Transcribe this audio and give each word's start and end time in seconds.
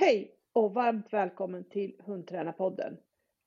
Hej 0.00 0.34
och 0.52 0.74
varmt 0.74 1.12
välkommen 1.12 1.64
till 1.64 1.96
Hundtränarpodden. 1.98 2.98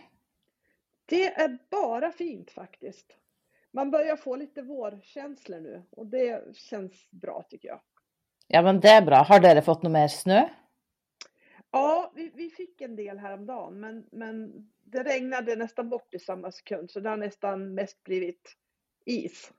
Det 1.11 1.27
är 1.27 1.59
bara 1.71 2.13
fint 2.13 2.51
faktiskt. 2.51 3.17
Man 3.73 3.91
börjar 3.91 4.17
få 4.17 4.37
lite 4.37 4.63
vårkänslor 4.63 5.61
nu 5.61 5.83
och 5.91 6.07
det 6.07 6.57
känns 6.57 7.11
bra 7.11 7.47
tycker 7.51 7.69
jag. 7.69 7.81
Ja 8.47 8.63
men 8.63 8.81
det 8.81 8.89
är 8.89 9.03
bra. 9.03 9.17
Har 9.17 9.41
dere 9.41 9.63
fått 9.63 9.83
något 9.83 9.93
mer 9.93 10.09
snö? 10.09 10.49
Ja, 11.71 12.13
vi, 12.15 12.31
vi 12.35 12.51
fick 12.51 12.81
en 12.81 12.97
del 12.97 13.19
häromdagen 13.19 13.81
men, 13.81 14.07
men 14.13 14.53
det 14.85 15.03
regnade 15.03 15.57
nästan 15.57 15.89
bort 15.89 16.15
i 16.15 16.19
samma 16.19 16.53
sekund 16.53 16.91
så 16.91 17.01
det 17.01 17.09
har 17.09 17.17
nästan 17.17 17.75
mest 17.75 18.05
blivit 18.05 18.57
is. 19.05 19.53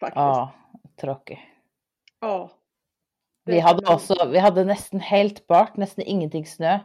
Faktiskt. 0.00 0.16
Ja, 0.16 0.52
tråkigt. 0.96 1.38
Ja. 2.20 2.50
Vi 3.44 3.58
hade 3.58 3.94
också, 3.94 4.28
vi 4.32 4.38
hade 4.38 4.64
nästan 4.64 5.00
helt 5.00 5.46
bart, 5.46 5.76
nästan 5.76 6.04
ingenting 6.04 6.46
snö 6.46 6.78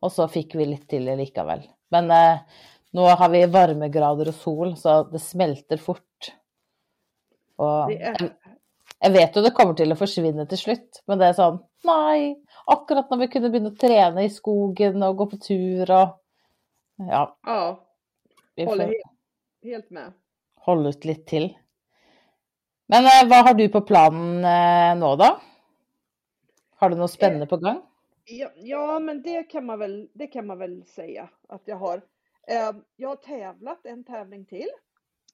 och 0.00 0.12
så 0.12 0.28
fick 0.28 0.54
vi 0.54 0.66
lite 0.66 0.86
till 0.86 1.04
likaväl. 1.04 1.70
Men 1.88 2.10
eh, 2.10 2.40
nu 2.90 3.00
har 3.00 3.28
vi 3.28 3.46
varmegrader 3.46 4.28
och 4.28 4.34
sol 4.34 4.76
så 4.76 5.02
det 5.04 5.18
smälter 5.18 5.76
fort. 5.76 6.32
Och 7.56 7.92
jag, 7.92 8.16
jag 8.98 9.10
vet 9.10 9.36
ju 9.36 9.40
det 9.42 9.50
kommer 9.50 9.74
till 9.74 9.92
att 9.92 9.98
försvinna 9.98 10.46
till 10.46 10.58
slut, 10.58 11.02
men 11.06 11.18
det 11.18 11.26
är 11.26 11.32
sån, 11.32 11.64
nej, 11.84 12.44
akkurat 12.66 13.10
när 13.10 13.16
vi 13.16 13.28
kunde 13.28 13.50
börja 13.50 13.70
träna 13.70 14.22
i 14.22 14.30
skogen 14.30 15.02
och 15.02 15.16
gå 15.16 15.26
på 15.26 15.36
tur 15.36 15.90
och 15.90 16.20
ja, 16.96 17.38
Ja, 17.46 17.86
håller 18.66 18.86
helt, 18.86 19.02
helt 19.62 19.90
med. 19.90 20.12
hålla 20.54 20.88
ut 20.88 21.04
lite 21.04 21.24
till. 21.24 21.56
Men 22.86 23.04
eh, 23.04 23.30
vad 23.30 23.46
har 23.46 23.54
du 23.54 23.68
på 23.68 23.80
planen 23.80 24.44
eh, 24.44 24.94
nu 25.08 25.16
då? 25.16 25.40
Har 26.76 26.90
du 26.90 26.96
något 26.96 27.10
spännande 27.10 27.46
på 27.46 27.56
gång? 27.56 27.82
Ja, 28.24 28.50
ja, 28.56 28.98
men 28.98 29.22
det 29.22 29.42
kan 29.42 29.66
man 29.66 29.78
väl, 29.78 30.08
det 30.14 30.26
kan 30.26 30.46
man 30.46 30.58
väl 30.58 30.84
säga 30.84 31.28
att 31.48 31.62
jag 31.64 31.76
har. 31.76 32.02
Eh, 32.48 32.72
jag 32.96 33.08
har 33.08 33.16
tävlat 33.16 33.86
en 33.86 34.04
tävling 34.04 34.44
till 34.44 34.68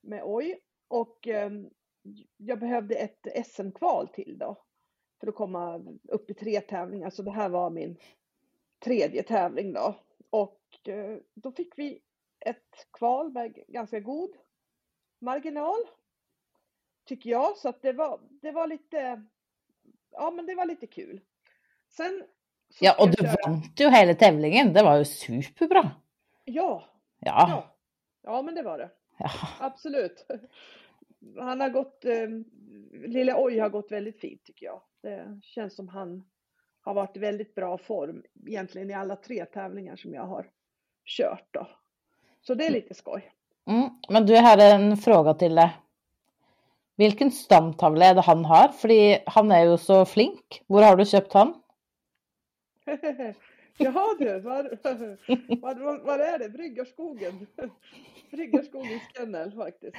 med 0.01 0.23
OJ 0.25 0.57
och 0.89 1.29
eh, 1.29 1.51
jag 2.37 2.59
behövde 2.59 2.95
ett 2.95 3.47
SM-kval 3.47 4.09
till 4.09 4.39
då 4.39 4.63
för 5.21 5.27
att 5.27 5.35
komma 5.35 5.85
upp 6.09 6.31
i 6.31 6.35
tre 6.35 6.61
tävlingar. 6.61 7.11
Så 7.11 7.23
det 7.23 7.31
här 7.31 7.49
var 7.49 7.71
min 7.71 7.97
tredje 8.85 9.23
tävling 9.23 9.73
då. 9.73 9.95
Och 10.31 10.89
eh, 10.89 11.19
då 11.35 11.53
fick 11.53 11.79
vi 11.79 12.03
ett 12.41 12.87
kval 12.93 13.33
med 13.33 13.55
ganska 13.69 14.01
god 14.01 14.31
marginal. 15.19 15.79
Tycker 17.05 17.31
jag. 17.31 17.57
Så 17.57 17.69
att 17.69 17.83
det 17.83 17.93
var, 17.93 18.21
det 18.31 18.51
var 18.51 18.67
lite, 18.67 19.23
ja 20.11 20.31
men 20.31 20.47
det 20.47 20.55
var 20.55 20.67
lite 20.67 20.87
kul. 20.87 21.21
Sen 21.89 22.25
Ja, 22.81 22.97
och 22.99 23.11
du 23.11 23.27
vann 23.27 23.63
ju 23.77 23.91
hela 23.91 24.15
tävlingen. 24.15 24.73
Det 24.73 24.83
var 24.83 24.97
ju 24.99 25.05
superbra. 25.05 25.91
Ja, 26.45 26.85
Ja, 27.27 27.47
ja. 27.49 27.77
Ja, 28.23 28.43
men 28.43 28.55
det 28.55 28.63
var 28.63 28.79
det. 28.79 28.91
ja. 29.19 29.31
Absolut. 29.61 30.27
Han 31.39 31.61
har 31.61 31.71
gått, 31.71 32.05
eh, 32.05 32.29
lille 32.93 33.35
Oj 33.37 33.59
har 33.59 33.69
gått 33.69 33.93
väldigt 33.93 34.21
fint 34.21 34.45
tycker 34.45 34.67
jag. 34.67 34.83
Det 35.03 35.41
känns 35.43 35.77
som 35.77 35.89
han 35.89 36.25
har 36.81 36.95
varit 36.95 37.17
i 37.17 37.21
väldigt 37.21 37.55
bra 37.55 37.79
form 37.79 38.23
egentligen 38.47 38.91
i 38.91 38.95
alla 38.95 39.17
tre 39.17 39.45
tävlingar 39.45 39.97
som 39.97 40.15
jag 40.15 40.23
har 40.23 40.51
kört 41.05 41.49
då. 41.51 41.69
Så 42.43 42.55
det 42.55 42.67
är 42.67 42.71
lite 42.71 42.95
skoj. 42.95 43.33
Mm. 43.67 43.91
Men 44.09 44.27
du 44.27 44.37
har 44.37 44.59
en 44.59 44.97
fråga 44.97 45.35
till 45.35 45.55
dig. 45.55 45.77
Vilken 46.97 47.31
stamtavla 47.31 48.05
är 48.05 48.15
det 48.15 48.21
han 48.21 48.45
har? 48.45 48.69
För 48.69 49.19
han 49.31 49.53
är 49.53 49.65
ju 49.65 49.79
så 49.79 50.05
flink. 50.05 50.63
Var 50.67 50.83
har 50.83 50.97
du 50.97 51.07
köpt 51.07 51.33
han? 51.33 51.63
Jaha 53.79 54.17
du, 54.19 54.41
var, 54.41 54.63
var, 55.63 55.85
var, 55.85 56.05
var 56.07 56.19
är 56.19 56.39
det? 56.39 56.49
Bryggarskogen? 56.49 57.47
Bryggarskogens 58.31 59.03
kennel 59.17 59.53
faktiskt. 59.53 59.97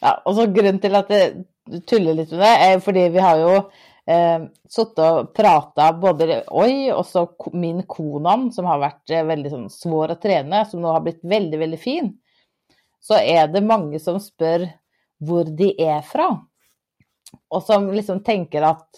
Ja, 0.00 0.22
och 0.24 0.34
så 0.34 0.46
grunden 0.46 0.78
till 0.78 0.94
att 0.94 1.08
det 1.08 1.34
tuller 1.86 2.14
lite 2.14 2.34
med 2.34 2.42
det 2.44 2.46
är 2.64 2.80
för 2.80 2.92
vi 2.92 3.18
har 3.18 3.36
ju 3.38 3.56
eh, 4.14 4.48
suttit 4.68 4.98
och 4.98 5.34
pratat 5.34 6.00
både 6.00 6.44
oj 6.46 6.92
och 6.92 7.06
så 7.06 7.26
ko- 7.26 7.56
min 7.56 7.82
konan 7.82 8.52
som 8.52 8.64
har 8.64 8.78
varit 8.78 9.10
eh, 9.10 9.24
väldigt 9.24 9.52
sån, 9.52 9.70
svår 9.70 10.08
att 10.08 10.22
träna 10.22 10.64
som 10.64 10.80
nu 10.82 10.86
har 10.88 11.00
blivit 11.00 11.24
väldigt, 11.24 11.60
väldigt 11.60 11.80
fin. 11.80 12.18
Så 13.00 13.14
är 13.14 13.48
det 13.48 13.60
många 13.60 13.98
som 13.98 14.20
frågar 14.20 14.70
var 15.18 15.44
de 15.44 15.74
är 15.84 15.98
ifrån. 15.98 16.38
Och 17.48 17.62
som 17.62 17.92
liksom 17.92 18.24
tänker 18.24 18.62
att 18.62 18.90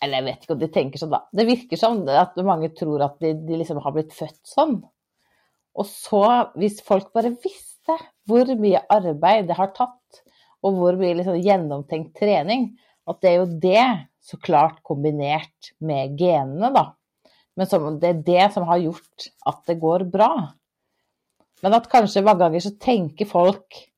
eller 0.00 0.14
jag 0.14 0.24
vet 0.24 0.40
inte 0.40 0.52
om 0.52 0.58
de 0.58 0.68
tänker 0.68 0.98
så 0.98 1.06
då. 1.06 1.28
Det 1.32 1.44
verkar 1.44 1.76
som 1.76 2.08
att 2.08 2.36
många 2.36 2.68
tror 2.68 3.02
att 3.02 3.20
de, 3.20 3.32
de 3.32 3.56
liksom 3.56 3.76
har 3.76 3.92
blivit 3.92 4.14
födda 4.14 4.32
sån. 4.42 4.86
Och 5.74 5.86
så, 5.86 6.42
om 6.54 6.70
folk 6.84 7.12
bara 7.12 7.28
visste 7.28 7.98
hur 8.26 8.56
mycket 8.56 8.86
arbete 8.88 9.42
det 9.42 9.52
har 9.52 9.66
tagit 9.66 10.24
och 10.60 10.72
hur 10.72 10.96
mycket 10.96 11.16
liksom 11.16 11.38
genomtänkt 11.38 12.18
träning, 12.18 12.78
att 13.04 13.20
det 13.20 13.28
är 13.28 13.32
ju 13.32 13.46
det 13.46 14.06
såklart 14.20 14.82
kombinerat 14.82 15.72
med 15.78 16.20
generna 16.20 16.70
då. 16.70 16.96
Men 17.54 17.66
som, 17.66 18.00
det 18.00 18.08
är 18.08 18.14
det 18.14 18.52
som 18.52 18.62
har 18.62 18.76
gjort 18.76 19.16
att 19.44 19.64
det 19.66 19.74
går 19.74 20.00
bra. 20.00 20.52
Men 21.60 21.74
att 21.74 21.88
kanske 21.88 22.22
många 22.22 22.34
gånger 22.34 22.60
så 22.60 22.70
tänker 22.70 23.24
folk 23.24 23.88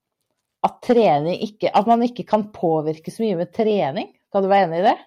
att 0.60 0.82
träning 0.82 1.34
inte, 1.34 1.68
att 1.68 1.86
man 1.86 2.02
inte 2.02 2.22
kan 2.22 2.52
påverka 2.52 3.10
så 3.10 3.22
mycket 3.22 3.38
med 3.38 3.52
träning. 3.52 4.06
Kan 4.32 4.42
du 4.42 4.48
vara 4.48 4.58
enig 4.58 4.78
i 4.78 4.82
det? 4.82 4.98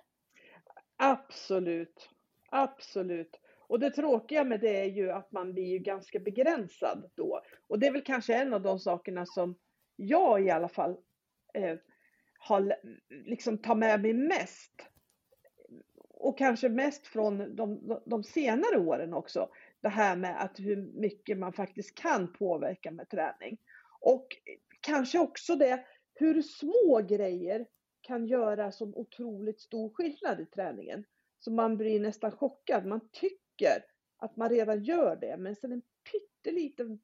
Absolut, 0.98 2.10
absolut. 2.50 3.40
Och 3.68 3.80
det 3.80 3.92
tråkiga 3.92 4.44
med 4.44 4.60
det 4.60 4.82
är 4.82 4.86
ju 4.86 5.12
att 5.12 5.32
man 5.32 5.54
blir 5.54 5.66
ju 5.66 5.80
ganska 5.80 6.20
begränsad 6.20 7.12
då. 7.16 7.42
Och 7.68 7.80
det 7.80 7.88
är 7.88 7.92
väl 7.92 8.02
kanske 8.04 8.36
en 8.36 8.54
av 8.54 8.62
de 8.62 8.80
sakerna 8.80 9.26
som 9.26 9.56
jag 9.96 10.46
i 10.46 10.50
alla 10.50 10.70
fall 10.70 10.98
eh, 11.54 11.78
har 12.40 12.76
liksom 13.10 13.58
tar 13.58 13.76
med 13.76 14.02
mig 14.02 14.14
mest. 14.14 14.88
Och 16.10 16.38
kanske 16.38 16.70
mest 16.70 17.08
från 17.08 17.56
de, 17.56 18.00
de 18.06 18.24
senare 18.24 18.78
åren 18.78 19.14
också. 19.14 19.50
Det 19.82 19.90
här 19.90 20.16
med 20.16 20.42
att 20.44 20.60
hur 20.60 21.00
mycket 21.02 21.38
man 21.38 21.54
faktiskt 21.54 21.98
kan 21.98 22.34
påverka 22.34 22.92
med 22.92 23.10
träning. 23.10 23.58
Och 24.02 24.28
kanske 24.82 25.20
också 25.20 25.56
det 25.56 25.86
hur 26.14 26.42
små 26.42 27.02
grejer 27.10 27.66
kan 28.08 28.26
göra 28.28 28.72
så 28.72 28.86
otroligt 28.96 29.62
stor 29.62 29.90
skillnad 29.90 30.40
i 30.40 30.46
träningen. 30.46 31.04
Så 31.40 31.52
man 31.52 31.78
blir 31.78 32.00
nästan 32.00 32.32
chockad. 32.32 32.86
Man 32.86 33.02
tycker 33.12 33.84
att 34.18 34.38
man 34.38 34.50
redan 34.50 34.84
gör 34.84 35.16
det, 35.16 35.38
men 35.38 35.56
sen 35.56 35.72
en 35.72 35.82
pytteliten 36.12 37.00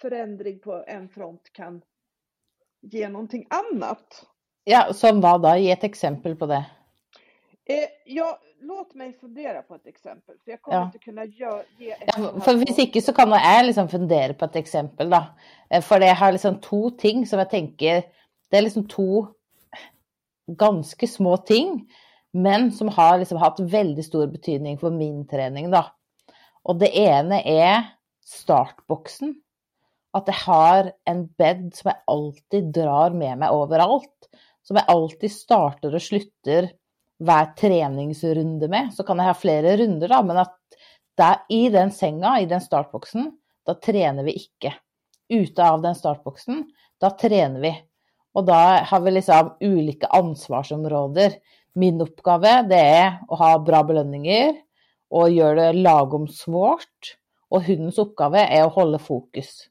förändring 0.00 0.58
på 0.58 0.84
en 0.86 1.08
front 1.08 1.52
kan 1.52 1.82
ge 2.80 3.08
någonting 3.08 3.46
annat. 3.50 4.26
Ja, 4.64 4.92
som 4.92 5.20
vad 5.20 5.42
då? 5.42 5.56
Ge 5.56 5.70
ett 5.70 5.84
exempel 5.84 6.36
på 6.36 6.46
det. 6.46 6.64
Eh, 7.66 7.88
ja, 8.04 8.38
låt 8.60 8.94
mig 8.94 9.12
fundera 9.12 9.62
på 9.62 9.74
ett 9.74 9.86
exempel, 9.86 10.36
för 10.44 10.50
jag 10.50 10.62
kommer 10.62 10.78
Ja. 10.78 10.84
inte 10.86 10.98
kunna 10.98 11.24
ge 11.24 11.44
ett 11.44 11.66
Ja, 12.16 12.32
hvis 12.54 12.76
på- 12.76 12.82
ikke 12.82 13.00
så 13.02 13.12
kan 13.12 13.30
jeg 13.30 13.66
liksom 13.66 13.88
fundere 13.88 14.34
på 14.34 14.44
et 14.44 14.56
eksempel, 14.56 15.10
da. 15.10 15.24
Eh, 15.70 15.82
For 15.82 16.00
jeg 16.00 16.16
har 16.16 16.32
liksom 16.32 16.60
to 16.60 16.90
ting 16.90 17.26
som 17.26 17.38
jeg 17.38 17.50
tenker 17.50 18.02
Det 18.50 18.58
er 18.58 18.62
liksom 18.62 18.86
to 18.88 19.26
ganska 20.46 21.06
små 21.06 21.36
ting, 21.36 21.88
men 22.32 22.72
som 22.72 22.88
har 22.88 23.18
liksom 23.18 23.38
haft 23.38 23.60
väldigt 23.60 24.06
stor 24.06 24.26
betydning 24.26 24.78
för 24.78 24.90
min 24.90 25.26
träning. 25.26 25.70
Då. 25.70 25.86
Och 26.62 26.76
det 26.76 26.98
ena 26.98 27.42
är 27.42 27.82
startboxen. 28.24 29.42
Att 30.10 30.24
jag 30.26 30.34
har 30.34 30.92
en 31.04 31.26
bädd 31.26 31.74
som 31.74 31.88
jag 31.88 32.14
alltid 32.14 32.72
drar 32.72 33.10
med 33.10 33.38
mig 33.38 33.48
överallt. 33.52 34.28
Som 34.62 34.76
jag 34.76 34.84
alltid 34.88 35.32
startar 35.32 35.94
och 35.94 36.02
slutar 36.02 36.70
varje 37.18 37.46
träningsrunda 37.46 38.68
med. 38.68 38.94
Så 38.94 39.02
kan 39.02 39.18
jag 39.18 39.24
ha 39.24 39.34
flera 39.34 39.76
runder, 39.76 40.08
då, 40.08 40.22
men 40.22 40.36
att 40.36 40.58
där, 41.14 41.36
i 41.48 41.68
den 41.68 41.90
sängen, 41.90 42.38
i 42.38 42.46
den 42.46 42.60
startboxen, 42.60 43.38
då 43.66 43.74
tränar 43.74 44.24
vi 44.24 44.32
inte. 44.32 44.74
Ute 45.28 45.70
av 45.70 45.82
den 45.82 45.94
startboxen, 45.94 46.72
då 47.00 47.10
tränar 47.10 47.60
vi. 47.60 47.82
Och 48.34 48.44
då 48.44 48.52
har 48.52 49.00
vi 49.00 49.10
liksom 49.10 49.56
olika 49.60 50.06
ansvarsområden. 50.06 51.30
Min 51.72 52.00
uppgift 52.00 52.68
det 52.68 52.80
är 52.80 53.18
att 53.28 53.38
ha 53.38 53.58
bra 53.58 53.82
belöningar 53.82 54.54
och 55.10 55.30
göra 55.30 55.62
det 55.62 55.72
lagom 55.72 56.28
svårt. 56.28 57.16
Och 57.48 57.62
hundens 57.62 57.98
uppgift 57.98 58.34
är 58.34 58.64
att 58.64 58.74
hålla 58.74 58.98
fokus. 58.98 59.68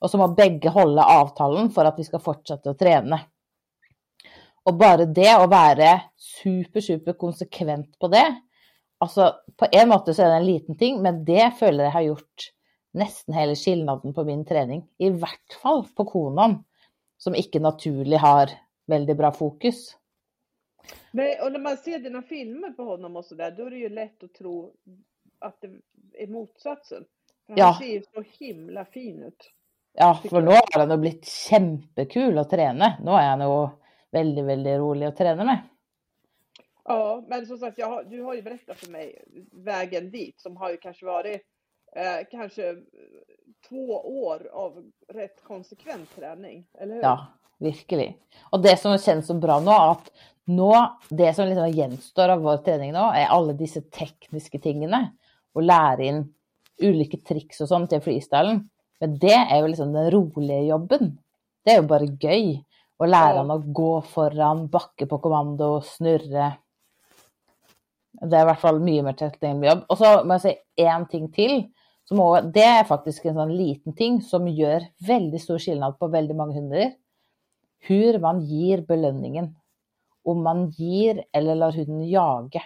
Och 0.00 0.10
så 0.10 0.18
måste 0.18 0.34
bägge 0.34 0.68
hålla 0.68 1.04
avtalen 1.04 1.70
för 1.70 1.84
att 1.84 1.98
vi 1.98 2.04
ska 2.04 2.18
fortsätta 2.18 2.70
att 2.70 2.78
träna. 2.78 3.20
Och 4.62 4.74
bara 4.74 5.04
det 5.04 5.36
att 5.36 5.50
vara 5.50 6.00
super, 6.42 6.80
super 6.80 7.12
konsekvent 7.12 7.98
på 7.98 8.08
det. 8.08 8.40
Alltså 8.98 9.34
på 9.56 9.66
en 9.72 9.88
måte 9.88 10.14
så 10.14 10.22
är 10.22 10.28
det 10.28 10.34
en 10.34 10.46
liten 10.46 10.78
ting, 10.78 11.02
men 11.02 11.24
det 11.24 11.50
följer 11.58 11.84
jag 11.84 11.92
har 11.92 12.00
gjort 12.00 12.52
nästan 12.92 13.34
hela 13.34 13.54
skillnaden 13.54 14.14
på 14.14 14.24
min 14.24 14.44
träning. 14.44 14.86
I 14.98 15.10
vart 15.10 15.52
fall 15.62 15.84
på 15.96 16.04
konan, 16.04 16.64
som 17.22 17.34
inte 17.34 17.58
naturligt 17.58 18.20
har 18.20 18.50
väldigt 18.86 19.16
bra 19.16 19.32
fokus. 19.32 19.96
Nej, 21.10 21.40
och 21.40 21.52
när 21.52 21.60
man 21.60 21.76
ser 21.76 21.98
dina 21.98 22.22
filmer 22.22 22.70
på 22.70 22.84
honom 22.84 23.16
och 23.16 23.24
sådär, 23.24 23.50
då 23.50 23.66
är 23.66 23.70
det 23.70 23.76
ju 23.76 23.88
lätt 23.88 24.22
att 24.22 24.34
tro 24.34 24.74
att 25.38 25.60
det 25.60 26.22
är 26.22 26.26
motsatsen. 26.26 27.04
För 27.46 27.58
Ja. 27.58 27.64
Han 27.64 27.74
ser 27.74 27.92
ju 27.92 28.02
så 28.14 28.24
himla 28.38 28.84
fin 28.84 29.22
ut. 29.22 29.52
Ja, 29.92 30.20
för 30.30 30.42
nu 30.42 30.50
har 30.50 30.78
han 30.78 30.90
ju 30.90 30.96
blivit 30.96 31.26
kämpekul 31.26 32.38
att 32.38 32.50
träna. 32.50 32.92
Nu 33.04 33.10
är 33.10 33.36
han 33.36 33.40
ju 33.40 33.68
väldigt, 34.10 34.44
väldigt 34.44 34.78
rolig 34.78 35.06
att 35.06 35.16
träna 35.16 35.44
med. 35.44 35.58
Ja, 36.84 37.24
men 37.28 37.46
som 37.46 37.58
sagt, 37.58 37.82
har, 37.82 38.04
du 38.04 38.22
har 38.22 38.34
ju 38.34 38.42
berättat 38.42 38.78
för 38.78 38.90
mig 38.90 39.24
vägen 39.52 40.10
dit 40.10 40.40
som 40.40 40.56
har 40.56 40.70
ju 40.70 40.76
kanske 40.76 41.06
varit 41.06 41.42
eh, 41.92 42.26
kanske 42.30 42.68
eh, 42.70 42.76
två 43.68 43.86
år 44.24 44.50
av 44.52 44.90
rätt 45.08 45.44
konsekvent 45.44 46.16
träning, 46.16 46.66
eller 46.78 46.94
hur? 46.94 47.02
Ja, 47.02 47.26
virkelig. 47.58 48.18
Och 48.50 48.62
det 48.62 48.76
som 48.76 48.98
känns 48.98 49.26
så 49.26 49.34
bra 49.34 49.60
nu, 49.60 49.70
att 49.70 50.10
nu, 50.44 50.72
det 51.08 51.34
som 51.34 51.46
liksom 51.46 51.70
gjenstår 51.70 52.28
av 52.28 52.40
vår 52.40 52.56
träning 52.56 52.92
nu, 52.92 52.98
är 52.98 53.26
alla 53.26 53.52
dessa 53.52 53.80
tekniska 53.80 54.58
tingene. 54.58 55.10
Och 55.52 55.62
lära 55.62 56.02
in 56.02 56.34
olika 56.82 57.16
tricks 57.16 57.60
och 57.60 57.68
sånt 57.68 57.90
till 57.90 58.00
freestylen. 58.00 58.70
Men 59.00 59.18
det 59.18 59.32
är 59.32 59.62
ju 59.62 59.68
liksom 59.68 59.92
den 59.92 60.10
roliga 60.10 60.60
jobben. 60.60 61.18
Det 61.64 61.70
är 61.70 61.82
ju 61.82 61.88
bara 61.88 62.04
göj. 62.04 62.64
Att 62.96 63.08
lära 63.08 63.34
Ja. 63.46 63.54
att 63.54 63.62
gå 63.64 64.02
föran, 64.02 64.68
backa 64.68 65.06
på 65.06 65.18
kommando, 65.18 65.80
snurra. 65.80 66.52
Det 68.12 68.36
är 68.36 68.40
i 68.40 68.42
alla 68.42 68.54
fall 68.54 68.80
mycket 68.80 69.04
mer 69.04 69.12
tacknämlig 69.12 69.68
jobb. 69.68 69.78
Och 69.88 69.98
så 69.98 70.24
må 70.24 70.34
jag 70.34 70.40
säga 70.40 70.54
en 70.76 71.08
ting 71.08 71.32
till. 71.32 71.72
Som 72.10 72.20
også, 72.20 72.50
det 72.54 72.62
är 72.62 72.84
faktiskt 72.84 73.24
en 73.24 73.34
sån 73.34 73.56
liten 73.56 73.94
ting 73.94 74.22
som 74.22 74.48
gör 74.48 74.86
väldigt 74.98 75.42
stor 75.42 75.58
skillnad 75.58 75.98
på 75.98 76.08
väldigt 76.08 76.36
många 76.36 76.54
hundar. 76.54 76.92
Hur 77.78 78.18
man 78.18 78.40
ger 78.40 78.82
belöningen. 78.82 79.56
Om 80.24 80.42
man 80.42 80.70
ger 80.70 81.24
eller 81.32 81.54
låter 81.54 81.78
hunden 81.78 82.08
jaga. 82.08 82.62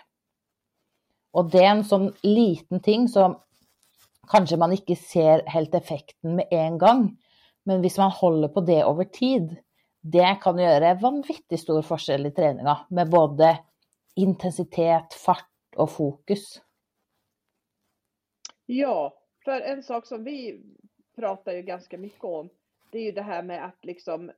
Och 1.31 1.50
det 1.50 1.64
är 1.64 1.70
en 1.70 1.85
sån 1.85 2.12
liten 2.23 2.81
ting 2.81 3.08
som 3.08 3.41
kanske 4.29 4.56
man 4.56 4.73
inte 4.73 4.96
ser 4.96 5.47
helt 5.47 5.75
effekten 5.75 6.35
med 6.35 6.47
en 6.50 6.79
gång. 6.79 7.17
Men 7.62 7.81
hvis 7.81 7.99
man 7.99 8.11
håller 8.11 8.49
på 8.49 8.61
det 8.61 8.81
över 8.81 9.05
tid, 9.05 9.56
det 10.00 10.38
kan 10.43 10.58
göra 10.58 10.94
vanvittigt 10.94 11.62
stor 11.62 11.82
skillnad 11.82 12.26
i 12.26 12.31
träningen 12.31 12.76
med 12.88 13.11
både 13.11 13.58
intensitet, 14.14 15.14
fart 15.14 15.76
och 15.76 15.90
fokus. 15.90 16.61
Ja, 18.67 19.12
för 19.44 19.61
en 19.61 19.82
sak 19.82 20.06
som 20.06 20.25
vi 20.25 20.62
pratar 21.17 21.52
ju 21.52 21.62
ganska 21.62 21.99
mycket 21.99 22.25
om, 22.25 22.49
det 22.91 22.99
är 22.99 23.02
ju 23.05 23.12
det 23.12 23.23
här 23.23 23.43
med 23.43 23.64
att 23.64 23.85
liksom 23.85 24.31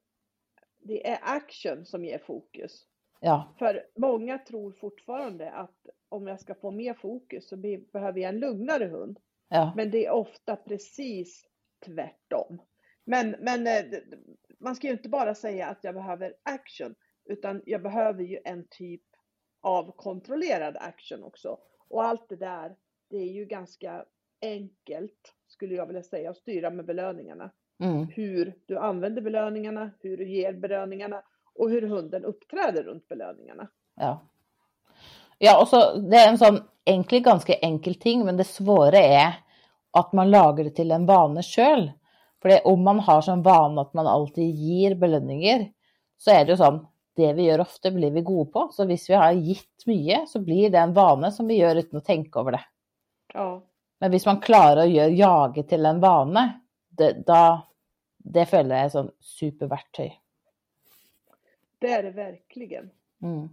det 0.79 1.09
är 1.09 1.19
action 1.23 1.85
som 1.85 2.05
ger 2.05 2.19
fokus. 2.19 2.87
Ja, 3.21 3.55
För 3.59 3.87
många 3.97 4.39
tror 4.39 4.73
fortfarande 4.73 5.51
att 5.51 5.87
om 6.09 6.27
jag 6.27 6.41
ska 6.41 6.55
få 6.55 6.71
mer 6.71 6.95
fokus 6.95 7.49
så 7.49 7.57
be- 7.57 7.79
behöver 7.93 8.21
jag 8.21 8.29
en 8.29 8.41
lugnare 8.41 8.85
hund. 8.85 9.19
ja, 9.49 9.73
Men 9.77 9.91
det 9.91 10.07
är 10.07 10.11
ofta 10.11 10.57
precis 10.57 11.47
tvärtom. 11.85 12.63
Men, 13.05 13.31
men 13.41 13.67
eh, 13.67 13.99
man 14.59 14.77
ska 14.77 14.87
ju 14.87 14.93
inte 14.93 15.09
bara 15.09 15.35
säga 15.35 15.67
att 15.67 15.85
jag 15.85 15.95
behöver 15.95 16.35
action, 16.43 16.95
utan 17.25 17.63
jag 17.67 17.83
behöver 17.83 18.23
ju 18.25 18.39
en 18.45 18.67
typ 18.71 19.03
av 19.61 19.93
kontrollerad 19.97 20.77
action 20.77 21.25
också. 21.25 21.59
Och 21.89 22.05
allt 22.05 22.29
det 22.29 22.37
där, 22.37 22.77
det 23.11 23.17
är 23.17 23.33
ju 23.33 23.45
ganska 23.45 24.05
enkelt, 24.43 25.35
skulle 25.49 25.75
jag 25.75 25.87
vilja 25.87 26.03
säga, 26.03 26.31
att 26.31 26.37
styra 26.37 26.71
med 26.71 26.85
belöningarna. 26.85 27.51
mm, 27.83 28.07
Hur 28.09 28.55
du 28.67 28.79
använder 28.79 29.23
belöningarna, 29.23 29.91
hur 30.01 30.17
du 30.17 30.29
ger 30.29 30.53
belöningarna 30.53 31.23
och 31.55 31.71
hur 31.71 31.83
hunden 31.83 32.25
uppträder 32.25 32.83
runt 32.83 33.09
belöningarna. 33.09 33.69
ja. 33.95 34.27
Ja, 35.39 35.61
och 35.63 35.69
så 35.69 35.97
det 35.99 36.17
är 36.17 36.29
en 36.31 36.39
sån 36.39 36.61
egentligen 36.85 37.23
ganska 37.25 37.55
enkel 37.55 37.95
ting, 37.95 38.25
men 38.25 38.37
det 38.37 38.45
svåra 38.45 38.99
är 38.99 39.35
att 39.91 40.13
man 40.13 40.31
lagar 40.31 40.65
det 40.65 40.71
till 40.71 40.91
en 40.91 41.07
vana 41.07 41.43
själv. 41.43 41.89
För 42.43 42.67
om 42.67 42.83
man 42.83 43.01
har 43.01 43.21
som 43.21 43.43
vana 43.43 43.83
att 43.83 43.95
man 43.95 44.07
alltid 44.07 44.55
ger 44.55 44.95
belöningar, 44.95 45.73
så 46.19 46.31
är 46.31 46.45
det 46.45 46.51
ju 46.51 46.57
sån, 46.57 46.87
det 47.17 47.33
vi 47.33 47.43
gör 47.43 47.61
ofta 47.61 47.91
blir 47.91 48.11
vi 48.11 48.21
goda 48.21 48.51
på. 48.51 48.69
Så 48.73 48.83
om 48.83 48.89
vi 49.09 49.15
har 49.15 49.33
gett 49.33 49.87
mycket 49.87 50.29
så 50.29 50.41
blir 50.41 50.71
det 50.71 50.79
en 50.79 50.95
vana 50.95 51.31
som 51.31 51.47
vi 51.47 51.55
gör 51.55 51.77
utan 51.77 51.99
att 51.99 52.05
tänka 52.05 52.41
över 52.41 52.53
det. 52.53 52.65
Ja, 53.35 53.67
Men 53.99 54.13
om 54.13 54.21
man 54.27 54.41
klarar 54.41 54.77
att 54.77 54.91
göra 54.91 55.09
jaget 55.09 55.69
till 55.69 55.87
en 55.87 56.01
vana, 56.01 56.61
det, 56.89 57.13
då, 57.27 57.67
det 58.17 58.53
är 58.53 58.87
ett 58.87 58.93
sånt 58.93 59.15
superverktyg. 59.21 60.21
det 61.79 61.93
är 61.93 62.03
det 62.03 62.11
verkligen. 62.11 62.91
Mm. 63.23 63.49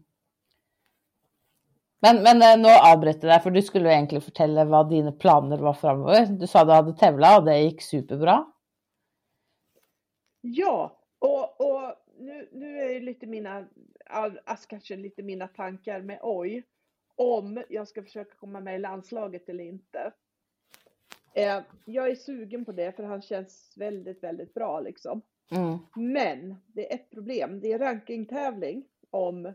Men, 2.00 2.24
men 2.24 2.42
eh, 2.42 2.58
nu 2.58 2.70
avbröt 2.94 3.24
jag 3.24 3.32
dig, 3.32 3.40
för 3.40 3.52
du 3.52 3.62
skulle 3.62 3.94
egentligen 3.94 4.22
fortälla 4.22 4.66
vad 4.66 4.90
dina 4.90 5.12
planer 5.12 5.58
var 5.58 5.74
framöver. 5.74 6.26
Du 6.26 6.48
sa 6.48 6.66
du 6.66 6.72
hade 6.72 6.94
tävlat 6.94 7.40
och 7.40 7.46
det 7.46 7.60
gick 7.60 7.82
superbra. 7.82 8.46
Ja, 10.42 11.00
och, 11.20 11.62
och 11.62 11.96
nu, 12.20 12.50
nu 12.52 12.80
är 12.80 12.90
ju 12.90 13.00
lite 13.00 13.26
mina, 13.28 13.68
all- 14.06 14.40
alltså 14.46 14.68
kanske 14.68 14.96
lite 14.96 15.24
mina 15.24 15.48
tankar 15.48 16.02
med 16.02 16.20
oj, 16.22 16.64
om 17.16 17.64
jag 17.70 17.88
ska 17.88 18.04
försöka 18.04 18.36
komma 18.36 18.60
med 18.60 18.76
i 18.76 18.80
landslaget 18.80 19.50
eller 19.50 19.64
inte. 19.64 20.12
Eh, 21.34 21.62
jag 21.86 22.10
är 22.12 22.16
sugen 22.16 22.66
på 22.66 22.72
det 22.72 22.96
för 22.96 23.04
han 23.04 23.22
känns 23.22 23.74
väldigt, 23.78 24.24
väldigt 24.24 24.54
bra 24.54 24.80
liksom. 24.80 25.22
Mm. 25.52 25.78
Men 25.96 26.56
det 26.68 26.92
är 26.92 26.96
ett 26.96 27.10
problem. 27.10 27.60
Det 27.60 27.72
är 27.72 27.80
rankingtävling 27.80 28.86
om, 29.10 29.54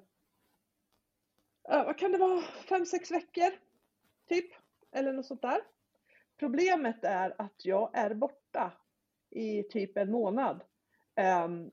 ja, 1.68 1.84
vad 1.84 1.98
kan 1.98 2.12
det 2.12 2.18
vara, 2.18 2.42
fem, 2.68 2.86
sex 2.86 3.10
veckor? 3.10 3.50
Typ. 4.28 4.50
Eller 4.92 5.12
något 5.12 5.26
sånt 5.26 5.42
där. 5.42 5.60
Problemet 6.36 7.04
är 7.04 7.34
att 7.38 7.64
jag 7.64 7.90
är 7.92 8.14
borta 8.14 8.72
i 9.30 9.62
typ 9.62 9.96
en 9.96 10.10
månad. 10.10 10.62
Ehm, 11.14 11.70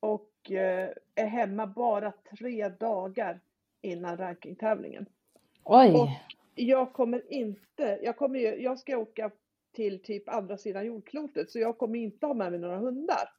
och 0.00 0.50
eh, 0.50 0.90
är 1.14 1.26
hemma 1.26 1.66
bara 1.66 2.12
tre 2.38 2.68
dagar 2.68 3.40
innan 3.80 4.16
rankingtävlingen. 4.16 5.06
Oj, 5.64 5.94
Och 5.94 6.08
jag 6.54 6.92
kommer 6.92 7.32
inte, 7.32 7.98
jag 8.02 8.16
kommer 8.16 8.38
ju, 8.38 8.62
jag 8.62 8.78
ska 8.78 8.96
åka 8.96 9.30
till 9.72 10.02
typ 10.02 10.28
andra 10.28 10.56
sidan 10.56 10.86
jordklotet 10.86 11.50
så 11.50 11.58
jag 11.58 11.78
kommer 11.78 11.98
inte 11.98 12.26
ha 12.26 12.34
med 12.34 12.50
mig 12.50 12.60
några 12.60 12.78
hundar. 12.78 13.30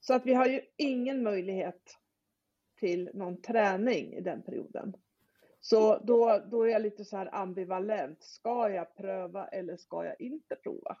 Så 0.00 0.14
att 0.14 0.26
vi 0.26 0.34
har 0.34 0.46
ju 0.46 0.60
ingen 0.76 1.22
möjlighet 1.22 1.96
till 2.78 3.10
någon 3.14 3.42
träning 3.42 4.12
i 4.12 4.20
den 4.20 4.42
perioden. 4.42 4.96
Så 5.60 5.98
då, 5.98 6.42
då 6.50 6.62
är 6.62 6.68
jag 6.68 6.82
lite 6.82 7.04
så 7.04 7.16
här 7.16 7.34
ambivalent. 7.34 8.22
Ska 8.22 8.70
jag 8.70 8.96
pröva 8.96 9.46
eller 9.46 9.76
ska 9.76 10.04
jag 10.04 10.20
inte 10.20 10.56
prova? 10.56 10.96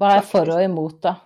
vad 0.00 0.12
är 0.12 0.20
för 0.20 0.50
och 0.50 0.62
emot 0.62 1.02
då? 1.02 1.16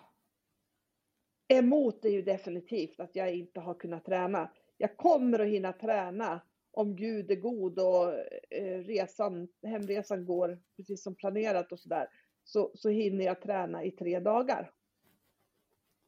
Emot 1.49 2.05
är 2.05 2.09
ju 2.09 2.23
definitivt 2.23 3.01
att 3.01 3.17
jag 3.17 3.35
inte 3.35 3.61
har 3.61 3.75
kunnat 3.75 4.05
träna. 4.05 4.51
Jag 4.77 4.97
kommer 4.97 5.39
att 5.39 5.47
hinna 5.47 5.73
träna 5.73 6.41
om 6.75 6.97
Gud 6.97 7.31
är 7.31 7.37
god 7.37 7.78
och 7.78 8.14
eh, 8.50 8.78
resan, 8.78 9.49
hemresan 9.62 10.25
går 10.25 10.59
precis 10.76 11.02
som 11.02 11.14
planerat 11.14 11.73
och 11.73 11.81
sådär. 11.81 12.09
Så, 12.45 12.71
så 12.75 12.88
hinner 12.88 13.25
jag 13.25 13.43
träna 13.43 13.85
i 13.85 13.90
tre 13.90 14.21
dagar. 14.21 14.71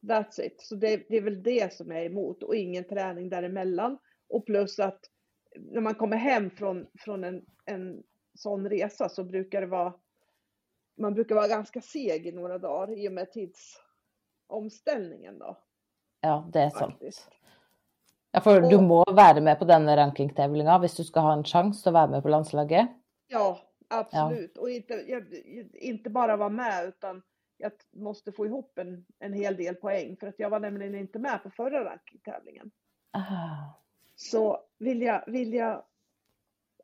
That's 0.01 0.41
it. 0.41 0.61
Så 0.61 0.75
det, 0.75 1.05
det 1.09 1.17
är 1.17 1.21
väl 1.21 1.43
det 1.43 1.73
som 1.73 1.91
jag 1.91 2.01
är 2.01 2.05
emot 2.05 2.43
och 2.43 2.55
ingen 2.55 2.83
träning 2.83 3.29
däremellan. 3.29 3.97
Och 4.27 4.45
plus 4.45 4.79
att 4.79 4.99
när 5.55 5.81
man 5.81 5.95
kommer 5.95 6.17
hem 6.17 6.49
från, 6.49 6.87
från 6.99 7.23
en, 7.23 7.45
en 7.65 8.03
sån 8.33 8.69
resa 8.69 9.09
så 9.09 9.23
brukar 9.23 9.61
det 9.61 9.67
vara 9.67 9.93
man 10.97 11.13
brukar 11.13 11.35
vara 11.35 11.47
ganska 11.47 11.81
seg 11.81 12.27
i 12.27 12.31
några 12.31 12.57
dagar 12.57 12.97
i 12.97 13.07
och 13.07 13.13
med 13.13 13.31
tidsomställningen 13.31 15.39
då. 15.39 15.57
Ja, 16.21 16.49
det 16.53 16.59
är 16.59 16.69
sant. 16.69 16.91
Faktiskt. 16.91 17.29
Ja, 18.37 18.41
för 18.41 18.61
du 18.61 18.81
må 18.81 19.03
vara 19.03 19.41
med 19.41 19.59
på 19.59 19.65
denna 19.65 19.97
rankingtävlingen 19.97 20.73
om 20.73 20.81
du 20.81 21.03
ska 21.03 21.19
ha 21.19 21.33
en 21.33 21.43
chans 21.43 21.87
att 21.87 21.93
vara 21.93 22.07
med 22.07 22.23
på 22.23 22.29
landslaget. 22.29 22.89
Ja, 23.27 23.59
absolut. 23.87 24.57
Och 24.57 24.69
inte, 24.69 25.23
inte 25.73 26.09
bara 26.09 26.37
vara 26.37 26.49
med 26.49 26.87
utan 26.87 27.21
jag 27.57 27.71
måste 27.91 28.31
få 28.31 28.45
ihop 28.45 28.77
en, 28.77 29.05
en 29.19 29.33
hel 29.33 29.55
del 29.55 29.75
poäng 29.75 30.17
för 30.19 30.27
att 30.27 30.39
jag 30.39 30.49
var 30.49 30.59
nämligen 30.59 30.95
inte 30.95 31.19
med 31.19 31.43
på 31.43 31.49
förra 31.49 31.85
rankingtävlingen. 31.85 32.71
Ah, 33.11 33.21
Så 34.15 34.59
vill 34.77 35.01
jag, 35.01 35.23
vill 35.27 35.53
jag 35.53 35.83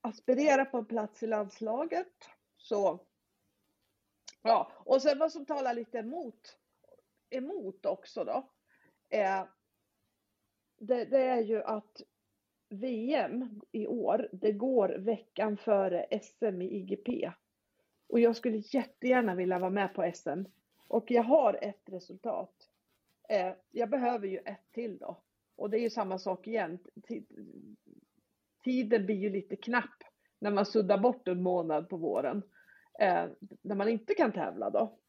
aspirera 0.01 0.65
på 0.65 0.77
en 0.77 0.85
plats 0.85 1.23
i 1.23 1.27
landslaget 1.27 2.29
så 2.57 2.99
Ja, 4.41 4.71
och 4.75 5.01
sen 5.01 5.19
vad 5.19 5.31
som 5.31 5.45
talar 5.45 5.73
lite 5.73 5.97
emot, 5.97 6.57
emot 7.29 7.85
också 7.85 8.23
då. 8.23 8.49
Är, 9.09 9.47
det, 10.87 11.05
det 11.05 11.23
är 11.23 11.41
ju 11.41 11.63
att 11.63 12.01
VM 12.69 13.61
i 13.71 13.87
år, 13.87 14.29
det 14.31 14.51
går 14.51 14.89
veckan 14.89 15.57
före 15.57 16.19
SM 16.21 16.61
i 16.61 16.75
IGP. 16.75 17.31
Och 18.09 18.19
jag 18.19 18.35
skulle 18.35 18.57
jättegärna 18.57 19.35
vilja 19.35 19.59
vara 19.59 19.69
med 19.69 19.93
på 19.93 20.11
SM. 20.13 20.43
Och 20.87 21.11
jag 21.11 21.23
har 21.23 21.59
ett 21.61 21.83
resultat. 21.85 22.53
Eh, 23.29 23.53
jag 23.71 23.89
behöver 23.89 24.27
ju 24.27 24.37
ett 24.37 24.71
till 24.71 24.97
då. 24.97 25.23
Och 25.55 25.69
det 25.69 25.77
är 25.77 25.81
ju 25.81 25.89
samma 25.89 26.19
sak 26.19 26.47
igen. 26.47 26.79
Tiden 28.63 29.05
blir 29.05 29.15
ju 29.15 29.29
lite 29.29 29.55
knapp 29.55 30.03
när 30.39 30.51
man 30.51 30.65
suddar 30.65 30.97
bort 30.97 31.27
en 31.27 31.43
månad 31.43 31.89
på 31.89 31.97
våren. 31.97 32.43
Eh, 32.99 33.25
när 33.61 33.75
man 33.75 33.89
inte 33.89 34.13
kan 34.13 34.31
tävla 34.31 34.69
då. 34.69 34.99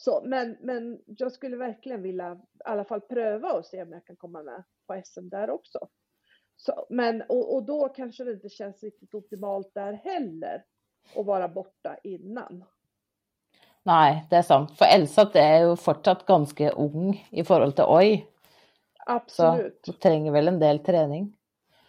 Så, 0.00 0.22
men, 0.24 0.56
men 0.60 1.00
jag 1.06 1.32
skulle 1.32 1.56
verkligen 1.56 2.02
vilja 2.02 2.32
i 2.34 2.38
alla 2.64 2.84
fall 2.84 3.00
pröva 3.00 3.52
och 3.52 3.66
se 3.66 3.82
om 3.82 3.92
jag 3.92 4.06
kan 4.06 4.16
komma 4.16 4.42
med 4.42 4.64
på 4.86 5.02
SM 5.04 5.28
där 5.28 5.50
också. 5.50 5.88
Så, 6.56 6.86
men, 6.90 7.22
och, 7.22 7.54
och 7.54 7.62
då 7.64 7.88
kanske 7.88 8.24
det 8.24 8.32
inte 8.32 8.48
känns 8.48 8.82
riktigt 8.82 9.14
optimalt 9.14 9.74
där 9.74 9.92
heller 9.92 10.64
att 11.16 11.26
vara 11.26 11.48
borta 11.48 11.96
innan. 12.02 12.64
Nej, 13.82 14.26
det 14.30 14.36
är 14.36 14.42
sant. 14.42 14.78
För 14.78 14.84
Elsa 14.84 15.30
är 15.34 15.60
ju 15.60 15.76
fortsatt 15.76 16.26
ganska 16.26 16.70
ung 16.70 17.26
i 17.30 17.44
förhållande 17.44 17.76
till 17.76 17.84
Oj. 17.88 18.26
Absolut. 19.06 19.80
Så 19.84 19.92
hon 19.92 19.98
tränger 19.98 20.32
väl 20.32 20.48
en 20.48 20.60
del 20.60 20.78
träning. 20.78 21.36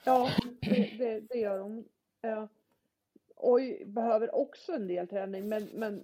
Ja, 0.05 0.29
det, 0.61 0.97
det, 0.97 1.19
det 1.19 1.37
gör 1.37 1.59
hon. 1.59 1.85
Ja. 2.21 2.47
Oj 3.35 3.83
behöver 3.85 4.35
också 4.35 4.71
en 4.71 4.87
del 4.87 5.07
träning, 5.07 5.49
men, 5.49 5.63
men 5.73 6.03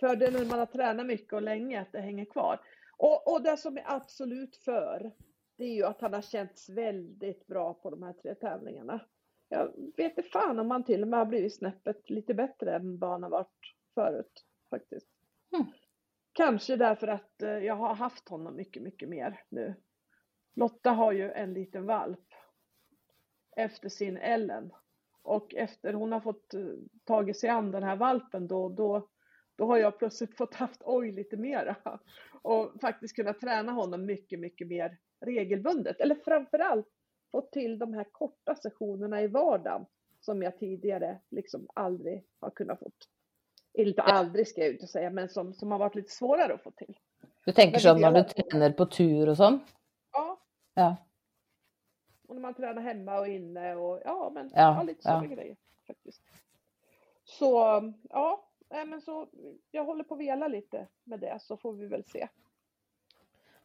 fördelen 0.00 0.42
när 0.42 0.50
man 0.50 0.58
har 0.58 0.66
tränat 0.66 1.06
mycket 1.06 1.32
och 1.32 1.42
länge 1.42 1.80
att 1.80 1.92
det 1.92 2.00
hänger 2.00 2.24
kvar. 2.24 2.60
Och, 2.96 3.32
och 3.32 3.42
det 3.42 3.56
som 3.56 3.76
är 3.76 3.84
absolut 3.86 4.56
för, 4.56 5.12
det 5.56 5.64
är 5.64 5.74
ju 5.74 5.84
att 5.84 6.00
han 6.00 6.12
har 6.12 6.22
känts 6.22 6.68
väldigt 6.68 7.46
bra 7.46 7.74
på 7.74 7.90
de 7.90 8.02
här 8.02 8.12
tre 8.12 8.34
tävlingarna. 8.34 9.00
Jag 9.48 9.72
vet 9.96 10.18
inte 10.18 10.30
fan 10.30 10.58
om 10.58 10.70
han 10.70 10.84
till 10.84 11.02
och 11.02 11.08
med 11.08 11.18
har 11.18 11.26
blivit 11.26 11.56
snäppet 11.56 12.10
lite 12.10 12.34
bättre 12.34 12.76
än 12.76 12.98
vad 12.98 13.10
han 13.10 13.22
har 13.22 13.30
varit 13.30 13.74
förut 13.94 14.44
faktiskt. 14.70 15.08
Mm. 15.52 15.66
Kanske 16.32 16.76
därför 16.76 17.08
att 17.08 17.42
eh, 17.42 17.58
jag 17.58 17.76
har 17.76 17.94
haft 17.94 18.28
honom 18.28 18.56
mycket, 18.56 18.82
mycket 18.82 19.08
mer 19.08 19.42
nu. 19.48 19.74
Lotta 20.54 20.90
har 20.90 21.12
ju 21.12 21.30
en 21.30 21.54
liten 21.54 21.86
valp 21.86 22.34
efter 23.56 23.88
sin 23.88 24.16
Ellen 24.16 24.72
och 25.22 25.54
efter 25.54 25.92
hon 25.92 26.12
har 26.12 26.20
fått 26.20 26.54
eh, 26.54 26.66
tagit 27.04 27.38
sig 27.38 27.50
an 27.50 27.70
den 27.70 27.82
här 27.82 27.96
valpen 27.96 28.48
då, 28.48 28.68
då, 28.68 29.08
då 29.56 29.66
har 29.66 29.78
jag 29.78 29.98
plötsligt 29.98 30.36
fått 30.36 30.54
haft 30.54 30.82
oj 30.84 31.12
lite 31.12 31.36
mera 31.36 31.76
och 32.42 32.80
faktiskt 32.80 33.16
kunnat 33.16 33.40
träna 33.40 33.72
honom 33.72 34.06
mycket, 34.06 34.40
mycket 34.40 34.68
mer 34.68 34.98
regelbundet. 35.20 36.00
Eller 36.00 36.14
framförallt 36.14 36.88
fått 37.32 37.52
till 37.52 37.78
de 37.78 37.94
här 37.94 38.06
korta 38.12 38.54
sessionerna 38.54 39.22
i 39.22 39.26
vardagen 39.26 39.86
som 40.20 40.42
jag 40.42 40.58
tidigare 40.58 41.20
liksom 41.30 41.66
aldrig 41.74 42.24
har 42.40 42.50
kunnat 42.50 42.78
få. 42.78 42.90
Inte 43.72 44.02
aldrig 44.02 44.48
ska 44.48 44.60
jag 44.60 44.72
inte 44.72 44.86
säga, 44.86 45.10
men 45.10 45.28
som, 45.28 45.54
som 45.54 45.70
har 45.72 45.78
varit 45.78 45.94
lite 45.94 46.10
svårare 46.10 46.54
att 46.54 46.62
få 46.62 46.70
till. 46.70 46.98
Du 47.44 47.52
tänker 47.52 47.78
så 47.78 47.94
när 47.94 48.12
du 48.12 48.22
tränar 48.22 48.70
på 48.70 48.86
tur 48.86 49.28
och 49.28 49.36
sånt? 49.36 49.62
Ja. 50.12 50.40
ja. 50.74 50.96
Och 52.28 52.34
när 52.34 52.42
man 52.42 52.54
tränar 52.54 52.82
hemma 52.82 53.18
och 53.18 53.28
inne 53.28 53.74
och 53.74 54.02
ja, 54.04 54.30
men 54.34 54.50
ja, 54.54 54.76
ja 54.76 54.82
lite 54.82 55.02
sådana 55.02 55.24
ja. 55.24 55.34
grejer 55.34 55.56
faktiskt. 55.86 56.22
Så 57.24 57.54
ja, 58.10 58.48
men 58.84 59.00
så 59.00 59.28
jag 59.70 59.84
håller 59.84 60.04
på 60.04 60.14
att 60.14 60.20
vela 60.20 60.48
lite 60.48 60.86
med 61.04 61.20
det 61.20 61.38
så 61.40 61.56
får 61.56 61.72
vi 61.72 61.86
väl 61.86 62.04
se. 62.04 62.28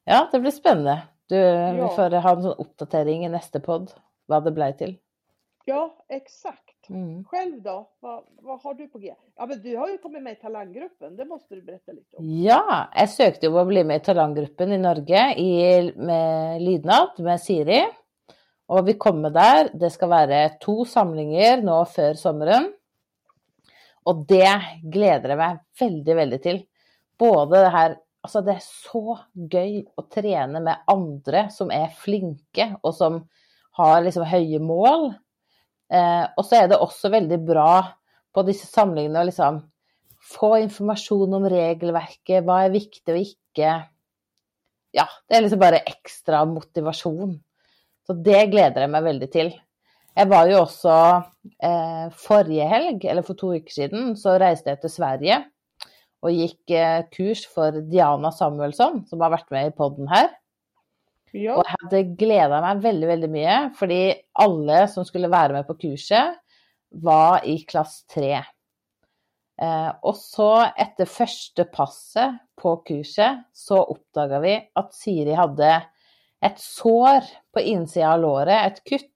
Ja, 0.04 0.30
det 0.32 0.40
blir 0.40 0.52
spännande. 0.52 1.02
Du, 1.28 1.36
ja. 1.36 1.72
Vi 1.72 1.96
får 1.96 2.22
ha 2.22 2.32
en 2.32 2.44
sån 2.44 2.56
uppdatering 2.58 3.26
i 3.26 3.30
nästa 3.30 3.60
podd 3.60 3.92
vad 4.26 4.44
det 4.44 4.52
blev 4.52 4.72
till. 4.72 4.98
Ja, 5.66 5.96
exakt. 6.08 6.90
Mm. 6.90 7.26
Själv 7.26 7.62
då? 7.62 7.90
Vad, 8.00 8.24
vad, 8.42 8.62
har 8.62 8.74
du 8.74 8.88
på 8.88 9.00
G? 9.00 9.16
Ja, 9.36 9.46
men 9.46 9.62
du 9.62 9.78
har 9.78 9.90
ju 9.90 9.98
kommit 9.98 10.24
med 10.24 10.34
i 10.34 10.36
talanggruppen. 10.36 11.16
Det 11.16 11.26
måste 11.26 11.56
du 11.56 11.62
berätta 11.62 11.92
lite 11.92 12.18
om. 12.18 12.26
Ja, 12.26 12.90
jag 12.96 13.10
sökte 13.10 13.46
ju 13.46 13.60
att 13.60 13.68
bli 13.68 13.84
med 13.84 13.98
i 13.98 14.00
talanggruppen 14.00 14.72
i 14.72 14.78
Norge 14.78 15.36
i, 15.38 15.94
med 15.96 16.62
lydnad 16.62 17.10
med 17.18 17.42
Siri. 17.42 17.86
Och 18.66 18.88
vi 18.88 18.94
kommer 18.94 19.30
där. 19.30 19.70
Det 19.74 19.90
ska 19.90 20.08
vara 20.08 20.50
två 20.50 20.86
samlingar 20.86 21.58
nu 21.58 21.86
för 21.86 22.14
sommaren. 22.14 22.74
Och 24.10 24.26
det 24.26 24.62
gläder 24.84 25.30
jag 25.30 25.38
mig 25.38 25.58
väldigt, 25.80 26.16
väldigt 26.16 26.44
till. 26.44 26.64
Både 27.18 27.60
det 27.60 27.70
här 27.70 27.98
Alltså 28.22 28.42
det 28.42 28.52
är 28.52 28.62
så 28.92 29.20
gøy 29.34 29.86
att 29.98 30.12
träna 30.12 30.60
med 30.60 30.78
andra 30.88 31.50
som 31.50 31.72
är 31.72 31.88
flinke 31.88 32.76
och 32.82 32.96
som 32.96 33.28
har 33.72 34.02
liksom 34.02 34.24
höga 34.24 34.60
mål. 34.60 35.14
Eh, 35.94 36.28
och 36.38 36.46
så 36.46 36.56
är 36.56 36.68
det 36.68 36.78
också 36.78 37.10
väldigt 37.10 37.40
bra 37.40 37.88
på 38.34 38.44
dessa 38.44 38.68
samlingarna 38.68 39.20
att 39.20 39.26
liksom 39.26 39.72
få 40.22 40.58
information 40.58 41.34
om 41.34 41.50
regelverket, 41.50 42.44
vad 42.44 42.64
är 42.64 42.70
viktigt 42.70 43.10
och 43.10 43.18
inte. 43.18 43.84
Ja, 44.92 45.08
det 45.28 45.36
är 45.36 45.42
liksom 45.42 45.60
bara 45.60 45.78
extra 45.78 46.46
motivation. 46.46 47.44
Så 48.08 48.14
det 48.14 48.46
gläder 48.46 48.82
jag 48.82 48.90
mig 48.90 49.02
väldigt 49.02 49.32
till. 49.32 49.62
Jag 50.20 50.26
var 50.26 50.48
ju 50.48 50.60
också 50.60 50.90
eh, 51.64 52.10
förra 52.12 52.64
helg, 52.64 53.08
eller 53.08 53.22
för 53.22 53.34
två 53.34 53.50
veckor 53.50 53.70
sedan, 53.70 54.18
så 54.18 54.40
reste 54.40 54.70
jag 54.70 54.82
till 54.82 54.90
Sverige 54.90 55.44
och 56.20 56.32
gick 56.32 56.70
eh, 56.70 57.04
kurs 57.12 57.48
för 57.48 57.72
Diana 57.72 58.32
Samuelsson 58.32 59.06
som 59.06 59.22
har 59.22 59.30
varit 59.30 59.50
med 59.50 59.68
i 59.68 59.72
podden 59.72 60.08
här. 60.08 60.30
Ja. 61.32 61.56
Och 61.56 61.64
jag 61.66 61.72
hade 61.80 62.04
glädjat 62.04 62.62
mig 62.62 62.78
väldigt, 62.80 63.10
väldigt 63.10 63.30
mycket 63.30 63.78
för 63.78 64.14
alla 64.32 64.88
som 64.88 65.06
skulle 65.06 65.28
vara 65.28 65.54
med 65.54 65.68
på 65.68 65.76
kurset 65.76 66.36
var 66.90 67.46
i 67.46 67.58
klass 67.58 68.06
3. 68.06 68.34
Eh, 69.62 69.94
och 70.02 70.16
så 70.16 70.66
efter 70.78 71.06
första 71.06 71.64
passet 71.64 72.32
på 72.62 72.78
kurset 72.78 73.38
så 73.54 73.84
uppdagade 73.84 74.42
vi 74.42 74.70
att 74.74 74.94
Siri 74.94 75.34
hade 75.34 75.84
ett 76.46 76.60
sår 76.60 77.24
på 77.54 77.60
insidan 77.60 78.12
av 78.12 78.20
låret, 78.20 78.74
ett 78.74 78.84
kutt. 78.84 79.12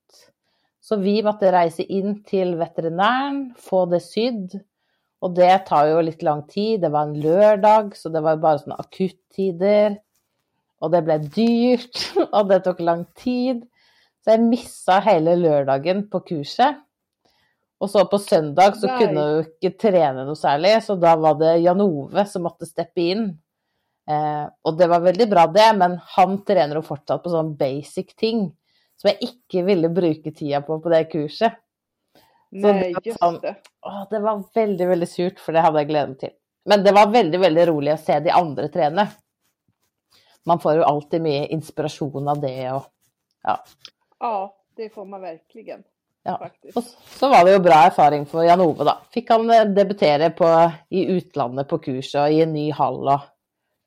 Så 0.94 0.98
vi 1.00 1.24
måste 1.24 1.52
resa 1.52 1.84
in 1.84 2.24
till 2.24 2.56
veterinären, 2.56 3.54
få 3.58 3.86
det 3.86 4.00
sydd 4.00 4.60
och 5.20 5.34
det 5.34 5.58
tar 5.58 5.86
ju 5.86 6.02
lite 6.02 6.26
lång 6.26 6.48
tid. 6.48 6.82
Det 6.82 6.90
var 6.90 7.02
en 7.02 7.20
lördag, 7.20 7.98
så 7.98 8.10
det 8.10 8.22
var 8.22 8.38
bara 8.38 8.60
sådana 8.60 8.76
akuttider. 8.76 9.98
Och 10.80 10.92
det 10.92 11.02
blev 11.02 11.30
dyrt, 11.30 12.14
och 12.32 12.48
det 12.48 12.60
tog 12.60 12.80
lång 12.80 13.06
tid. 13.06 13.62
Så 14.24 14.30
jag 14.30 14.40
missade 14.40 15.02
hela 15.02 15.36
lördagen 15.36 16.10
på 16.10 16.20
kurset. 16.20 16.76
Och 17.78 17.90
så 17.90 18.06
på 18.06 18.20
söndag 18.20 18.76
så 18.76 18.88
Nej. 18.88 19.06
kunde 19.06 19.22
jag 19.22 19.46
inte 19.62 19.78
träna 19.78 20.26
något 20.26 20.40
särskilt, 20.40 20.84
så 20.84 20.96
då 20.96 21.16
var 21.16 21.36
det 21.36 21.58
Jan-Ove 21.58 22.26
som 22.26 22.44
måste 22.44 22.66
steppa 22.66 23.02
in. 23.02 23.42
Eh, 24.10 24.50
och 24.62 24.78
det 24.78 24.88
var 24.88 25.00
väldigt 25.00 25.30
bra 25.30 25.48
det, 25.48 25.74
men 25.78 26.00
han 26.04 26.44
tränar 26.44 26.82
fortsatt 26.82 27.24
på 27.24 27.30
sån 27.30 27.56
basic 27.56 28.16
ting 28.16 28.56
som 29.04 29.10
jag 29.10 29.22
inte 29.22 29.62
ville 29.62 29.90
bruka 29.90 30.32
tiden 30.32 30.64
på 30.64 30.80
på 30.80 30.90
det 30.90 31.04
kurset. 31.04 31.54
Nej, 32.50 32.94
det 32.94 33.06
just 33.06 33.20
sån, 33.20 33.40
det. 33.42 33.56
Åh, 33.82 34.08
det 34.10 34.20
var 34.20 34.44
väldigt, 34.54 34.88
väldigt 34.88 35.12
surt 35.12 35.40
för 35.40 35.54
det 35.54 35.60
hade 35.60 35.80
jag 35.80 35.88
glädje 35.88 36.16
till. 36.16 36.30
Men 36.66 36.84
det 36.84 36.92
var 36.92 37.08
väldigt, 37.08 37.42
väldigt 37.42 37.68
roligt 37.68 37.94
att 37.94 38.06
se 38.06 38.20
de 38.20 38.30
andra 38.30 38.68
träna. 38.68 39.08
Man 40.44 40.60
får 40.60 40.74
ju 40.74 40.84
alltid 40.84 41.22
med 41.22 41.50
inspiration 41.50 42.28
av 42.28 42.42
det 42.42 42.72
och 42.72 42.86
ja. 43.44 43.64
Ja, 44.20 44.58
det 44.76 44.90
får 44.90 45.06
man 45.06 45.22
verkligen. 45.22 45.84
Ja. 46.24 46.50
Och 46.76 46.84
så 47.06 47.30
var 47.30 47.46
det 47.46 47.52
ju 47.52 47.60
bra 47.60 47.74
erfarenhet 47.74 48.30
för 48.30 48.44
Jan-Ove 48.44 48.84
då. 48.84 48.98
Fick 49.12 49.30
han 49.30 49.50
eh, 49.50 49.66
debutera 49.66 50.30
på, 50.30 50.72
i 50.90 51.06
utlandet 51.06 51.68
på 51.68 51.80
kurs 51.80 52.16
och 52.16 52.30
i 52.30 52.42
en 52.42 52.54
ny 52.54 52.72
hall 52.72 53.08
och 53.08 53.20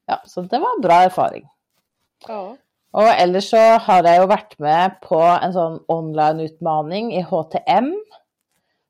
ja, 0.07 0.23
så 0.27 0.41
det 0.41 0.59
var 0.59 0.83
bra 0.83 0.95
erfarenhet. 0.95 1.51
Ja. 2.29 2.57
Och 2.97 3.09
ellers 3.09 3.51
så 3.51 3.57
har 3.57 4.05
jag 4.05 4.21
ju 4.21 4.27
varit 4.27 4.59
med 4.59 5.01
på 5.01 5.21
en 5.21 5.53
sån 5.53 5.85
online 5.89 6.41
utmaning 6.41 7.15
i 7.15 7.23
HTM 7.23 8.05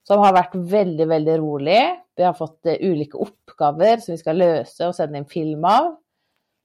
som 0.02 0.18
har 0.18 0.32
varit 0.32 0.54
väldigt, 0.54 1.08
väldigt 1.08 1.36
rolig. 1.38 1.82
Vi 2.16 2.22
har 2.22 2.32
fått 2.32 2.66
eh, 2.66 2.72
uh, 2.72 2.92
olika 2.92 3.18
uppgifter 3.18 3.96
som 3.96 4.12
vi 4.12 4.18
ska 4.18 4.32
lösa 4.32 4.88
och 4.88 4.94
sända 4.94 5.18
en 5.18 5.26
film 5.26 5.64
av. 5.64 5.96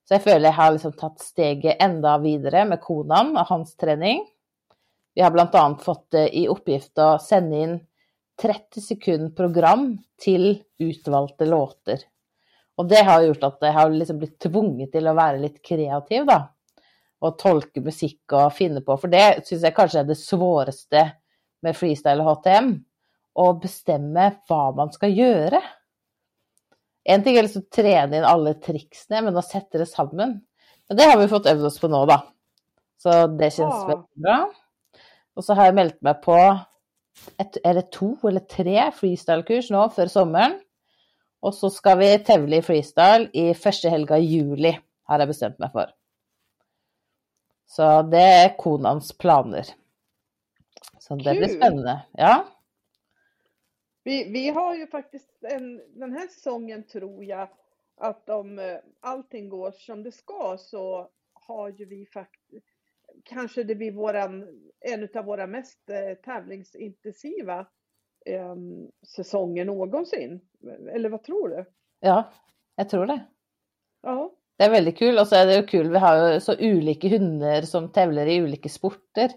Så 0.07 0.13
jag 0.13 0.23
känner 0.23 0.37
att 0.37 0.43
jag 0.43 0.51
har 0.51 0.71
liksom 0.71 0.93
tagit 0.93 1.19
steget 1.19 1.77
ända 1.79 2.17
vidare 2.17 2.65
med 2.65 2.81
konan 2.81 3.37
och 3.37 3.47
hans 3.47 3.77
träning. 3.77 4.25
Vi 5.13 5.21
har 5.21 5.31
bland 5.31 5.55
annat 5.55 5.83
fått 5.83 6.13
uh, 6.13 6.25
i 6.25 6.47
uppgift 6.47 6.97
att 6.97 7.23
sända 7.23 7.57
in 7.57 7.79
30 8.41 8.81
sekunder 8.81 9.35
program 9.35 9.97
till 10.17 10.63
utvalda 10.77 11.45
låtar. 11.45 11.97
Och 12.75 12.85
det 12.85 13.03
har 13.03 13.21
gjort 13.21 13.43
att 13.43 13.57
jag 13.61 13.73
har 13.73 13.89
liksom 13.89 14.17
blivit 14.17 14.39
tvungen 14.39 14.91
till 14.91 15.07
att 15.07 15.15
vara 15.15 15.33
lite 15.33 15.59
kreativ 15.59 16.25
då. 16.25 16.47
Och 17.21 17.37
tolka 17.39 17.81
musik 17.81 18.31
och 18.31 18.53
finna 18.53 18.81
på, 18.81 18.97
för 18.97 19.07
det 19.07 19.47
syns 19.47 19.63
jag 19.63 19.75
kanske 19.75 19.99
är 19.99 20.03
det 20.03 20.15
svåraste 20.15 21.11
med 21.61 21.77
freestyle 21.77 22.21
och 22.21 22.25
HTM 22.25 22.83
och 23.33 23.59
bestämma 23.59 24.31
vad 24.47 24.75
man 24.75 24.91
ska 24.91 25.07
göra. 25.07 25.61
En 27.03 27.23
ting 27.23 27.37
er 27.37 27.45
liksom 27.45 27.63
å 27.65 27.73
trene 27.73 28.19
inn 28.19 28.27
alle 28.27 28.53
triksene, 28.61 29.23
men 29.25 29.37
å 29.37 29.41
sette 29.45 29.79
det 29.81 29.89
sammen 29.89 30.41
Men 30.89 30.97
det 30.97 31.05
har 31.07 31.19
vi 31.21 31.29
fått 31.31 31.47
øvd 31.47 31.65
oss 31.65 31.79
på 31.79 31.87
nå, 31.87 32.01
da. 32.05 32.17
Så 32.99 33.13
det 33.39 33.53
kjennes 33.55 33.85
veldig 33.87 34.25
bra. 34.25 34.35
Og 35.39 35.45
så 35.45 35.55
har 35.55 35.69
jeg 35.69 35.77
meldt 35.77 36.01
meg 36.03 36.19
på 36.25 36.35
et, 37.39 37.57
er 37.63 37.77
det 37.79 37.85
to 37.95 38.11
eller 38.27 38.43
tre 38.49 38.89
freestyle-kurs 38.97 39.71
nå 39.71 39.85
før 39.95 40.11
sommeren. 40.11 40.57
Og 41.41 41.55
så 41.55 41.71
skal 41.73 42.01
vi 42.01 42.11
tevle 42.27 42.59
i 42.59 42.65
freestyle 42.65 43.31
i 43.31 43.53
første 43.57 43.89
helga 43.93 44.19
i 44.19 44.27
juli, 44.27 44.75
har 45.07 45.23
jeg 45.23 45.31
bestemt 45.31 45.63
meg 45.63 45.71
for. 45.73 45.89
Så 47.71 48.01
det 48.01 48.21
er 48.21 48.57
konans 48.57 49.17
planer. 49.17 49.65
Så 50.99 51.15
det 51.15 51.31
blir 51.31 51.47
Kul. 51.47 51.55
spennende. 51.55 52.01
Ja. 52.11 52.47
Vi, 54.03 54.31
vi 54.31 54.49
har 54.49 54.75
ju 54.75 54.87
faktiskt 54.87 55.43
en, 55.43 55.81
den 55.99 56.11
här 56.11 56.27
säsongen 56.27 56.83
tror 56.83 57.23
jag 57.25 57.49
att 57.95 58.29
om 58.29 58.59
eh, 58.59 58.77
allting 58.99 59.49
går 59.49 59.71
som 59.71 60.03
det 60.03 60.11
ska 60.11 60.57
så 60.59 61.09
har 61.33 61.69
ju 61.69 61.85
vi 61.85 62.05
faktiskt 62.05 62.67
kanske 63.23 63.63
det 63.63 63.75
blir 63.75 63.91
våran, 63.91 64.47
en 64.79 65.09
av 65.15 65.25
våra 65.25 65.47
mest 65.47 65.89
eh, 65.89 66.13
tävlingsintensiva 66.13 67.67
eh, 68.25 68.55
säsonger 69.15 69.65
någonsin. 69.65 70.41
Eller 70.91 71.09
vad 71.09 71.23
tror 71.23 71.49
du? 71.49 71.65
ja, 71.99 72.31
jeg 72.75 72.89
tror 72.89 73.05
det. 73.05 73.25
Ja, 74.01 74.35
Det 74.61 74.67
er 74.67 74.75
veldig 74.75 74.91
kul. 74.93 75.15
Og 75.17 75.25
så 75.25 75.39
er 75.39 75.47
det 75.49 75.55
jo 75.55 75.69
kul, 75.71 75.87
vi 75.89 75.99
har 76.03 76.19
jo 76.19 76.41
så 76.45 76.53
ulike 76.53 77.09
hunder 77.09 77.65
som 77.65 77.87
tevler 77.93 78.29
i 78.29 78.37
ulike 78.45 78.69
sporter. 78.69 79.33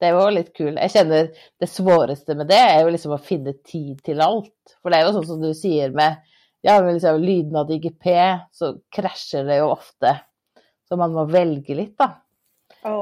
Det 0.00 0.08
er 0.08 0.16
jo 0.16 0.30
litt 0.32 0.48
kul. 0.56 0.70
Jeg 0.72 0.94
kjenner 0.94 1.28
det 1.60 1.68
svåreste 1.68 2.34
med 2.38 2.48
det 2.48 2.56
er 2.56 2.78
jo 2.80 2.94
liksom 2.94 3.12
å 3.12 3.20
finne 3.20 3.52
tid 3.68 4.00
til 4.06 4.22
alt. 4.24 4.72
For 4.80 4.88
det 4.88 4.98
er 4.98 5.04
jo 5.04 5.12
sånn 5.18 5.28
som 5.28 5.42
du 5.44 5.50
sier 5.54 5.92
med 5.92 6.16
ja, 6.64 6.78
med 6.80 6.94
liksom 6.94 7.20
lyden 7.20 7.58
av 7.58 7.70
IGP, 7.74 8.08
så 8.54 8.70
krasjer 8.94 9.44
det 9.44 9.58
jo 9.60 9.68
ofte. 9.74 10.14
Så 10.88 10.96
man 10.96 11.12
må 11.12 11.26
velge 11.28 11.76
litt, 11.76 11.94
da. 12.00 12.08
ja, 12.80 12.96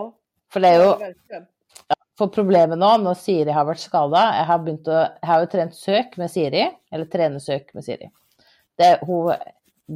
For 0.51 0.65
det 0.65 0.75
er 0.75 0.83
jo. 0.83 1.41
For 2.19 2.33
problemet 2.35 2.81
nå, 2.81 2.91
når 3.05 3.17
Siri 3.17 3.53
har 3.55 3.65
vært 3.65 3.81
skada 3.81 4.27
Jeg 4.35 4.45
har 4.51 4.59
begynt 4.61 4.89
å 4.93 4.97
Jeg 4.99 5.29
har 5.31 5.39
jo 5.41 5.47
trent 5.55 5.77
søk 5.79 6.19
med 6.21 6.29
Siri, 6.33 6.67
eller 6.93 7.09
trenesøk 7.09 7.71
med 7.79 7.87
Siri. 7.87 8.11
Det, 8.77 8.91
hun 9.07 9.31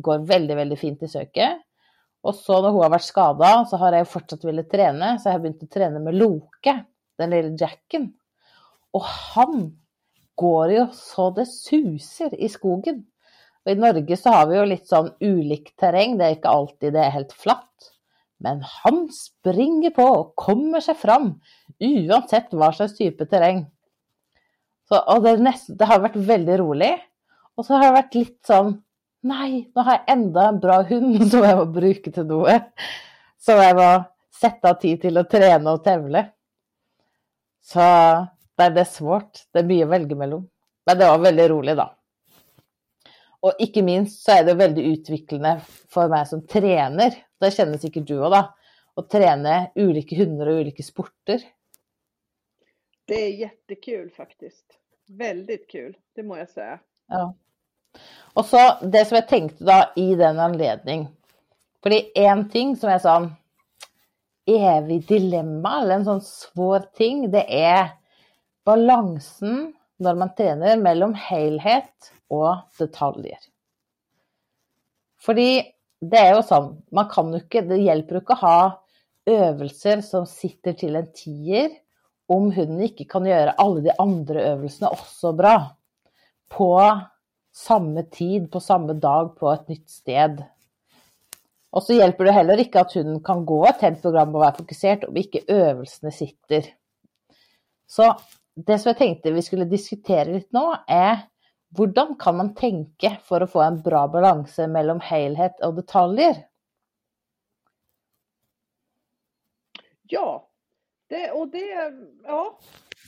går 0.02 0.26
veldig, 0.28 0.56
veldig 0.58 0.78
fint 0.80 1.04
i 1.04 1.10
søket. 1.10 1.62
Og 2.24 2.36
så 2.38 2.58
når 2.62 2.72
hun 2.72 2.84
har 2.86 2.92
vært 2.94 3.06
skada, 3.06 3.54
så 3.68 3.78
har 3.82 3.96
jeg 3.98 4.10
fortsatt 4.10 4.44
villet 4.48 4.68
trene, 4.72 5.14
så 5.18 5.28
jeg 5.28 5.36
har 5.36 5.42
begynt 5.42 5.64
å 5.66 5.72
trene 5.72 6.02
med 6.02 6.16
Loke, 6.16 6.76
den 7.20 7.34
lille 7.34 7.52
Jacken. 7.60 8.08
Og 8.96 9.04
han 9.04 9.66
går 10.40 10.72
jo 10.74 10.86
så 10.96 11.28
det 11.36 11.46
suser 11.50 12.32
i 12.34 12.48
skogen. 12.50 13.04
Og 13.64 13.72
i 13.72 13.80
Norge 13.80 14.16
så 14.20 14.32
har 14.34 14.48
vi 14.48 14.58
jo 14.58 14.64
litt 14.68 14.88
sånn 14.88 15.12
ulikt 15.24 15.74
terreng, 15.80 16.18
det 16.18 16.26
er 16.26 16.38
ikke 16.38 16.52
alltid 16.52 16.96
det 16.96 17.04
er 17.04 17.14
helt 17.14 17.36
flatt. 17.36 17.90
Men 18.44 18.60
han 18.82 19.06
springer 19.14 19.94
på 19.94 20.04
og 20.04 20.34
kommer 20.40 20.82
seg 20.84 20.98
fram, 21.00 21.36
uansett 21.80 22.52
hva 22.52 22.72
slags 22.76 22.96
type 22.98 23.24
terreng. 23.30 23.64
Så, 24.88 24.98
og 24.98 25.24
det, 25.24 25.38
nesten, 25.40 25.78
det 25.80 25.88
har 25.88 26.02
vært 26.04 26.18
veldig 26.20 26.58
rolig. 26.60 26.92
Og 27.56 27.64
så 27.64 27.78
har 27.78 27.88
det 27.88 27.98
vært 28.00 28.18
litt 28.18 28.40
sånn 28.44 28.74
Nei, 29.24 29.70
nå 29.72 29.84
har 29.86 30.00
jeg 30.00 30.16
enda 30.18 30.48
en 30.50 30.60
bra 30.60 30.82
hund 30.84 31.22
som 31.32 31.46
jeg 31.46 31.56
må 31.56 31.64
bruke 31.72 32.12
til 32.12 32.26
noe. 32.28 32.58
Som 33.40 33.60
jeg 33.62 33.76
må 33.78 33.88
sette 34.34 34.70
av 34.70 34.80
tid 34.82 35.00
til 35.04 35.20
å 35.20 35.26
trene 35.30 35.72
og 35.72 35.84
tevle. 35.84 36.26
Så 37.64 37.84
det 38.60 38.70
er 38.70 38.88
svårt. 38.88 39.46
Det 39.52 39.62
er 39.62 39.70
mye 39.70 39.86
å 39.86 39.92
velge 39.92 40.18
mellom. 40.18 40.44
Men 40.84 41.00
det 41.00 41.08
var 41.08 41.22
veldig 41.24 41.46
rolig, 41.54 41.76
da. 41.80 41.88
Og 43.44 43.60
ikke 43.60 43.84
minst 43.84 44.22
så 44.24 44.38
er 44.38 44.46
det 44.46 44.56
veldig 44.60 44.84
utviklende 44.90 45.56
for 45.64 46.12
meg 46.12 46.28
som 46.28 46.44
trener. 46.48 47.16
Det 47.40 47.52
kjenner 47.52 47.80
sikkert 47.80 48.08
du 48.08 48.18
òg, 48.18 48.30
da. 48.32 48.42
Å 48.94 49.04
trene 49.10 49.56
ulike 49.80 50.16
hunder 50.20 50.52
og 50.52 50.64
ulike 50.64 50.84
sporter. 50.86 51.40
Det 53.04 53.14
är 53.14 53.28
jättekul 53.28 54.10
faktiskt. 54.10 54.64
Väldigt 55.08 55.70
kul, 55.70 55.96
det 56.14 56.22
må 56.22 56.38
jag 56.38 56.48
säga. 56.48 56.80
Ja. 57.08 57.34
Og 58.34 58.46
så 58.48 58.62
det 58.82 59.04
som 59.06 59.18
jeg 59.20 59.28
tenkte 59.30 59.66
da 59.66 59.78
i 60.00 60.14
den 60.18 60.40
anledning 60.42 61.06
Fordi 61.84 62.00
én 62.18 62.46
ting 62.50 62.74
som 62.80 62.90
er 62.90 63.02
sånn 63.02 63.28
evig 64.48 65.06
dilemma, 65.08 65.78
eller 65.80 65.98
en 65.98 66.06
sånn 66.08 66.24
svår 66.24 66.88
ting, 66.96 67.30
det 67.32 67.46
er 67.48 67.94
balansen 68.68 69.70
når 70.04 70.18
man 70.20 70.32
trener 70.36 70.80
mellom 70.80 71.14
helhet 71.16 72.10
og 72.32 72.64
detaljer. 72.76 73.38
Fordi 75.24 75.62
det 76.04 76.20
er 76.20 76.34
jo 76.34 76.42
sånn, 76.44 76.68
man 76.92 77.08
kan 77.08 77.30
jo 77.32 77.40
ikke 77.40 77.62
Det 77.64 77.80
hjelper 77.80 78.18
jo 78.18 78.24
ikke 78.24 78.36
å 78.36 78.42
ha 78.42 78.58
øvelser 79.30 80.02
som 80.04 80.26
sitter 80.28 80.76
til 80.76 80.98
en 81.00 81.08
tier, 81.16 81.70
om 82.28 82.50
hunden 82.52 82.80
ikke 82.84 83.06
kan 83.08 83.26
gjøre 83.28 83.56
alle 83.60 83.82
de 83.84 83.92
andre 84.00 84.44
øvelsene 84.52 84.90
også 84.92 85.32
bra. 85.36 85.56
På 86.52 86.68
samme 87.54 88.02
tid, 88.02 88.52
på 88.52 88.60
samme 88.60 88.92
dag, 88.92 89.36
på 89.36 89.52
ett 89.52 89.68
nytt 89.68 89.90
sted. 89.90 90.44
Och 91.70 91.82
så 91.82 91.92
hjälper 91.92 92.24
det 92.24 92.32
heller 92.32 92.56
inte 92.56 92.80
att 92.80 92.92
hunden 92.92 93.22
kan 93.22 93.46
gå 93.46 93.66
ett 93.66 93.80
helt 93.80 94.02
program 94.02 94.28
och 94.28 94.40
vara 94.40 94.54
fokuserad 94.54 95.04
om 95.04 95.16
inte 95.16 95.40
övningarna 95.48 96.10
sitter. 96.12 96.64
Så 97.86 98.16
det 98.54 98.78
som 98.78 98.88
jag 98.88 98.98
tänkte 98.98 99.30
vi 99.30 99.42
skulle 99.42 99.64
diskutera 99.64 100.24
lite 100.24 100.48
nu 100.50 100.74
är 100.86 101.18
hur 101.76 102.18
kan 102.18 102.36
man 102.36 102.54
tänka 102.54 103.16
för 103.22 103.40
att 103.40 103.52
få 103.52 103.62
en 103.62 103.82
bra 103.82 104.08
balans 104.08 104.58
mellan 104.58 105.00
helhet 105.00 105.60
och 105.60 105.74
detaljer? 105.74 106.46
Ja, 110.02 110.48
det, 111.06 111.30
och 111.30 111.48
det 111.48 111.72
är 111.72 112.06
ja, 112.24 112.58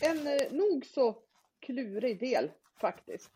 en 0.01 0.27
eh, 0.27 0.53
nog 0.53 0.87
så 0.87 1.17
klurig 1.61 2.21
del 2.21 2.51
faktiskt. 2.81 3.31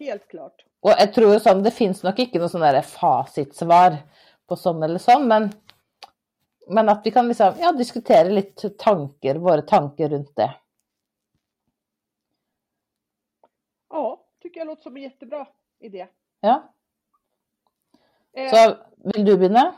Helt 0.00 0.24
klart. 0.28 0.64
Og 0.82 0.94
jeg 0.98 1.12
tror 1.14 1.36
sånn, 1.42 1.62
det 1.62 1.74
fins 1.76 2.02
nok 2.02 2.18
ikke 2.24 2.40
noe 2.42 2.50
sånn 2.50 2.64
der 2.64 2.80
fasitsvar 2.86 4.00
på 4.48 4.58
sånn 4.58 4.82
eller 4.82 5.02
sånn, 5.02 5.28
men, 5.30 5.50
men 6.72 6.90
at 6.90 7.06
vi 7.06 7.12
kan 7.14 7.28
liksom 7.30 7.60
ja, 7.62 7.70
diskutere 7.76 8.32
litt 8.32 8.64
tanker, 8.80 9.38
våre 9.42 9.62
tanker 9.68 10.10
rundt 10.14 10.32
det. 10.40 10.50
Ja, 13.92 14.06
tycker 14.42 14.64
jag 14.64 14.72
låter 14.72 14.88
som 14.88 14.96
en 14.96 15.02
jättebra 15.02 15.46
idé. 15.84 16.08
Ja, 16.42 16.56
Eh, 18.36 18.50
så 18.50 18.76
vil 18.96 19.24
du 19.24 19.36
begynne? 19.36 19.72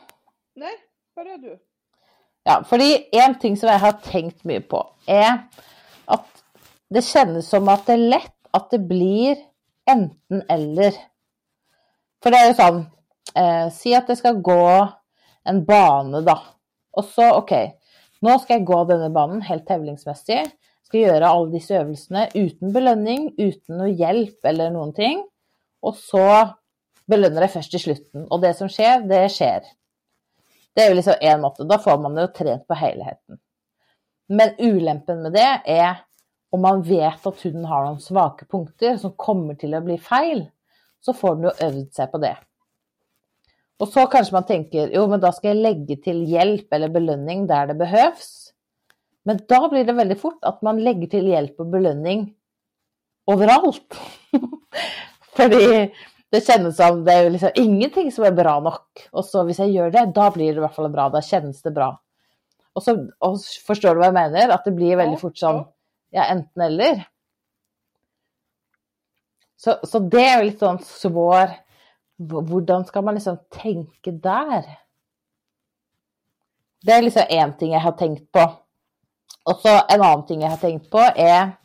Nej, 0.55 0.74
börja 1.14 1.37
du. 1.37 1.59
Ja, 2.42 2.64
fordi 2.66 3.09
en 3.12 3.38
ting 3.38 3.57
som 3.57 3.68
jeg 3.68 3.81
har 3.81 3.92
tenkt 4.05 4.44
mye 4.44 4.61
på, 4.61 4.83
er 5.07 5.46
at 6.05 6.44
det 6.92 7.03
kjennes 7.07 7.48
som 7.48 7.68
at 7.72 7.87
det 7.88 7.96
er 7.96 8.09
lett 8.12 8.33
at 8.55 8.68
det 8.70 8.83
blir 8.87 9.40
enten-eller. 9.90 10.97
For 12.23 12.33
det 12.33 12.40
er 12.40 12.51
jo 12.51 12.59
sånn 12.59 12.83
eh, 13.37 13.66
Si 13.75 13.92
at 13.97 14.09
det 14.09 14.16
skal 14.20 14.40
gå 14.44 14.64
en 15.44 15.61
bane, 15.68 16.23
da. 16.25 16.38
Og 16.97 17.09
så, 17.11 17.29
OK, 17.37 17.53
nå 18.25 18.37
skal 18.40 18.59
jeg 18.59 18.68
gå 18.68 18.81
denne 18.88 19.11
banen 19.12 19.42
helt 19.44 19.66
tevlingsmessig. 19.68 20.42
Skal 20.85 21.01
gjøre 21.03 21.31
alle 21.31 21.53
disse 21.53 21.77
øvelsene 21.77 22.27
uten 22.33 22.73
belønning, 22.73 23.31
uten 23.37 23.81
noe 23.81 23.92
hjelp 23.92 24.49
eller 24.49 24.73
noen 24.73 24.94
ting. 24.97 25.25
Og 25.85 25.97
så 26.01 26.27
belønner 27.11 27.44
jeg 27.44 27.55
først 27.59 27.77
i 27.77 27.83
slutten. 27.83 28.27
Og 28.31 28.40
det 28.44 28.55
som 28.57 28.70
skjer, 28.73 29.05
det 29.09 29.27
skjer. 29.35 29.66
Det 30.75 30.85
er 30.85 30.90
jo 30.90 30.99
liksom 30.99 31.20
én 31.20 31.42
måte. 31.42 31.66
Da 31.68 31.79
får 31.83 32.01
man 32.03 32.16
jo 32.18 32.31
trent 32.35 32.64
på 32.68 32.79
helheten. 32.79 33.38
Men 34.33 34.55
ulempen 34.59 35.20
med 35.27 35.37
det 35.37 35.51
er 35.68 36.01
om 36.54 36.62
man 36.62 36.82
vet 36.86 37.26
at 37.26 37.40
hunden 37.42 37.66
har 37.66 37.86
noen 37.88 38.02
svake 38.02 38.46
punkter 38.50 38.98
som 39.00 39.16
kommer 39.18 39.58
til 39.58 39.74
å 39.74 39.82
bli 39.82 39.96
feil, 39.98 40.44
så 41.02 41.14
får 41.16 41.36
den 41.36 41.48
jo 41.48 41.54
øvd 41.66 41.88
seg 41.96 42.12
på 42.12 42.20
det. 42.22 42.36
Og 43.82 43.90
så 43.90 44.04
kanskje 44.10 44.36
man 44.36 44.46
tenker 44.46 44.92
jo, 44.94 45.08
men 45.10 45.22
da 45.22 45.32
skal 45.34 45.50
jeg 45.50 45.64
legge 45.64 45.98
til 46.04 46.22
hjelp 46.30 46.72
eller 46.76 46.92
belønning 46.94 47.48
der 47.50 47.72
det 47.72 47.78
behøves. 47.80 48.30
Men 49.26 49.40
da 49.50 49.60
blir 49.72 49.86
det 49.88 49.96
veldig 49.98 50.16
fort 50.20 50.46
at 50.46 50.62
man 50.64 50.78
legger 50.84 51.10
til 51.16 51.26
hjelp 51.32 51.60
og 51.64 51.72
belønning 51.74 52.28
overalt. 53.30 53.98
Fordi 55.36 55.66
det 56.34 56.42
kjennes 56.44 56.78
som 56.78 57.02
det 57.06 57.18
jo 57.18 57.34
liksom 57.34 57.58
ingenting 57.58 58.14
som 58.14 58.28
er 58.28 58.36
bra 58.36 58.56
nok. 58.62 59.08
Og 59.10 59.26
så 59.26 59.42
hvis 59.48 59.58
jeg 59.64 59.74
gjør 59.74 59.94
det, 59.94 60.06
da 60.14 60.30
blir 60.34 60.52
det 60.52 60.60
i 60.60 60.64
hvert 60.64 60.76
fall 60.78 60.92
bra. 60.92 61.08
Da 61.10 61.24
kjennes 61.24 61.58
det 61.64 61.74
bra. 61.74 61.90
Og 62.74 62.82
så 62.82 62.96
og 63.22 63.38
forstår 63.66 63.94
du 63.94 64.02
hva 64.02 64.12
jeg 64.12 64.20
mener? 64.20 64.54
At 64.54 64.66
det 64.66 64.74
blir 64.76 65.00
veldig 65.00 65.18
Ja, 65.18 65.22
fort 65.22 65.40
sånn 65.40 65.64
ja. 66.14 66.24
enten 66.31 66.62
eller. 66.62 67.03
Så, 69.57 69.79
så 69.83 69.98
det 69.98 70.22
er 70.22 70.38
jo 70.38 70.48
litt 70.50 70.62
sånn 70.62 70.83
svår 70.85 71.61
Hvordan 72.14 72.85
skal 72.87 73.03
man 73.03 73.16
liksom 73.16 73.40
tenke 73.50 74.12
der? 74.22 74.68
Det 76.85 76.92
er 76.94 77.03
liksom 77.03 77.33
én 77.33 77.55
ting 77.59 77.72
jeg 77.74 77.83
har 77.83 77.96
tenkt 77.98 78.29
på. 78.31 78.44
Og 79.50 79.59
så 79.59 79.72
en 79.81 80.05
annen 80.05 80.22
ting 80.29 80.44
jeg 80.44 80.53
har 80.53 80.61
tenkt 80.62 80.87
på, 80.92 81.00
er 81.03 81.57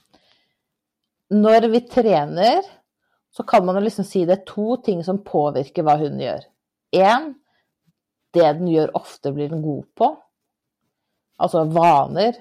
når 1.30 1.68
vi 1.70 1.84
trener 1.86 2.66
så 3.30 3.44
kan 3.44 3.66
man 3.66 3.76
ju 3.76 3.82
liksom 3.82 4.06
si 4.06 4.26
det 4.26 4.34
är 4.34 4.46
två 4.46 4.78
ting 4.78 5.04
som 5.04 5.24
påverkar 5.24 5.84
vad 5.84 6.00
hunden 6.00 6.20
gör. 6.20 6.44
En, 6.92 7.34
det 8.32 8.54
den 8.54 8.68
gör 8.68 8.98
ofta 8.98 9.32
blir 9.32 9.50
den 9.50 9.62
god 9.62 9.96
på. 9.96 10.18
Alltså 11.36 11.64
vanor. 11.64 12.34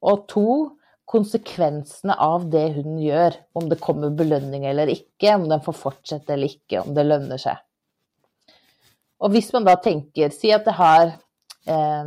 Och 0.00 0.28
två, 0.28 0.76
konsekvenserna 1.12 2.14
av 2.14 2.50
det 2.50 2.68
hunden 2.68 2.98
gör. 2.98 3.34
Om 3.52 3.68
det 3.68 3.76
kommer 3.76 4.10
belöning 4.10 4.64
eller 4.64 4.86
inte, 4.86 5.34
om 5.34 5.48
den 5.48 5.60
får 5.60 5.72
fortsätta 5.72 6.32
eller 6.32 6.52
inte, 6.52 6.80
om 6.88 6.94
det 6.94 7.02
lönar 7.02 7.36
sig. 7.36 7.56
Och 9.18 9.26
om 9.26 9.42
man 9.52 9.64
då 9.64 9.76
tänker, 9.76 10.30
säg 10.30 10.52
att 10.52 10.64
det 10.64 10.70
har 10.70 11.06
eh, 11.66 12.04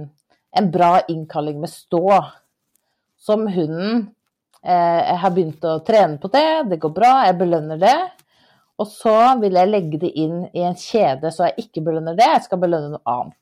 en 0.52 0.72
bra 0.72 1.02
inkalling 1.08 1.60
med 1.60 1.70
stå, 1.70 2.26
som 3.18 3.48
hunden 3.48 4.10
eh, 4.64 5.16
har 5.18 5.30
börjat 5.30 5.86
träna 5.86 6.18
på 6.18 6.28
det, 6.28 6.64
det 6.64 6.78
går 6.78 6.90
bra, 6.90 7.26
jag 7.26 7.38
belönar 7.38 7.78
det. 7.78 8.12
Och 8.76 8.88
så 8.88 9.40
vill 9.40 9.54
jag 9.54 9.70
lägga 9.70 9.98
det 10.00 10.10
in 10.10 10.50
i 10.54 10.62
en 10.62 10.76
kedja 10.76 11.32
så 11.32 11.44
jag 11.44 11.54
inte 11.58 11.82
belönar 11.82 12.16
det, 12.16 12.24
jag 12.24 12.44
ska 12.44 12.58
belöna 12.58 12.88
något 12.88 13.02
annat. 13.06 13.34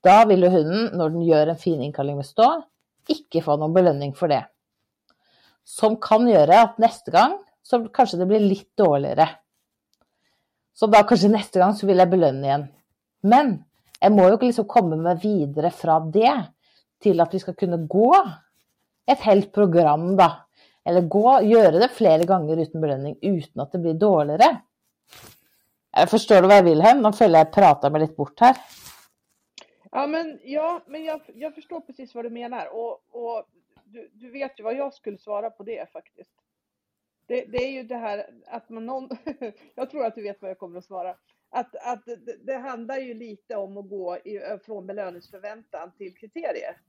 Då 0.00 0.28
vill 0.28 0.44
hunden, 0.44 0.98
när 0.98 1.08
den 1.08 1.22
gör 1.22 1.46
en 1.46 1.56
fin 1.56 1.80
inkalling 1.80 2.16
med 2.16 2.26
stå, 2.26 2.62
inte 3.06 3.40
få 3.40 3.56
någon 3.56 3.74
belöning 3.74 4.14
för 4.14 4.28
det. 4.28 4.46
Som 5.64 5.96
kan 5.96 6.28
göra 6.28 6.60
att 6.60 6.78
nästa 6.78 7.10
gång 7.10 7.38
så 7.62 7.88
kanske 7.88 8.16
det 8.16 8.26
blir 8.26 8.40
lite 8.40 8.82
dårligere. 8.82 9.28
Så 10.74 10.86
då 10.86 11.02
kanske 11.02 11.28
nästa 11.28 11.60
gång 11.60 11.74
så 11.74 11.86
vill 11.86 11.98
jag 11.98 12.10
belöna 12.10 12.46
igen. 12.46 12.66
Men 13.20 13.64
jag 14.00 14.12
måste 14.12 14.44
ju 14.44 14.48
liksom 14.48 14.64
komma 14.64 14.96
meg 14.96 15.22
vidare 15.22 15.70
från 15.70 16.10
det 16.10 16.42
till 17.02 17.20
att 17.20 17.34
vi 17.34 17.38
ska 17.38 17.52
kunna 17.52 17.76
gå 17.76 18.14
ett 19.06 19.20
helt 19.20 19.52
program 19.52 20.16
då. 20.16 20.32
Eller 20.84 21.00
gå, 21.00 21.42
göra 21.42 21.78
det 21.78 21.88
flera 21.88 22.24
gånger 22.24 22.56
utan 22.56 22.80
belöning 22.80 23.16
utan 23.22 23.62
att 23.62 23.72
det 23.72 23.78
blir 23.78 23.94
dårligere. 23.94 24.56
Jeg 25.96 26.10
förstår 26.10 26.42
du 26.42 26.48
vad 26.48 26.56
jag 26.56 26.62
vill 26.62 26.82
hem? 26.82 27.02
Nu 27.02 27.12
följer 27.12 27.38
jag 27.38 27.52
pratar 27.52 27.90
mig 27.90 28.00
litt 28.00 28.16
bort 28.16 28.40
här. 28.40 28.56
Ja, 29.96 30.06
men, 30.06 30.40
ja, 30.44 30.82
men 30.86 31.04
jag, 31.04 31.20
jag 31.34 31.54
förstår 31.54 31.80
precis 31.80 32.14
vad 32.14 32.24
du 32.24 32.30
menar 32.30 32.66
och, 32.66 33.00
och 33.10 33.48
du, 33.84 34.10
du 34.12 34.30
vet 34.30 34.60
ju 34.60 34.64
vad 34.64 34.76
jag 34.76 34.94
skulle 34.94 35.18
svara 35.18 35.50
på 35.50 35.62
det 35.62 35.92
faktiskt. 35.92 36.32
Det, 37.26 37.44
det 37.44 37.58
är 37.58 37.70
ju 37.70 37.82
det 37.82 37.96
här 37.96 38.26
att 38.46 38.68
man 38.68 38.86
någon, 38.86 39.08
jag 39.74 39.90
tror 39.90 40.04
att 40.04 40.14
du 40.14 40.22
vet 40.22 40.42
vad 40.42 40.50
jag 40.50 40.58
kommer 40.58 40.78
att 40.78 40.84
svara. 40.84 41.16
Att, 41.50 41.76
att 41.76 42.04
det, 42.06 42.36
det 42.46 42.56
handlar 42.56 42.98
ju 42.98 43.14
lite 43.14 43.56
om 43.56 43.76
att 43.76 43.88
gå 43.88 44.16
i, 44.16 44.58
från 44.64 44.86
belöningsförväntan 44.86 45.92
till 45.98 46.16
kriterier. 46.16 46.80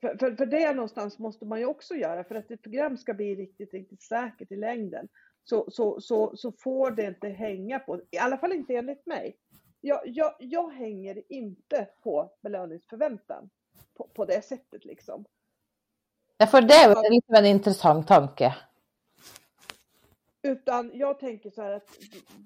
För, 0.00 0.16
för, 0.16 0.36
för 0.36 0.46
det 0.46 0.74
någonstans 0.74 1.18
måste 1.18 1.44
man 1.44 1.58
ju 1.58 1.66
också 1.66 1.94
göra 1.94 2.24
för 2.24 2.34
att 2.34 2.50
ett 2.50 2.62
program 2.62 2.96
ska 2.96 3.14
bli 3.14 3.34
riktigt, 3.34 3.74
riktigt 3.74 4.02
säkert 4.02 4.52
i 4.52 4.56
längden. 4.56 5.08
Så, 5.44 5.70
så, 5.70 6.00
så, 6.00 6.36
så 6.36 6.52
får 6.52 6.90
det 6.90 7.06
inte 7.06 7.28
hänga 7.28 7.78
på, 7.78 8.00
i 8.10 8.18
alla 8.18 8.38
fall 8.38 8.52
inte 8.52 8.74
enligt 8.74 9.06
mig. 9.06 9.36
Jag, 9.80 10.00
jag, 10.04 10.34
jag 10.38 10.68
hänger 10.68 11.22
inte 11.28 11.88
på 12.02 12.30
belöningsförväntan 12.40 13.50
på, 13.94 14.08
på 14.14 14.24
det 14.24 14.44
sättet 14.44 14.84
liksom. 14.84 15.24
Ja, 16.38 16.46
för 16.46 16.62
det 16.62 16.74
är 16.74 17.10
liksom 17.10 17.34
en 17.34 17.46
intressant 17.46 18.08
tanke. 18.08 18.56
Utan 20.42 20.90
jag 20.94 21.20
tänker 21.20 21.50
så 21.50 21.62
här 21.62 21.72
att 21.72 21.98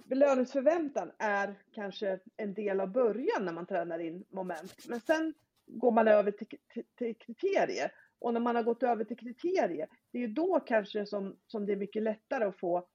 belöningsförväntan 0.04 1.12
är 1.18 1.54
kanske 1.72 2.18
en 2.36 2.54
del 2.54 2.80
av 2.80 2.88
början 2.88 3.44
när 3.44 3.52
man 3.52 3.66
tränar 3.66 3.98
in 3.98 4.24
moment. 4.28 4.88
Men 4.88 5.00
sen 5.00 5.34
går 5.66 5.90
man 5.90 6.08
över 6.08 6.30
till, 6.30 6.46
till, 6.68 6.84
till 6.94 7.14
kriterier. 7.14 7.92
Och 8.18 8.32
när 8.32 8.40
man 8.40 8.56
har 8.56 8.62
gått 8.62 8.82
över 8.82 9.04
till 9.04 9.18
kriterier, 9.18 9.88
det 10.10 10.18
är 10.18 10.22
ju 10.22 10.28
då 10.28 10.60
kanske 10.60 11.06
som, 11.06 11.36
som 11.46 11.66
det 11.66 11.72
är 11.72 11.76
mycket 11.76 12.02
lättare 12.02 12.44
att 12.44 12.58
få 12.58 12.86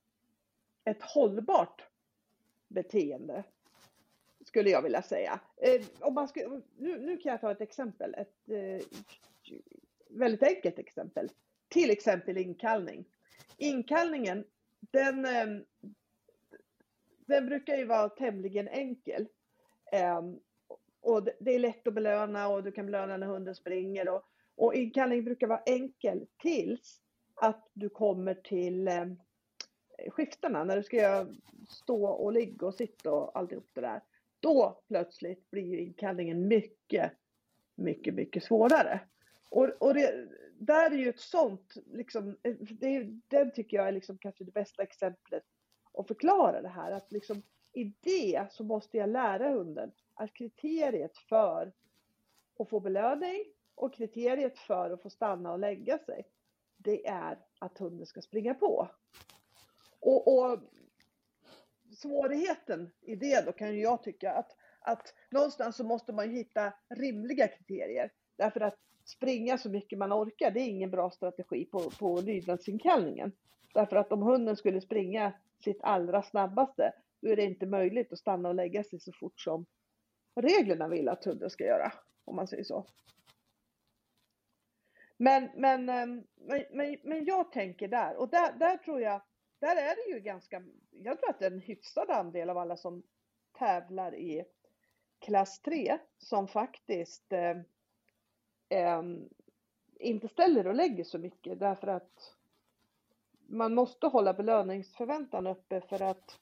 ett 0.86 1.02
hållbart 1.02 1.88
beteende. 2.67 3.43
Skulle 4.58 4.70
jag 4.70 4.82
vilja 4.82 5.02
säga. 5.02 5.39
Eh, 5.58 5.86
om 6.00 6.13
man 6.13 6.28
skulle, 6.28 6.62
nu, 6.78 7.00
nu 7.00 7.17
kan 7.17 7.32
jag 7.32 7.41
ta 7.41 7.52
ett 7.52 7.62
exempel, 7.62 8.13
ett 8.13 8.50
eh, 8.50 8.86
väldigt 10.10 10.43
enkelt 10.43 10.80
exempel. 10.80 11.30
Till 11.67 11.89
exempel 11.89 12.38
inkallning. 12.38 13.06
Inkallningen, 13.58 14.46
den, 14.80 15.26
eh, 15.26 15.48
den 17.26 17.46
brukar 17.46 17.78
ju 17.78 17.86
vara 17.86 18.10
tämligen 18.10 18.67
enkel. 18.67 19.28
Eh, 19.91 20.22
och 21.02 21.24
det 21.39 21.56
är 21.56 21.60
lätt 21.60 21.88
att 21.88 21.93
belöna 21.93 22.48
och 22.48 22.63
du 22.63 22.72
kan 22.72 22.86
belöna 22.86 23.17
när 23.17 23.28
hunden 23.28 23.56
springer. 23.56 24.10
Och, 24.10 24.22
och 24.56 24.74
inkallning 24.74 25.24
brukar 25.24 25.48
vara 25.48 25.63
enkel 25.65 26.28
tills 26.41 27.02
att 27.36 27.70
du 27.74 27.89
kommer 27.89 28.34
till 28.34 28.88
eh, 28.88 29.06
skiftena 30.10 30.63
när 30.63 30.78
du 30.78 30.84
ska 30.84 31.28
stå 31.70 32.06
och 32.06 32.34
ligga 32.34 32.67
och 32.67 32.76
sitta 32.76 33.12
och 33.12 33.38
alltihop 33.38 33.70
det 33.74 33.82
där. 33.82 34.02
Då 34.39 34.82
plötsligt 34.88 35.52
blir 35.52 35.65
ju 35.65 35.82
inkallningen 35.82 36.47
mycket, 36.47 37.12
mycket, 37.76 38.13
mycket 38.13 38.43
svårare. 38.43 39.00
Och, 39.50 39.69
och 39.80 39.93
det, 39.93 40.28
där 40.60 40.91
är 40.91 40.97
ju 40.97 41.10
ett 41.10 41.19
sånt, 41.19 41.73
liksom, 41.86 42.38
det 42.69 43.04
den 43.28 43.52
tycker 43.52 43.78
jag 43.78 43.88
är 43.88 43.91
liksom 43.91 44.17
kanske 44.17 44.43
det 44.43 44.54
bästa 44.54 44.84
exemplet 44.84 45.43
att 45.93 46.08
förklara 46.08 46.62
det 46.62 46.69
här. 46.69 46.91
Att 46.91 47.12
liksom, 47.12 47.41
i 47.73 47.93
det 48.00 48.47
så 48.52 48.63
måste 48.63 48.97
jag 48.97 49.10
lära 49.10 49.50
hunden 49.50 49.91
att 50.13 50.34
kriteriet 50.34 51.17
för 51.17 51.73
att 52.60 52.69
få 52.69 52.80
belöning 52.80 53.45
och 53.76 53.93
kriteriet 53.93 54.58
för 54.58 54.91
att 54.91 55.02
få 55.02 55.10
stanna 55.10 55.52
och 55.52 55.60
lägga 55.60 55.97
sig, 55.97 56.28
det 56.78 57.08
är 57.08 57.39
att 57.60 57.78
hunden 57.78 58.06
ska 58.06 58.21
springa 58.21 58.54
på. 58.54 58.89
Och, 60.00 60.38
och 60.38 60.60
svårigheten 62.02 62.92
i 63.02 63.16
det 63.16 63.46
då 63.46 63.52
kan 63.52 63.76
ju 63.76 63.82
jag 63.82 64.04
tycka 64.04 64.34
att, 64.34 64.52
att 64.80 65.14
någonstans 65.32 65.76
så 65.76 65.84
måste 65.84 66.14
man 66.14 66.30
hitta 66.30 66.74
rimliga 66.90 67.48
kriterier. 67.48 68.12
Därför 68.38 68.60
att 68.60 68.80
springa 69.06 69.58
så 69.58 69.70
mycket 69.70 70.00
man 70.00 70.14
orkar, 70.14 70.52
det 70.52 70.60
är 70.60 70.68
ingen 70.68 70.92
bra 70.92 71.10
strategi 71.10 71.66
på, 71.66 71.80
på 72.00 72.22
lydnadsinkallningen. 72.22 73.32
Därför 73.74 73.96
att 73.96 74.12
om 74.12 74.22
hunden 74.22 74.56
skulle 74.56 74.82
springa 74.82 75.34
sitt 75.64 75.84
allra 75.84 76.24
snabbaste, 76.24 76.94
då 77.22 77.30
är 77.30 77.36
det 77.36 77.44
inte 77.44 77.66
möjligt 77.66 78.14
att 78.14 78.20
stanna 78.20 78.50
och 78.50 78.56
lägga 78.56 78.84
sig 78.84 79.00
så 79.00 79.12
fort 79.12 79.40
som 79.40 79.66
reglerna 80.36 80.88
vill 80.88 81.10
att 81.10 81.26
hunden 81.26 81.50
ska 81.50 81.64
göra, 81.64 81.94
om 82.26 82.36
man 82.36 82.48
säger 82.48 82.64
så. 82.64 82.86
Men, 85.18 85.50
men, 85.56 85.90
eh, 85.90 86.06
men, 86.36 86.64
men, 86.72 86.98
men 87.04 87.26
jag 87.26 87.52
tänker 87.52 87.88
där, 87.88 88.16
och 88.16 88.30
där, 88.30 88.54
där 88.60 88.78
tror 88.78 89.02
jag, 89.02 89.22
där 89.60 89.76
är 89.76 89.96
det 89.96 90.15
ju 90.15 90.20
ganska, 90.20 90.63
jag 90.91 91.20
tror 91.20 91.30
att 91.30 91.39
det 91.39 91.46
är 91.46 91.52
en 91.52 91.60
hyfsad 91.60 92.10
andel 92.10 92.50
av 92.50 92.58
alla 92.58 92.78
som 92.78 93.04
tävlar 93.60 94.15
i 94.15 94.46
klass 95.20 95.62
3 95.62 95.98
som 96.17 96.48
faktiskt 96.48 97.34
eh, 97.34 97.58
eh, 98.70 99.04
inte 100.00 100.28
ställer 100.28 100.67
och 100.67 100.76
lägger 100.76 101.04
så 101.04 101.17
mycket 101.17 101.60
därför 101.60 101.88
att 101.88 102.38
man 103.48 103.76
måste 103.76 104.08
hålla 104.08 104.34
belöningsförväntan 104.34 105.48
uppe 105.48 105.82
för 105.82 106.02
att, 106.02 106.39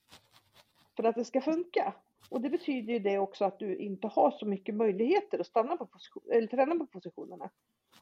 för 0.95 1.03
att 1.03 1.15
det 1.15 1.25
ska 1.25 1.41
funka. 1.41 1.93
Och 2.29 2.41
det 2.41 2.49
betyder 2.49 2.93
ju 2.93 2.99
det 2.99 3.19
också 3.19 3.45
att 3.45 3.59
du 3.59 3.75
inte 3.77 4.07
har 4.07 4.31
så 4.31 4.45
mycket 4.45 4.75
möjligheter 4.75 5.39
att 5.39 5.47
stanna 5.47 5.77
på 5.77 5.85
position, 5.85 6.23
eller 6.31 6.47
träna 6.47 6.75
på 6.75 6.87
positionerna. 6.87 7.49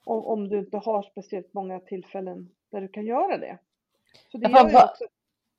Om, 0.04 0.26
om 0.26 0.50
du 0.50 0.60
inte 0.60 0.78
har 0.78 1.04
speciellt 1.04 1.54
många 1.54 1.80
tillfällen 1.80 2.50
där 2.70 2.82
du 2.82 2.88
kan 2.88 3.06
göra 3.06 3.38
det. 3.38 3.58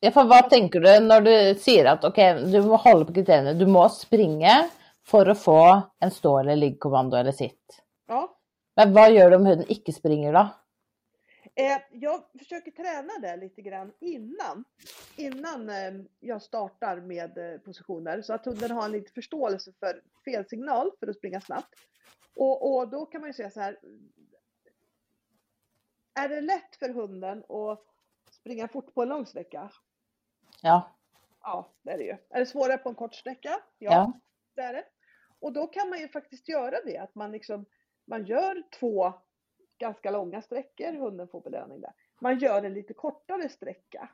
Ja, 0.00 0.10
för 0.10 0.24
vad 0.24 0.50
tänker 0.50 0.80
du 0.80 1.00
när 1.00 1.20
du 1.20 1.60
säger 1.60 1.84
att 1.84 2.04
okay, 2.04 2.44
du 2.44 2.62
måste 2.62 2.88
hålla 2.88 3.04
på 3.04 3.14
kriterierna, 3.14 3.52
du 3.52 3.66
måste 3.66 4.06
springa 4.06 4.70
för 5.04 5.26
att 5.26 5.42
få 5.42 5.82
en 6.00 6.10
stå 6.10 6.38
eller 6.38 6.56
liggkommando 6.56 7.16
eller 7.16 7.32
sitt? 7.32 7.82
Ja. 8.06 8.38
Men 8.76 8.92
vad 8.92 9.12
gör 9.12 9.30
du 9.30 9.36
om 9.36 9.46
hunden 9.46 9.68
inte 9.68 9.92
springer 9.92 10.32
då? 10.32 10.48
Eh, 11.56 11.78
jag 11.90 12.24
försöker 12.38 12.70
träna 12.70 13.18
det 13.22 13.36
lite 13.36 13.62
grann 13.62 13.92
innan, 14.00 14.64
innan 15.16 15.68
eh, 15.68 15.92
jag 16.20 16.42
startar 16.42 17.00
med 17.00 17.38
eh, 17.38 17.60
positioner 17.60 18.22
så 18.22 18.32
att 18.32 18.46
hunden 18.46 18.70
har 18.70 18.84
en 18.84 18.92
liten 18.92 19.14
förståelse 19.14 19.72
för 19.80 20.02
fel 20.24 20.48
signal 20.48 20.90
för 21.00 21.06
att 21.06 21.16
springa 21.16 21.40
snabbt. 21.40 21.74
Och, 22.36 22.74
och 22.74 22.88
då 22.88 23.06
kan 23.06 23.20
man 23.20 23.30
ju 23.30 23.34
säga 23.34 23.50
så 23.50 23.60
här. 23.60 23.78
Är 26.14 26.28
det 26.28 26.40
lätt 26.40 26.76
för 26.78 26.88
hunden 26.88 27.38
att 27.38 27.93
springa 28.44 28.68
fort 28.68 28.94
på 28.94 29.02
en 29.02 29.09
lång 29.09 29.26
sträcka? 29.26 29.70
Ja. 30.62 30.96
Ja, 31.40 31.72
det 31.83 31.90
är 31.90 31.98
det 31.98 32.04
ju. 32.04 32.16
Är 32.30 32.40
det 32.40 32.46
svårare 32.46 32.78
på 32.78 32.88
en 32.88 32.94
kort 32.94 33.14
sträcka? 33.14 33.61
Ja, 33.78 33.92
ja. 33.92 34.20
det 34.54 34.62
är 34.62 34.72
det. 34.72 34.85
Och 35.40 35.52
då 35.52 35.66
kan 35.66 35.88
man 35.88 35.98
ju 35.98 36.09
faktiskt 36.09 36.48
göra 36.48 36.76
det, 36.85 36.98
att 36.98 37.14
man 37.14 37.33
liksom, 37.33 37.64
man 38.04 38.24
gör 38.24 38.62
två 38.78 39.12
ganska 39.78 40.11
långa 40.11 40.42
sträckor, 40.42 40.92
hunden 40.92 41.28
får 41.28 41.40
belöning 41.40 41.80
där. 41.80 41.92
Man 42.20 42.38
gör 42.38 42.62
en 42.62 42.74
lite 42.74 42.94
kortare 42.94 43.48
sträcka, 43.48 44.11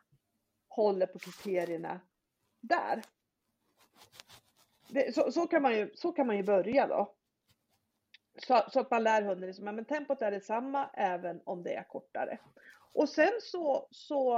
håller 0.69 1.07
på 1.07 1.19
kriterierna 1.19 2.01
där. 2.61 3.03
Det, 4.89 5.15
så, 5.15 5.33
så, 5.33 5.47
kan 5.47 5.63
man 5.63 5.77
ju, 5.77 5.91
så 5.95 6.13
kan 6.13 6.27
man 6.27 6.37
ju 6.37 6.43
börja 6.43 6.87
då. 6.87 7.15
Så, 8.47 8.65
så 8.73 8.81
att 8.81 8.91
man 8.91 9.03
lär 9.03 9.23
hunden 9.23 9.47
liksom, 9.47 9.65
men 9.65 9.85
tempot 9.85 10.23
är 10.23 10.31
detsamma 10.31 10.91
även 10.95 11.41
om 11.45 11.63
det 11.63 11.75
är 11.75 11.85
kortare. 11.85 12.39
Och 12.93 13.09
sen 13.09 13.33
så, 13.41 13.89
så 13.91 14.35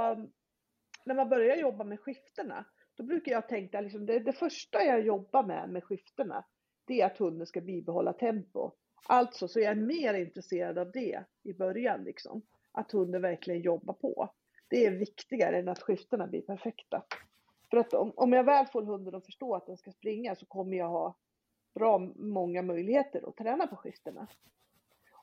när 1.05 1.15
man 1.15 1.29
börjar 1.29 1.55
jobba 1.55 1.83
med 1.83 1.99
skiftena, 1.99 2.65
då 2.95 3.03
brukar 3.03 3.31
jag 3.31 3.47
tänka 3.47 3.81
liksom 3.81 4.05
det, 4.05 4.19
det 4.19 4.33
första 4.33 4.83
jag 4.83 5.05
jobbar 5.05 5.43
med 5.43 5.69
med 5.69 5.83
skiftena, 5.83 6.45
det 6.85 7.01
är 7.01 7.05
att 7.05 7.17
hunden 7.17 7.47
ska 7.47 7.61
bibehålla 7.61 8.13
tempo. 8.13 8.71
Alltså 9.07 9.47
så 9.47 9.59
jag 9.59 9.71
är 9.71 9.75
mer 9.75 10.13
intresserad 10.13 10.77
av 10.77 10.91
det 10.91 11.23
i 11.43 11.53
början 11.53 12.03
liksom. 12.03 12.41
Att 12.71 12.91
hunden 12.91 13.21
verkligen 13.21 13.61
jobbar 13.61 13.93
på. 13.93 14.29
Det 14.67 14.85
är 14.85 14.91
viktigare 14.91 15.59
än 15.59 15.69
att 15.69 15.81
skiftena 15.81 16.27
blir 16.27 16.41
perfekta. 16.41 17.03
För 17.69 17.77
att 17.77 17.93
om, 17.93 18.13
om 18.15 18.33
jag 18.33 18.43
väl 18.43 18.65
får 18.65 18.81
hunden 18.83 19.15
att 19.15 19.25
förstå 19.25 19.55
att 19.55 19.65
den 19.65 19.77
ska 19.77 19.91
springa 19.91 20.35
så 20.35 20.45
kommer 20.45 20.77
jag 20.77 20.89
ha 20.89 21.17
bra 21.75 21.99
många 22.15 22.61
möjligheter 22.61 23.29
att 23.29 23.37
träna 23.37 23.67
på 23.67 23.75
skiftena. 23.75 24.27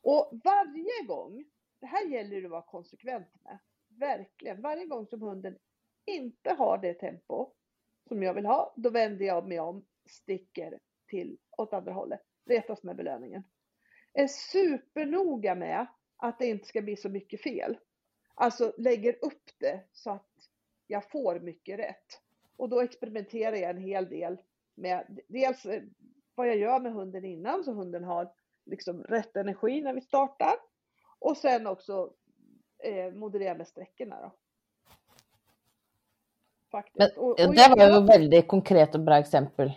Och 0.03 0.31
varje 0.45 1.07
gång, 1.07 1.45
det 1.81 1.87
här 1.87 2.07
gäller 2.07 2.41
det 2.41 2.47
att 2.47 2.51
vara 2.51 2.63
konsekvent 2.63 3.29
med, 3.45 3.59
verkligen, 3.89 4.63
varje 4.63 4.87
gång 4.87 5.07
som 5.07 5.23
hunden 5.23 5.59
inte 6.07 6.53
har 6.53 6.79
det 6.79 6.95
tempo 6.95 7.53
som 8.09 8.23
jag 8.23 8.35
vill 8.35 8.47
ha, 8.47 8.75
då 8.77 8.91
vänder 8.91 9.27
jag 9.27 9.49
mig 9.49 9.61
om, 9.61 9.87
sticker 10.07 10.79
till 11.09 11.39
åt 11.59 11.73
andra 11.73 11.93
hållet, 11.93 12.21
retas 12.45 12.83
med 12.83 12.97
belöningen. 12.97 13.43
Är 14.13 14.27
supernoga 14.27 15.55
med 15.55 15.87
att 16.17 16.39
det 16.39 16.47
inte 16.47 16.67
ska 16.67 16.83
bli 16.83 16.97
så 16.97 17.09
mycket 17.09 17.43
fel. 17.43 17.79
Alltså 18.35 18.73
lägger 18.79 19.25
upp 19.25 19.51
det 19.59 19.81
så 19.93 20.11
att 20.11 20.31
jag 20.87 21.11
får 21.11 21.41
mycket 21.41 21.79
rätt. 21.79 22.21
Och 22.57 22.69
då 22.69 22.81
experimenterar 22.81 23.57
jag 23.57 23.71
en 23.71 23.83
hel 23.83 24.09
del 24.09 24.43
med 24.75 25.21
dels 25.29 25.67
eh, 25.67 25.83
vad 26.35 26.49
jag 26.49 26.57
gör 26.57 26.81
med 26.81 26.93
hunden 26.93 27.25
innan 27.25 27.65
så 27.65 27.73
hunden 27.73 28.05
har 28.05 28.33
liksom 28.65 29.03
rätt 29.03 29.37
energi 29.37 29.81
när 29.81 29.95
vi 29.95 30.01
startar. 30.01 30.55
Och 31.21 31.37
sen 31.37 31.67
också 31.67 32.13
eh, 32.79 33.13
moderera 33.13 33.55
med 33.55 33.69
sträckorna 33.69 34.21
då. 34.21 34.33
Faktiskt. 36.71 37.17
Men, 37.17 37.25
och, 37.25 37.31
och 37.31 37.55
det 37.55 37.69
var 37.69 37.87
ju 37.87 38.05
ett 38.05 38.11
väldigt 38.11 38.49
konkret 38.49 38.95
och 38.95 39.01
bra 39.01 39.19
exempel. 39.19 39.73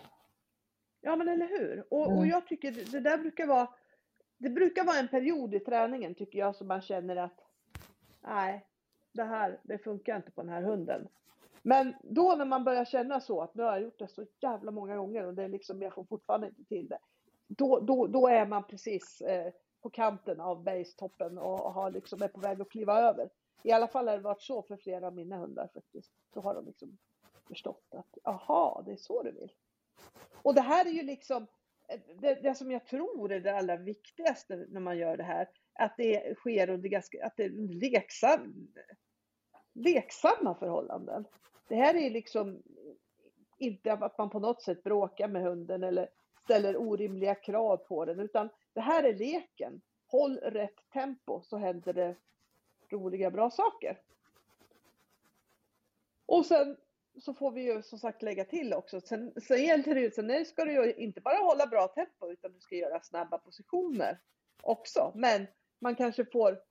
Ja 1.01 1.15
men 1.15 1.27
eller 1.27 1.47
hur. 1.47 1.86
Och, 1.89 2.06
mm. 2.06 2.17
och 2.17 2.27
jag 2.27 2.47
tycker 2.47 2.71
det, 2.71 2.91
det 2.91 2.99
där 2.99 3.17
brukar 3.17 3.47
vara 3.47 3.67
det 4.38 4.49
brukar 4.49 4.84
vara 4.84 4.97
en 4.97 5.08
period 5.08 5.56
i 5.56 5.60
träningen 5.60 6.15
tycker 6.15 6.39
jag 6.39 6.56
som 6.56 6.67
man 6.67 6.82
känner 6.82 7.15
att 7.15 7.39
nej, 8.21 8.65
det 9.12 9.23
här, 9.23 9.60
det 9.63 9.77
funkar 9.77 10.15
inte 10.15 10.32
på 10.32 10.41
den 10.41 10.51
här 10.51 10.62
hunden. 10.62 11.08
Men 11.62 11.95
då 12.03 12.36
när 12.36 12.45
man 12.45 12.63
börjar 12.63 12.86
känna 12.86 13.19
så 13.19 13.41
att 13.41 13.56
nu 13.56 13.63
har 13.63 13.71
jag 13.71 13.82
gjort 13.82 13.99
det 13.99 14.08
så 14.08 14.25
jävla 14.41 14.71
många 14.71 14.95
gånger 14.95 15.25
och 15.25 15.34
det 15.34 15.43
är 15.43 15.49
liksom, 15.49 15.82
jag 15.82 15.93
får 15.93 16.03
fortfarande 16.03 16.47
inte 16.47 16.63
till 16.63 16.88
det. 16.88 16.97
Då, 17.47 17.79
då, 17.79 18.08
då 18.08 18.27
är 18.27 18.45
man 18.45 18.63
precis 18.63 19.21
eh, 19.21 19.53
på 19.83 19.89
kanten 19.89 20.41
av 20.41 20.63
bergstoppen 20.63 21.37
och, 21.37 21.73
har 21.73 21.91
liksom, 21.91 22.21
är 22.21 22.27
på 22.27 22.39
väg 22.39 22.61
att 22.61 22.69
kliva 22.69 22.99
över. 22.99 23.29
I 23.63 23.71
alla 23.71 23.87
fall 23.87 24.07
har 24.07 24.17
det 24.17 24.23
varit 24.23 24.41
så 24.41 24.61
för 24.63 24.77
flera 24.77 25.07
av 25.07 25.15
mina 25.15 25.37
hundar 25.37 25.69
faktiskt. 25.73 26.11
Då 26.33 26.41
har 26.41 26.55
de 26.55 26.65
liksom 26.65 26.97
förstått 27.47 27.87
att, 27.95 28.17
aha, 28.23 28.83
det 28.85 28.91
är 28.91 28.97
så 28.97 29.23
du 29.23 29.31
vill. 29.31 29.51
Och 30.41 30.55
det 30.55 30.61
här 30.61 30.85
är 30.85 30.89
ju 30.89 31.03
liksom, 31.03 31.47
eh, 31.87 31.99
det, 32.19 32.33
det, 32.33 32.55
som 32.55 32.71
jag 32.71 32.85
tror 32.85 33.31
är 33.31 33.39
det 33.39 33.57
allra 33.57 33.77
viktigaste 33.77 34.65
när 34.69 34.79
man 34.79 34.97
gör 34.97 35.17
det 35.17 35.23
här, 35.23 35.49
att 35.73 35.93
det 35.97 36.37
sker 36.37 36.69
under 36.69 36.89
ganska, 36.89 37.25
att 37.25 37.37
det 37.37 37.43
är 37.43 37.79
leksam, 37.79 38.67
leksamma 39.73 40.55
förhållanden. 40.55 41.25
Det 41.67 41.75
här 41.75 41.95
är 41.95 42.09
liksom 42.09 42.63
inte 43.57 43.93
att 43.93 44.17
man 44.17 44.29
på 44.29 44.39
något 44.39 44.61
sätt 44.61 44.83
bråkar 44.83 45.27
med 45.27 45.43
hunden 45.43 45.83
eller 45.83 46.09
ställer 46.43 46.77
orimliga 46.77 47.35
krav 47.35 47.77
på 47.77 48.05
den, 48.05 48.19
utan 48.19 48.49
det 48.73 48.81
här 48.81 49.03
är 49.03 49.13
leken. 49.13 49.81
Håll 50.07 50.38
rätt 50.38 50.89
tempo 50.93 51.41
så 51.41 51.57
händer 51.57 51.93
det 51.93 52.15
roliga, 52.89 53.31
bra 53.31 53.49
saker. 53.49 53.99
Och 56.25 56.45
sen 56.45 56.77
så 57.21 57.33
får 57.33 57.51
vi 57.51 57.62
ju 57.62 57.81
som 57.81 57.99
sagt 57.99 58.21
lägga 58.21 58.45
till 58.45 58.73
också. 58.73 59.01
Sen, 59.01 59.33
sen 59.47 59.63
gäller 59.63 59.95
det 59.95 60.01
ju, 60.01 60.12
sen 60.12 60.45
ska 60.45 60.65
du 60.65 60.71
ju 60.71 60.93
inte 60.93 61.21
bara 61.21 61.38
hålla 61.38 61.67
bra 61.67 61.88
tempo 61.88 62.31
utan 62.31 62.53
du 62.53 62.59
ska 62.59 62.75
göra 62.75 63.01
snabba 63.01 63.38
positioner 63.38 64.19
också. 64.62 65.12
Men 65.15 65.47
man 65.79 65.95
kanske 65.95 66.25
får 66.25 66.62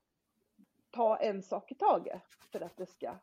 ta 0.90 1.16
en 1.16 1.42
sak 1.42 1.72
i 1.72 1.74
taget 1.74 2.22
för 2.52 2.60
att 2.60 2.76
det 2.76 2.86
ska 2.86 3.18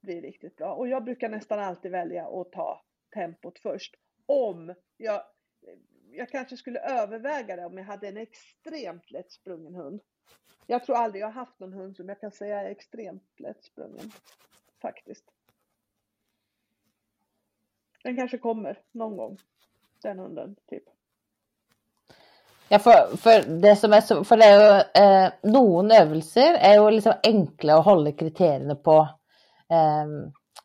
bli 0.00 0.20
riktigt 0.20 0.56
bra. 0.56 0.74
Och 0.74 0.88
jag 0.88 1.04
brukar 1.04 1.28
nästan 1.28 1.58
alltid 1.58 1.90
välja 1.90 2.40
att 2.40 2.52
ta 2.52 2.82
tempot 3.14 3.58
först. 3.58 3.96
Om 4.26 4.74
jag, 4.96 5.22
jag 6.12 6.30
kanske 6.30 6.56
skulle 6.56 6.80
överväga 6.80 7.56
det 7.56 7.64
om 7.64 7.78
jag 7.78 7.84
hade 7.84 8.08
en 8.08 8.16
extremt 8.16 9.10
lättsprungen 9.10 9.74
hund. 9.74 10.00
Jag 10.66 10.84
tror 10.84 10.96
aldrig 10.96 11.22
jag 11.22 11.26
har 11.26 11.32
haft 11.32 11.58
någon 11.58 11.72
hund 11.72 11.96
som 11.96 12.08
jag 12.08 12.20
kan 12.20 12.30
säga 12.30 12.60
är 12.60 12.70
extremt 12.70 13.40
lättsprungen. 13.40 14.12
Faktiskt. 14.82 15.24
Den 18.02 18.16
kanske 18.16 18.38
kommer 18.38 18.80
någon 18.92 19.16
gång. 19.16 19.38
Den 20.02 20.18
hunden, 20.18 20.56
typ. 20.70 20.84
Ja, 22.68 22.78
för, 22.78 23.16
för 23.16 23.42
det 23.42 23.76
som 23.76 23.92
är 23.92 24.00
så, 24.00 24.24
för 24.24 24.36
det 24.36 24.44
är 24.44 24.60
ju 24.60 25.02
eh, 25.02 25.32
noen 25.42 25.90
øvelser 25.92 26.54
er 26.54 26.78
jo 26.78 26.88
liksom 26.90 27.12
enkle 27.22 27.76
å 27.76 27.84
holde 27.84 28.12
kriteriene 28.12 28.74
på. 28.74 28.96
Eh, 29.70 30.14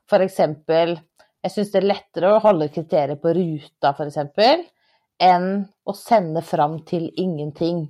for 0.10 0.24
eksempel, 0.24 0.96
jeg 1.44 1.52
syns 1.52 1.74
det 1.74 1.82
er 1.82 1.90
lettere 1.92 2.32
å 2.32 2.40
holde 2.44 2.70
kriterier 2.72 3.20
på 3.20 3.34
ruta, 3.36 3.94
for 3.94 4.08
eksempel, 4.08 4.64
enn 5.24 5.66
å 5.88 5.96
sende 5.98 6.44
fram 6.46 6.80
til 6.88 7.10
ingenting. 7.18 7.88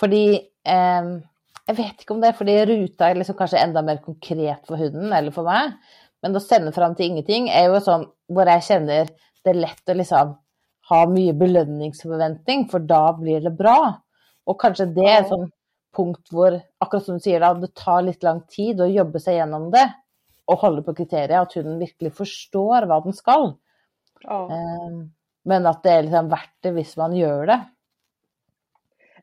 Fordi 0.00 0.24
eh, 0.36 1.08
Jeg 1.70 1.76
vet 1.78 2.02
ikke 2.02 2.14
om 2.14 2.22
det 2.22 2.30
er 2.30 2.38
fordi 2.38 2.54
ruta 2.66 3.10
er 3.10 3.18
liksom 3.20 3.36
kanskje 3.38 3.60
enda 3.62 3.82
mer 3.86 4.00
konkret 4.02 4.64
for 4.66 4.80
hunden 4.80 5.12
eller 5.14 5.34
for 5.34 5.46
meg, 5.46 5.76
men 6.22 6.34
å 6.34 6.42
sende 6.42 6.72
fram 6.74 6.96
til 6.98 7.12
ingenting 7.12 7.46
er 7.52 7.68
jo 7.68 7.82
sånn 7.84 8.08
hvor 8.30 8.48
jeg 8.50 8.64
kjenner 8.66 9.12
det 9.44 9.52
er 9.52 9.60
lett 9.60 9.92
å 9.92 9.96
liksom 9.96 10.32
ha 10.90 11.00
mye 11.06 11.34
belønningsforventning, 11.38 12.66
for 12.72 12.82
da 12.82 13.04
blir 13.16 13.44
det 13.44 13.52
bra. 13.56 13.78
Og 14.50 14.58
kanskje 14.60 14.88
det 14.96 15.06
er 15.06 15.22
et 15.22 15.52
punkt 15.94 16.32
hvor, 16.34 16.56
akkurat 16.82 17.06
som 17.06 17.20
du 17.20 17.24
sier, 17.24 17.42
da, 17.42 17.52
det 17.54 17.70
tar 17.78 18.02
litt 18.06 18.26
lang 18.26 18.42
tid 18.50 18.82
å 18.82 18.90
jobbe 18.90 19.22
seg 19.22 19.38
gjennom 19.38 19.70
det 19.74 19.86
og 20.50 20.58
holde 20.64 20.82
på 20.82 20.96
kriteriet, 20.98 21.38
at 21.38 21.54
hunden 21.54 21.78
virkelig 21.78 22.10
forstår 22.18 22.88
hva 22.90 22.98
den 23.04 23.14
skal. 23.14 23.52
Ja. 24.24 24.40
Um, 24.50 24.96
men 25.42 25.66
att 25.66 25.82
det 25.82 25.90
är 25.90 26.02
liksom 26.02 26.28
värt 26.28 26.56
det 26.60 26.70
om 26.70 26.84
man 26.96 27.16
gör 27.16 27.46
det. 27.46 27.64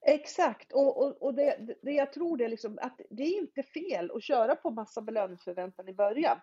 Exakt, 0.01 0.73
och, 0.73 0.97
och, 0.97 1.21
och 1.21 1.33
det, 1.33 1.75
det 1.81 1.91
jag 1.91 2.13
tror 2.13 2.37
det 2.37 2.45
är 2.45 2.49
liksom 2.49 2.79
att 2.81 3.01
det 3.09 3.23
är 3.23 3.37
inte 3.37 3.63
fel 3.63 4.11
att 4.15 4.23
köra 4.23 4.55
på 4.55 4.69
massa 4.69 5.01
belöningsförväntan 5.01 5.87
i 5.87 5.93
början. 5.93 6.37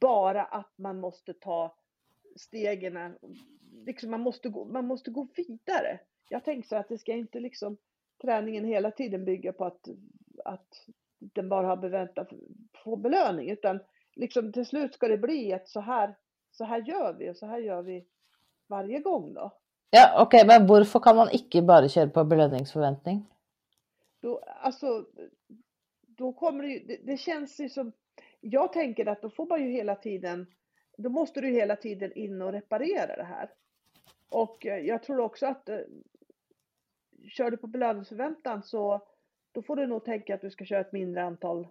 Bara 0.00 0.44
att 0.44 0.78
man 0.78 1.00
måste 1.00 1.34
ta 1.34 1.76
stegen 2.36 3.16
liksom 3.86 4.10
man, 4.10 4.20
måste 4.20 4.48
gå, 4.48 4.64
man 4.64 4.86
måste 4.86 5.10
gå 5.10 5.28
vidare. 5.36 6.00
Jag 6.28 6.44
tänker 6.44 6.68
så 6.68 6.76
att 6.76 6.88
det 6.88 6.98
ska 6.98 7.12
inte 7.12 7.40
liksom 7.40 7.76
träningen 8.22 8.64
hela 8.64 8.90
tiden 8.90 9.24
bygga 9.24 9.52
på 9.52 9.64
att, 9.64 9.88
att 10.44 10.86
den 11.18 11.48
bara 11.48 11.66
har 11.66 11.76
beväntat 11.76 12.28
få 12.84 12.96
belöning 12.96 13.50
utan 13.50 13.80
liksom 14.14 14.52
till 14.52 14.66
slut 14.66 14.94
ska 14.94 15.08
det 15.08 15.18
bli 15.18 15.52
att 15.52 15.68
så 15.68 15.80
här, 15.80 16.14
så 16.50 16.64
här 16.64 16.82
gör 16.82 17.16
vi 17.18 17.30
och 17.30 17.36
så 17.36 17.46
här 17.46 17.58
gör 17.58 17.82
vi 17.82 18.06
varje 18.66 19.00
gång 19.00 19.34
då. 19.34 19.52
Ja, 19.90 20.22
okej, 20.22 20.44
okay, 20.44 20.58
men 20.58 20.66
varför 20.66 21.00
kan 21.00 21.16
man 21.16 21.30
inte 21.30 21.62
bara 21.62 21.88
köra 21.88 22.08
på 22.08 22.24
belöningsförväntning? 22.24 23.26
Då, 24.20 24.42
alltså, 24.60 25.06
då 26.00 26.32
kommer 26.32 26.64
det 26.64 26.78
det, 26.78 27.00
det 27.02 27.16
känns 27.16 27.60
ju 27.60 27.68
som, 27.68 27.92
jag 28.40 28.72
tänker 28.72 29.06
att 29.06 29.22
då 29.22 29.30
får 29.30 29.46
man 29.46 29.62
ju 29.62 29.70
hela 29.70 29.94
tiden, 29.94 30.46
då 30.96 31.10
måste 31.10 31.40
du 31.40 31.48
hela 31.48 31.76
tiden 31.76 32.12
in 32.12 32.42
och 32.42 32.52
reparera 32.52 33.16
det 33.16 33.24
här. 33.24 33.50
Och 34.28 34.66
eh, 34.66 34.78
jag 34.78 35.02
tror 35.02 35.20
också 35.20 35.46
att 35.46 35.68
eh, 35.68 35.78
kör 37.28 37.50
du 37.50 37.56
på 37.56 37.66
belöningsförväntan 37.66 38.62
så 38.62 39.00
då 39.52 39.62
får 39.62 39.76
du 39.76 39.86
nog 39.86 40.04
tänka 40.04 40.34
att 40.34 40.40
du 40.40 40.50
ska 40.50 40.64
köra 40.64 40.80
ett 40.80 40.92
mindre 40.92 41.24
antal 41.24 41.68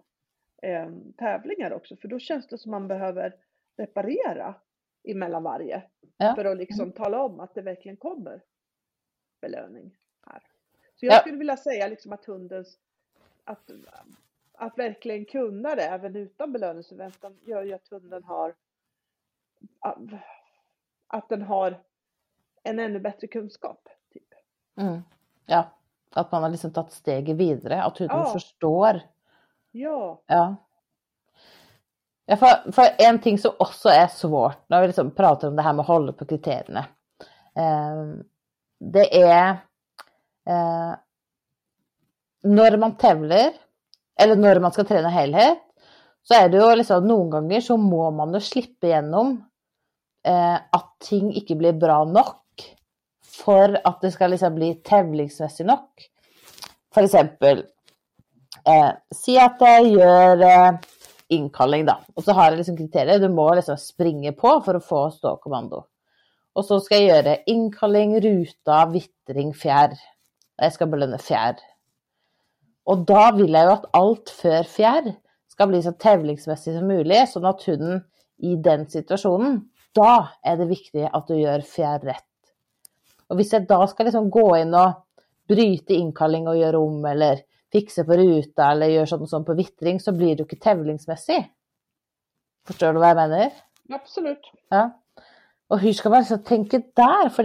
eh, 0.62 0.90
tävlingar 1.16 1.72
också, 1.72 1.96
för 1.96 2.08
då 2.08 2.18
känns 2.18 2.46
det 2.46 2.58
som 2.58 2.70
man 2.70 2.88
behöver 2.88 3.34
reparera 3.76 4.54
emellan 5.06 5.42
varje 5.42 5.82
ja. 6.16 6.34
för 6.34 6.44
att 6.44 6.56
liksom 6.56 6.92
tala 6.92 7.22
om 7.22 7.40
att 7.40 7.54
det 7.54 7.62
verkligen 7.62 7.96
kommer 7.96 8.42
belöning 9.40 9.98
här. 10.26 10.42
Så 10.96 11.06
jag 11.06 11.14
ja. 11.14 11.20
skulle 11.20 11.38
vilja 11.38 11.56
säga 11.56 11.88
liksom 11.88 12.12
att 12.12 12.24
hundens, 12.24 12.78
att, 13.44 13.70
att 14.52 14.78
verkligen 14.78 15.24
kunna 15.24 15.74
det 15.74 15.82
även 15.82 16.16
utan 16.16 16.52
belöningsförväntan 16.52 17.38
gör 17.44 17.62
ju 17.62 17.72
att 17.72 17.88
hunden 17.88 18.24
har, 18.24 18.54
att 21.06 21.28
den 21.28 21.42
har 21.42 21.82
en 22.62 22.78
ännu 22.78 23.00
bättre 23.00 23.26
kunskap. 23.26 23.88
Typ. 24.12 24.34
Mm. 24.76 25.00
Ja, 25.46 25.70
att 26.10 26.32
man 26.32 26.42
har 26.42 26.50
liksom 26.50 26.72
tagit 26.72 26.92
steget 26.92 27.36
vidare, 27.36 27.82
att 27.82 27.98
hunden 27.98 28.18
ja. 28.18 28.32
förstår. 28.32 29.00
Ja. 29.70 30.22
ja. 30.26 30.56
Ja, 32.26 32.36
för, 32.36 32.72
för, 32.72 32.88
en 32.98 33.20
ting 33.20 33.38
som 33.38 33.52
också 33.58 33.88
är 33.88 34.06
svårt 34.06 34.68
när 34.68 34.80
vi 34.80 34.86
liksom 34.86 35.10
pratar 35.10 35.48
om 35.48 35.56
det 35.56 35.62
här 35.62 35.72
med 35.72 35.80
att 35.80 35.86
hålla 35.86 36.12
på 36.12 36.26
kriterierna. 36.26 36.84
Eh, 37.56 38.24
det 38.80 39.22
är 39.22 39.48
eh, 40.48 40.94
när 42.42 42.76
man 42.76 42.96
tävlar 42.96 43.52
eller 44.20 44.36
när 44.36 44.60
man 44.60 44.72
ska 44.72 44.84
träna 44.84 45.08
helhet 45.08 45.58
så 46.22 46.34
är 46.34 46.48
det 46.48 46.56
ju 46.56 46.76
liksom 46.76 47.06
någon 47.06 47.30
gånger 47.30 47.60
så 47.60 47.76
må 47.76 48.10
man 48.10 48.34
ju 48.34 48.40
släppa 48.40 48.86
igenom 48.86 49.44
eh, 50.26 50.54
att 50.54 50.96
ting 50.98 51.32
inte 51.32 51.54
blir 51.54 51.72
bra 51.72 52.04
nog 52.04 52.26
för 53.26 53.80
att 53.84 54.00
det 54.00 54.12
ska 54.12 54.26
liksom 54.26 54.54
bli 54.54 54.74
tävlingsmässigt 54.74 55.66
nog. 55.66 55.88
För 56.94 57.02
exempel, 57.02 57.58
eh, 58.64 58.90
si 59.14 59.38
att 59.38 59.56
jag 59.60 59.86
gör 59.86 60.40
eh, 60.40 60.74
eh, 61.28 61.84
då, 61.84 61.98
och 62.14 62.24
så 62.24 62.32
har 62.32 62.44
jag 62.44 62.56
liksom 62.56 62.76
kriterier 62.76 63.18
du 63.18 63.28
må 63.28 63.54
liksom 63.54 63.76
springa 63.76 64.32
på 64.32 64.60
för 64.60 64.74
att 64.74 64.84
få 64.84 65.10
ståkommando. 65.10 65.84
Och 66.52 66.64
så 66.64 66.80
ska 66.80 66.94
jag 66.94 67.24
göra 67.24 67.36
inkallning, 67.36 68.20
ruta, 68.20 68.86
vittring, 68.86 69.54
fjärr. 69.54 69.90
Jag 70.56 70.72
ska 70.72 70.86
belöna 70.86 71.18
fjärr. 71.18 71.56
Och 72.84 72.98
då 72.98 73.30
vill 73.34 73.52
jag 73.52 73.64
ju 73.64 73.70
att 73.70 73.84
allt 73.90 74.28
för 74.30 74.62
fjärr 74.62 75.14
ska 75.48 75.66
bli 75.66 75.82
så 75.82 75.92
tävlingsmässigt 75.92 76.78
som 76.78 76.86
möjligt, 76.88 77.30
så 77.30 77.46
att 77.46 77.62
hunden 77.62 78.04
i 78.38 78.56
den 78.56 78.90
situationen, 78.90 79.68
då 79.92 80.28
är 80.42 80.56
det 80.56 80.64
viktigt 80.64 81.08
att 81.12 81.26
du 81.26 81.40
gör 81.40 81.60
fjärr 81.60 81.98
rätt. 81.98 82.24
Och 83.26 83.36
om 83.36 83.44
jag 83.52 83.66
då 83.66 83.86
ska 83.86 84.04
liksom 84.04 84.30
gå 84.30 84.56
in 84.56 84.74
och 84.74 84.92
bryta 85.48 85.92
inkallning 85.92 86.48
och 86.48 86.56
göra 86.56 86.78
om 86.78 87.04
eller 87.04 87.40
fixa 87.76 88.04
på 88.04 88.12
ruta 88.12 88.70
eller 88.70 88.86
göra 88.86 89.06
sånt 89.06 89.30
som 89.30 89.44
på 89.44 89.54
vittring 89.54 90.00
så 90.00 90.12
blir 90.12 90.36
du 90.36 90.42
inte 90.42 90.56
tävlingsmässig. 90.56 91.52
Förstår 92.66 92.92
du 92.92 92.98
vad 92.98 93.08
jag 93.08 93.16
menar? 93.16 93.52
Absolut. 93.88 94.52
Ja. 94.68 95.02
Och 95.68 95.78
hur 95.78 95.92
ska 95.92 96.10
man 96.10 96.18
liksom 96.18 96.42
tänka 96.42 96.78
där? 96.94 97.28
För 97.28 97.44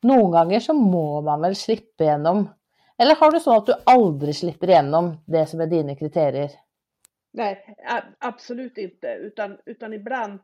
någon 0.00 0.30
gånger 0.30 0.60
så 0.60 0.74
må 0.74 1.20
man 1.20 1.40
väl 1.40 1.56
slippa 1.56 2.04
igenom. 2.04 2.48
Eller 2.98 3.16
har 3.16 3.30
du 3.30 3.40
så 3.40 3.56
att 3.56 3.66
du 3.66 3.74
aldrig 3.86 4.36
slipper 4.36 4.68
igenom 4.68 5.16
det 5.26 5.46
som 5.46 5.60
är 5.60 5.66
dina 5.66 5.96
kriterier? 5.96 6.50
Nej, 7.32 7.76
absolut 8.18 8.78
inte. 8.78 9.06
Utan, 9.06 9.58
utan 9.66 9.92
ibland, 9.92 10.38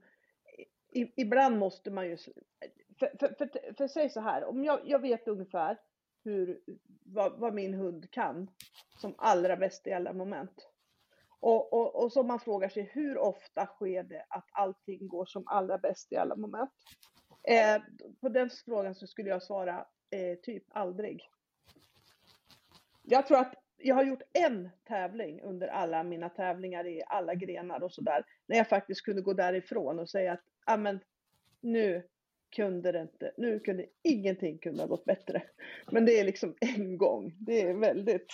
ibland 1.16 1.58
måste 1.58 1.90
man 1.90 2.06
ju... 2.06 2.16
För, 2.98 3.10
för, 3.18 3.34
för, 3.38 3.74
för 3.76 3.88
säg 3.88 4.10
så 4.10 4.20
här, 4.20 4.44
om 4.44 4.64
jag, 4.64 4.80
jag 4.84 4.98
vet 4.98 5.28
ungefär 5.28 5.76
hur, 6.26 6.60
vad, 7.04 7.38
vad, 7.38 7.54
min 7.54 7.74
hund 7.74 8.10
kan 8.10 8.50
som 8.98 9.14
allra 9.18 9.56
bäst 9.56 9.86
i 9.86 9.92
alla 9.92 10.12
moment. 10.12 10.68
Och, 11.40 11.72
och, 11.72 12.02
och 12.04 12.12
så 12.12 12.22
man 12.22 12.40
frågar 12.40 12.68
sig 12.68 12.90
hur 12.92 13.18
ofta 13.18 13.66
sker 13.66 14.02
det 14.02 14.24
att 14.28 14.48
allting 14.52 15.08
går 15.08 15.26
som 15.26 15.42
allra 15.46 15.78
bäst 15.78 16.12
i 16.12 16.16
alla 16.16 16.36
moment? 16.36 16.70
Eh, 17.48 17.82
på 18.20 18.28
den 18.28 18.50
frågan 18.64 18.94
så 18.94 19.06
skulle 19.06 19.28
jag 19.28 19.42
svara 19.42 19.86
eh, 20.10 20.38
typ 20.42 20.64
aldrig. 20.68 21.30
Jag 23.02 23.26
tror 23.26 23.38
att 23.38 23.54
jag 23.76 23.94
har 23.94 24.04
gjort 24.04 24.22
en 24.32 24.68
tävling 24.84 25.42
under 25.42 25.68
alla 25.68 26.02
mina 26.02 26.28
tävlingar 26.28 26.86
i 26.86 27.02
alla 27.06 27.34
grenar 27.34 27.82
och 27.82 27.92
sådär. 27.92 28.24
När 28.46 28.56
jag 28.56 28.68
faktiskt 28.68 29.04
kunde 29.04 29.22
gå 29.22 29.32
därifrån 29.32 29.98
och 29.98 30.10
säga 30.10 30.32
att, 30.32 30.42
ja 30.66 30.76
men 30.76 31.00
nu 31.60 32.08
kunde 32.50 32.92
det 32.92 33.00
inte, 33.00 33.32
nu 33.36 33.60
kunde 33.60 33.86
ingenting 34.02 34.58
kunna 34.58 34.82
ha 34.82 34.86
gått 34.86 35.04
bättre. 35.04 35.42
Men 35.90 36.04
det 36.04 36.20
är 36.20 36.24
liksom 36.24 36.54
en 36.60 36.98
gång. 36.98 37.36
Det 37.38 37.62
är 37.62 37.74
väldigt, 37.74 38.32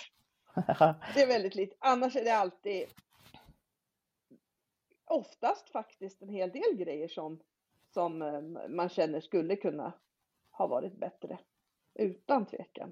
det 1.13 1.21
är 1.21 1.27
väldigt 1.27 1.55
lite. 1.55 1.75
Annars 1.79 2.15
är 2.15 2.23
det 2.23 2.35
alltid 2.35 2.87
oftast 5.05 5.69
faktiskt 5.69 6.21
en 6.21 6.29
hel 6.29 6.51
del 6.51 6.75
grejer 6.75 7.07
som, 7.07 7.39
som 7.93 8.21
eh, 8.21 8.69
man 8.69 8.89
känner 8.89 9.21
skulle 9.21 9.55
kunna 9.55 9.93
ha 10.51 10.67
varit 10.67 10.97
bättre. 10.99 11.39
Utan 11.93 12.45
tvekan. 12.45 12.91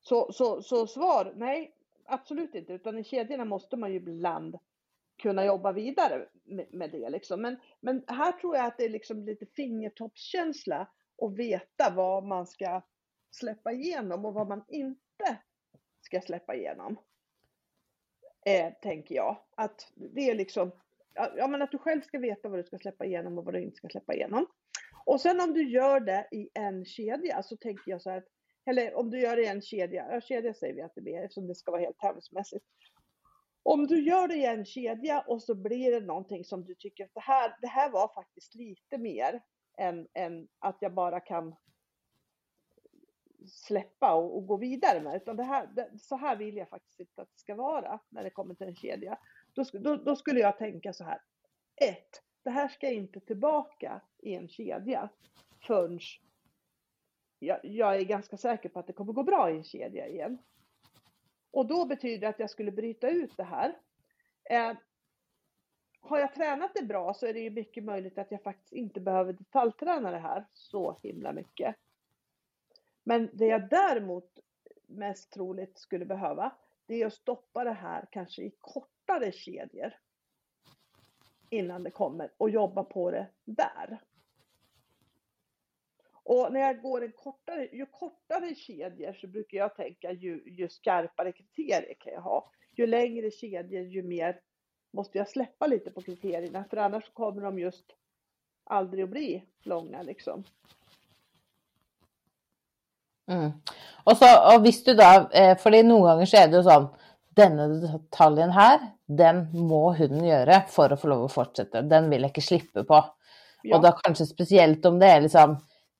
Så, 0.00 0.32
så, 0.32 0.62
så 0.62 0.86
svar, 0.86 1.32
nej, 1.36 1.74
absolut 2.04 2.54
inte. 2.54 2.72
Utan 2.72 2.98
i 2.98 3.04
kedjorna 3.04 3.44
måste 3.44 3.76
man 3.76 3.90
ju 3.90 3.96
ibland 3.96 4.58
kunna 5.16 5.44
jobba 5.44 5.72
vidare 5.72 6.28
med, 6.44 6.66
med 6.74 6.90
det. 6.90 7.08
Liksom. 7.08 7.42
Men, 7.42 7.56
men 7.80 8.04
här 8.06 8.32
tror 8.32 8.56
jag 8.56 8.66
att 8.66 8.78
det 8.78 8.84
är 8.84 8.88
liksom 8.88 9.24
lite 9.24 9.46
fingertoppskänsla 9.46 10.88
och 11.16 11.38
veta 11.38 11.92
vad 11.96 12.24
man 12.24 12.46
ska 12.46 12.82
släppa 13.30 13.72
igenom 13.72 14.24
och 14.24 14.34
vad 14.34 14.48
man 14.48 14.64
inte 14.68 15.38
ska 16.00 16.20
släppa 16.20 16.54
igenom. 16.54 16.98
Eh, 18.46 18.72
tänker 18.82 19.14
jag. 19.14 19.38
Att 19.56 19.92
det 19.94 20.30
är 20.30 20.34
liksom, 20.34 20.72
ja 21.14 21.46
men 21.46 21.62
att 21.62 21.70
du 21.70 21.78
själv 21.78 22.00
ska 22.02 22.18
veta 22.18 22.48
vad 22.48 22.58
du 22.58 22.64
ska 22.64 22.78
släppa 22.78 23.04
igenom 23.04 23.38
och 23.38 23.44
vad 23.44 23.54
du 23.54 23.62
inte 23.62 23.76
ska 23.76 23.88
släppa 23.88 24.14
igenom. 24.14 24.46
Och 25.04 25.20
sen 25.20 25.40
om 25.40 25.54
du 25.54 25.68
gör 25.70 26.00
det 26.00 26.28
i 26.30 26.48
en 26.54 26.84
kedja 26.84 27.42
så 27.42 27.56
tänker 27.56 27.90
jag 27.90 28.02
så 28.02 28.10
här, 28.10 28.24
eller 28.70 28.94
om 28.94 29.10
du 29.10 29.20
gör 29.20 29.36
det 29.36 29.42
i 29.42 29.46
en 29.46 29.62
kedja, 29.62 30.06
ja 30.10 30.20
kedja 30.20 30.54
säger 30.54 30.74
vi 30.74 30.82
att 30.82 30.94
det 30.94 31.00
blir 31.00 31.22
eftersom 31.22 31.46
det 31.46 31.54
ska 31.54 31.70
vara 31.70 31.80
helt 31.80 31.98
tävlingsmässigt. 31.98 32.64
Om 33.68 33.86
du 33.86 34.02
gör 34.02 34.28
det 34.28 34.34
i 34.34 34.46
en 34.46 34.64
kedja 34.64 35.20
och 35.20 35.42
så 35.42 35.54
blir 35.54 35.90
det 35.90 36.06
någonting 36.06 36.44
som 36.44 36.64
du 36.64 36.74
tycker 36.74 37.04
att 37.04 37.14
det 37.14 37.20
här, 37.20 37.56
det 37.60 37.66
här 37.66 37.90
var 37.90 38.14
faktiskt 38.14 38.54
lite 38.54 38.98
mer 38.98 39.42
än, 39.78 40.08
än 40.14 40.48
att 40.58 40.76
jag 40.80 40.94
bara 40.94 41.20
kan 41.20 41.54
släppa 43.46 44.14
och, 44.14 44.36
och 44.36 44.46
gå 44.46 44.56
vidare 44.56 45.00
med. 45.00 45.16
Utan 45.16 45.36
det 45.36 45.42
här, 45.42 45.66
det, 45.66 45.98
så 45.98 46.16
här 46.16 46.36
vill 46.36 46.56
jag 46.56 46.68
faktiskt 46.68 47.00
inte 47.00 47.22
att 47.22 47.32
det 47.32 47.38
ska 47.38 47.54
vara 47.54 48.00
när 48.08 48.22
det 48.22 48.30
kommer 48.30 48.54
till 48.54 48.66
en 48.66 48.76
kedja. 48.76 49.18
Då, 49.52 49.64
då, 49.72 49.96
då 49.96 50.16
skulle 50.16 50.40
jag 50.40 50.58
tänka 50.58 50.92
så 50.92 51.04
här. 51.04 51.20
Ett, 51.76 52.22
det 52.42 52.50
här 52.50 52.68
ska 52.68 52.90
inte 52.90 53.20
tillbaka 53.20 54.00
i 54.18 54.34
en 54.34 54.48
kedja 54.48 55.08
förrän 55.66 56.00
jag, 57.38 57.60
jag 57.62 57.96
är 57.96 58.04
ganska 58.04 58.36
säker 58.36 58.68
på 58.68 58.78
att 58.78 58.86
det 58.86 58.92
kommer 58.92 59.12
gå 59.12 59.22
bra 59.22 59.50
i 59.50 59.56
en 59.56 59.64
kedja 59.64 60.08
igen. 60.08 60.38
Och 61.56 61.66
då 61.66 61.84
betyder 61.84 62.20
det 62.20 62.28
att 62.28 62.38
jag 62.38 62.50
skulle 62.50 62.72
bryta 62.72 63.08
ut 63.08 63.36
det 63.36 63.44
här. 63.44 63.76
Eh, 64.50 64.76
har 66.00 66.18
jag 66.18 66.34
tränat 66.34 66.74
det 66.74 66.82
bra 66.82 67.14
så 67.14 67.26
är 67.26 67.34
det 67.34 67.40
ju 67.40 67.50
mycket 67.50 67.84
möjligt 67.84 68.18
att 68.18 68.30
jag 68.30 68.42
faktiskt 68.42 68.72
inte 68.72 69.00
behöver 69.00 69.32
detaljträna 69.32 70.10
det 70.10 70.18
här 70.18 70.46
så 70.52 70.98
himla 71.02 71.32
mycket. 71.32 71.76
Men 73.04 73.30
det 73.32 73.46
jag 73.46 73.68
däremot 73.68 74.38
mest 74.86 75.32
troligt 75.32 75.78
skulle 75.78 76.04
behöva, 76.04 76.52
det 76.86 77.02
är 77.02 77.06
att 77.06 77.12
stoppa 77.12 77.64
det 77.64 77.72
här 77.72 78.06
kanske 78.10 78.42
i 78.42 78.56
kortare 78.60 79.32
kedjor 79.32 79.92
innan 81.50 81.82
det 81.82 81.90
kommer 81.90 82.32
och 82.36 82.50
jobba 82.50 82.84
på 82.84 83.10
det 83.10 83.26
där. 83.44 84.00
Och 86.28 86.52
när 86.52 86.60
jag 86.60 86.82
går 86.82 87.04
en 87.04 87.12
kortare, 87.12 87.68
ju 87.72 87.86
kortare 87.86 88.54
kedjor 88.54 89.12
så 89.20 89.26
brukar 89.26 89.58
jag 89.58 89.76
tänka 89.76 90.12
ju, 90.12 90.42
ju 90.46 90.68
skarpare 90.68 91.32
kriterier 91.32 91.94
kan 92.00 92.12
jag 92.12 92.20
ha. 92.20 92.50
Ju 92.76 92.86
längre 92.86 93.30
kedjor 93.30 93.82
ju 93.82 94.02
mer 94.02 94.40
måste 94.92 95.18
jag 95.18 95.28
släppa 95.28 95.66
lite 95.66 95.90
på 95.90 96.02
kriterierna 96.02 96.64
för 96.70 96.76
annars 96.76 97.12
kommer 97.12 97.42
de 97.42 97.58
just 97.58 97.84
aldrig 98.64 99.04
att 99.04 99.10
bli 99.10 99.44
långa 99.62 100.02
liksom. 100.02 100.44
Mm. 103.30 103.52
Och 104.04 104.16
så, 104.16 104.56
och 104.56 104.66
visst 104.66 104.86
du 104.86 104.94
då, 104.94 105.28
eh, 105.32 105.56
för 105.58 105.70
det 105.70 105.82
någon 105.82 106.00
gånger 106.00 106.26
så 106.26 106.36
är 106.36 106.48
det 106.48 106.56
ju 106.56 106.62
så 106.62 106.88
denna 107.28 107.68
detaljen 107.68 108.50
här, 108.50 108.80
den 109.06 109.52
må 109.52 109.92
hunden 109.92 110.24
göra 110.24 110.60
för 110.60 110.90
att 110.90 111.00
få 111.00 111.08
lov 111.08 111.24
att 111.24 111.32
fortsätta. 111.32 111.82
Den 111.82 112.10
vill 112.10 112.22
jag 112.22 112.28
inte 112.28 112.40
slippa 112.40 112.84
på. 112.84 113.04
Ja. 113.62 113.76
Och 113.76 113.82
då 113.82 113.92
kanske 113.92 114.26
speciellt 114.26 114.86
om 114.86 114.98
det 114.98 115.06
är 115.06 115.20
liksom 115.20 115.56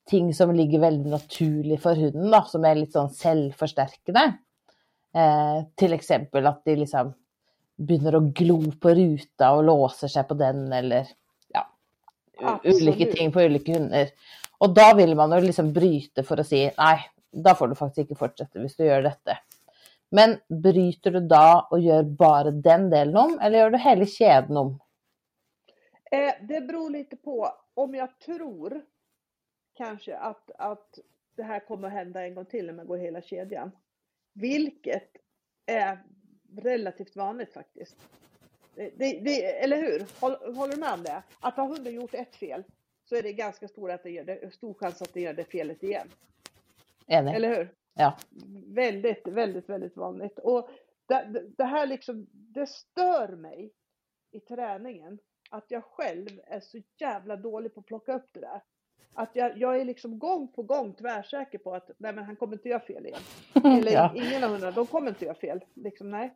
ting 0.06 0.34
som 0.34 0.54
ligger 0.54 0.78
väldigt 0.78 1.06
naturligt 1.12 1.82
för 1.82 1.94
hunden, 1.94 2.30
då, 2.30 2.42
som 2.42 2.64
är 2.64 2.74
lite 2.74 2.92
sån 2.92 3.10
självförstärkande. 3.10 4.32
Eh, 5.14 5.64
till 5.74 5.92
exempel 5.92 6.46
att 6.46 6.64
de 6.64 6.76
liksom 6.76 7.14
börjar 7.76 8.12
att 8.12 8.22
glo 8.22 8.72
på 8.72 8.90
ruta 8.90 9.52
och 9.52 9.64
låser 9.64 10.08
sig 10.08 10.24
på 10.24 10.34
den 10.34 10.72
eller 10.72 11.08
ja, 11.48 12.60
olika 12.64 13.12
ting 13.12 13.32
på 13.32 13.40
olika 13.40 13.72
hundar. 13.72 14.08
Och 14.58 14.74
då 14.74 14.94
vill 14.96 15.14
man 15.14 15.32
ju 15.32 15.40
liksom 15.40 15.72
bryta 15.72 16.22
för 16.22 16.36
att 16.36 16.48
säga 16.48 16.70
nej, 16.78 17.00
då 17.32 17.54
får 17.54 17.68
du 17.68 17.74
faktiskt 17.74 17.98
inte 17.98 18.14
fortsätta 18.14 18.58
om 18.58 18.68
du 18.78 18.84
gör 18.84 19.02
detta. 19.02 19.38
Men 20.10 20.38
bryter 20.48 21.10
du 21.10 21.20
då 21.20 21.68
och 21.70 21.80
gör 21.80 22.02
bara 22.02 22.50
den 22.50 22.90
delen 22.90 23.16
om 23.16 23.38
eller 23.42 23.58
gör 23.58 23.70
du 23.70 23.78
hela 23.78 24.06
kedjan 24.06 24.56
om? 24.56 24.78
Eh, 26.10 26.46
det 26.48 26.60
beror 26.60 26.90
lite 26.90 27.16
på 27.16 27.48
om 27.74 27.94
jag 27.94 28.18
tror 28.18 28.82
kanske 29.76 30.16
att, 30.16 30.50
att 30.58 30.98
det 31.36 31.42
här 31.42 31.60
kommer 31.60 31.86
att 31.88 31.94
hända 31.94 32.22
en 32.22 32.34
gång 32.34 32.46
till 32.46 32.66
när 32.66 32.72
man 32.72 32.86
går 32.86 32.96
hela 32.96 33.22
kedjan. 33.22 33.70
Vilket 34.32 35.10
är 35.66 35.98
relativt 36.56 37.16
vanligt 37.16 37.52
faktiskt. 37.52 37.96
Det, 38.74 38.90
det, 38.96 39.62
eller 39.62 39.76
hur? 39.76 40.20
Håller, 40.20 40.74
du 40.74 40.80
med 40.80 40.92
om 40.92 41.02
det? 41.02 41.22
Att 41.40 41.56
har 41.56 41.68
hunden 41.68 41.94
gjort 41.94 42.14
ett 42.14 42.36
fel 42.36 42.64
så 43.04 43.16
är 43.16 43.22
det 43.22 43.32
ganska 43.32 43.68
stor, 43.68 43.90
att 43.90 44.02
det 44.02 44.10
gör 44.10 44.24
det, 44.24 44.54
stor 44.54 44.74
chans 44.74 45.02
att 45.02 45.14
det 45.14 45.20
gör 45.20 45.34
det 45.34 45.44
felet 45.44 45.82
igen. 45.82 46.08
Enig. 47.06 47.34
Eller 47.34 47.56
hur? 47.56 47.74
Ja. 47.94 48.18
Väldigt, 48.66 49.26
väldigt, 49.26 49.68
väldigt 49.68 49.96
vanligt. 49.96 50.38
Och 50.38 50.70
det, 51.06 51.44
det 51.56 51.64
här 51.64 51.86
liksom, 51.86 52.26
det 52.32 52.66
stör 52.66 53.36
mig 53.36 53.72
i 54.30 54.40
träningen 54.40 55.18
att 55.50 55.64
jag 55.68 55.84
själv 55.84 56.28
är 56.46 56.60
så 56.60 56.82
jävla 57.00 57.36
dålig 57.36 57.74
på 57.74 57.80
att 57.80 57.86
plocka 57.86 58.14
upp 58.14 58.28
det 58.32 58.40
där 58.40 58.62
att 59.14 59.36
jag, 59.36 59.58
jag 59.58 59.80
är 59.80 59.84
liksom 59.84 60.18
gång 60.18 60.48
på 60.48 60.62
gång 60.62 60.92
tvärsäker 60.92 61.58
på 61.58 61.74
att 61.74 61.90
nej 61.98 62.12
men 62.12 62.24
han 62.24 62.36
kommer 62.36 62.52
inte 62.52 62.68
göra 62.68 62.80
fel 62.80 63.06
igen. 63.06 63.20
Eller 63.78 63.92
ja. 63.92 64.12
ingen 64.14 64.44
av 64.44 64.50
hundarna, 64.50 64.72
de 64.72 64.86
kommer 64.86 65.08
inte 65.08 65.24
göra 65.24 65.34
fel. 65.34 65.64
Liksom, 65.74 66.10
nej. 66.10 66.34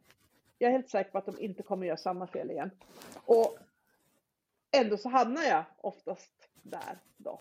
Jag 0.58 0.68
är 0.68 0.72
helt 0.72 0.90
säker 0.90 1.10
på 1.10 1.18
att 1.18 1.26
de 1.26 1.38
inte 1.38 1.62
kommer 1.62 1.86
göra 1.86 1.96
samma 1.96 2.26
fel 2.26 2.50
igen. 2.50 2.70
Och 3.24 3.58
ändå 4.70 4.96
så 4.96 5.08
hamnar 5.08 5.42
jag 5.42 5.64
oftast 5.80 6.32
där 6.62 6.98
då. 7.16 7.40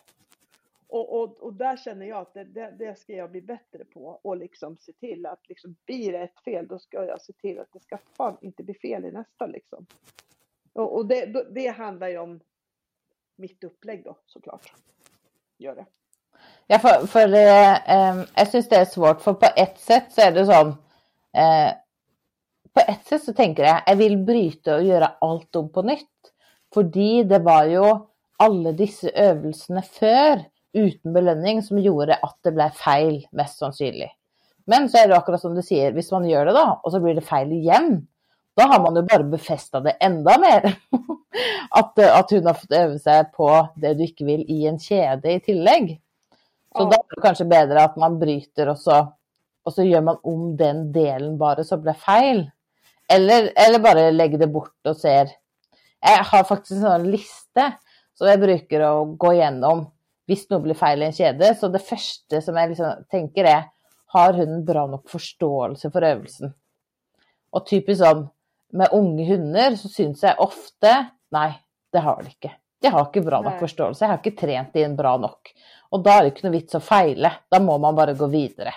Och, 0.88 1.22
och, 1.22 1.38
och 1.38 1.54
där 1.54 1.78
känner 1.78 2.06
jag 2.06 2.18
att 2.18 2.34
det, 2.34 2.44
det, 2.44 2.76
det, 2.80 3.00
ska 3.00 3.14
jag 3.14 3.32
bli 3.32 3.42
bättre 3.42 3.86
på 3.86 4.20
och 4.22 4.38
liksom 4.38 4.78
se 4.78 4.94
till 4.94 5.26
att 5.26 5.50
liksom 5.50 5.76
blir 5.86 6.12
det 6.12 6.20
ett 6.20 6.40
fel 6.40 6.68
då 6.68 6.80
ska 6.80 7.06
jag 7.06 7.22
se 7.22 7.34
till 7.34 7.60
att 7.60 7.74
det 7.74 7.80
ska 7.80 7.98
fan 8.18 8.38
inte 8.42 8.64
bli 8.64 8.74
fel 8.74 9.06
i 9.06 9.12
nästa 9.12 9.46
liksom. 9.46 9.86
Och, 10.74 10.96
och 10.96 11.06
det, 11.06 11.46
det 11.52 11.68
handlar 11.68 12.08
ju 12.08 12.18
om 12.18 12.40
mitt 13.36 13.64
upplägg 13.64 14.04
då 14.04 14.18
såklart. 14.26 14.74
Gör 15.60 15.76
det. 15.76 15.86
Ja, 16.68 16.80
för, 16.80 17.07
för 17.07 17.34
eh, 17.34 18.26
jag 18.36 18.47
syns 18.47 18.70
det 18.70 18.76
är 18.76 18.86
svårt 18.86 19.22
för 19.22 19.34
på 19.34 19.47
ett 19.55 19.80
sätt 19.80 20.05
så 20.10 20.22
är 20.22 20.32
det 20.32 20.45
som 20.45 20.68
eh, 21.34 21.74
på 22.74 22.91
ett 22.91 23.05
sätt 23.05 23.24
så 23.24 23.34
tänker 23.34 23.64
jag 23.64 23.82
jag 23.86 23.95
vill 23.95 24.18
bryta 24.18 24.76
och 24.76 24.84
göra 24.84 25.12
allt 25.22 25.55
om 25.55 25.72
på 25.72 25.82
nytt. 25.82 26.07
För 26.74 26.84
det 26.84 27.39
var 27.39 27.64
ju 27.64 27.99
alla 28.38 28.72
dessa 28.72 29.10
övningarna 29.10 29.82
för 29.82 30.43
utan 30.74 31.14
belöning 31.14 31.64
som 31.64 31.80
gjorde 31.80 32.16
att 32.16 32.39
det 32.41 32.51
blev 32.51 32.70
fel 32.70 33.28
mest 33.32 33.57
sannolikt. 33.57 34.16
Men 34.66 34.89
så 34.89 34.97
är 34.97 35.07
det 35.07 35.18
akkurat 35.18 35.41
som 35.41 35.55
du 35.55 35.62
säger, 35.62 35.91
om 35.91 36.22
man 36.22 36.30
gör 36.30 36.45
det 36.45 36.51
då 36.51 36.80
och 36.84 36.91
så 36.91 36.99
blir 36.99 37.14
det 37.14 37.22
fel 37.22 37.51
igen, 37.51 38.07
då 38.60 38.66
har 38.66 38.80
man 38.80 38.95
ju 38.95 39.01
bara 39.01 39.24
befästat 39.24 39.84
det 39.84 39.91
ända 39.91 40.38
mer. 40.39 40.76
att, 41.70 41.99
att 41.99 42.32
hon 42.32 42.45
har 42.45 42.53
fått 42.53 42.72
öva 42.72 42.99
sig 42.99 43.32
på 43.32 43.68
det 43.76 43.93
du 43.93 44.03
inte 44.03 44.24
vill 44.24 44.45
i 44.47 44.68
en 44.68 44.80
kedja 44.80 45.32
i 45.32 45.39
tillägg. 45.39 46.01
Så 46.78 46.84
då 46.84 46.91
är 46.91 47.16
det 47.16 47.22
kanske 47.22 47.45
bättre 47.45 47.84
att 47.84 47.95
man 47.95 48.20
bryter 48.20 48.70
och 48.70 48.80
så, 48.80 49.14
och 49.64 49.74
så 49.74 49.84
gör 49.84 50.01
man 50.01 50.18
om 50.24 50.57
den 50.57 50.91
delen 50.91 51.38
bara 51.38 51.64
så 51.64 51.78
blir 51.78 51.93
fel. 51.93 52.51
Eller, 53.14 53.51
eller 53.68 53.80
bara 53.80 54.12
lägger 54.12 54.38
det 54.38 54.47
bort 54.47 54.88
och 54.88 54.97
ser. 54.97 55.30
Jag 55.99 56.24
har 56.24 56.43
faktiskt 56.43 56.84
en 56.84 57.12
lista 57.12 57.72
som 58.14 58.28
jag 58.28 58.39
brukar 58.39 59.05
gå 59.16 59.34
igenom 59.34 59.91
hvis 60.30 60.45
noe 60.49 60.62
blir 60.62 60.78
feil 60.78 61.01
i 61.01 61.07
en 61.07 61.16
kjede. 61.16 61.55
Så 61.57 61.72
det 61.74 61.82
første 61.82 62.41
som 62.45 62.57
jeg 62.60 62.74
liksom 62.74 63.05
tenker 63.10 63.47
er 63.49 63.64
har 64.14 64.34
hunden 64.38 64.66
bra 64.66 64.86
nok 64.88 65.10
forståelse 65.10 65.89
for 65.93 66.05
øvelsen? 66.05 66.53
Og 67.53 67.66
typisk 67.66 68.03
sånn 68.03 68.28
med 68.74 68.94
unge 68.94 69.26
hunder 69.26 69.76
så 69.80 69.90
syns 69.92 70.24
jeg 70.24 70.38
ofte 70.42 70.92
nei, 71.36 71.50
det 71.94 72.04
har 72.06 72.22
de 72.24 72.34
ikke. 72.34 72.52
De 72.82 72.92
har 72.94 73.08
ikke 73.08 73.26
bra 73.26 73.42
nok 73.44 73.60
forståelse. 73.60 74.04
Jeg 74.06 74.12
har 74.12 74.22
ikke 74.22 74.40
trent 74.40 74.78
inn 74.80 74.96
bra 74.96 75.16
nok. 75.20 75.52
Og 75.92 76.04
da 76.06 76.16
er 76.16 76.26
det 76.26 76.34
ikke 76.34 76.46
noe 76.48 76.56
vits 76.56 76.78
å 76.78 76.84
feile. 76.84 77.32
Da 77.52 77.60
må 77.64 77.76
man 77.82 77.98
bare 77.98 78.16
gå 78.16 78.30
videre. 78.32 78.72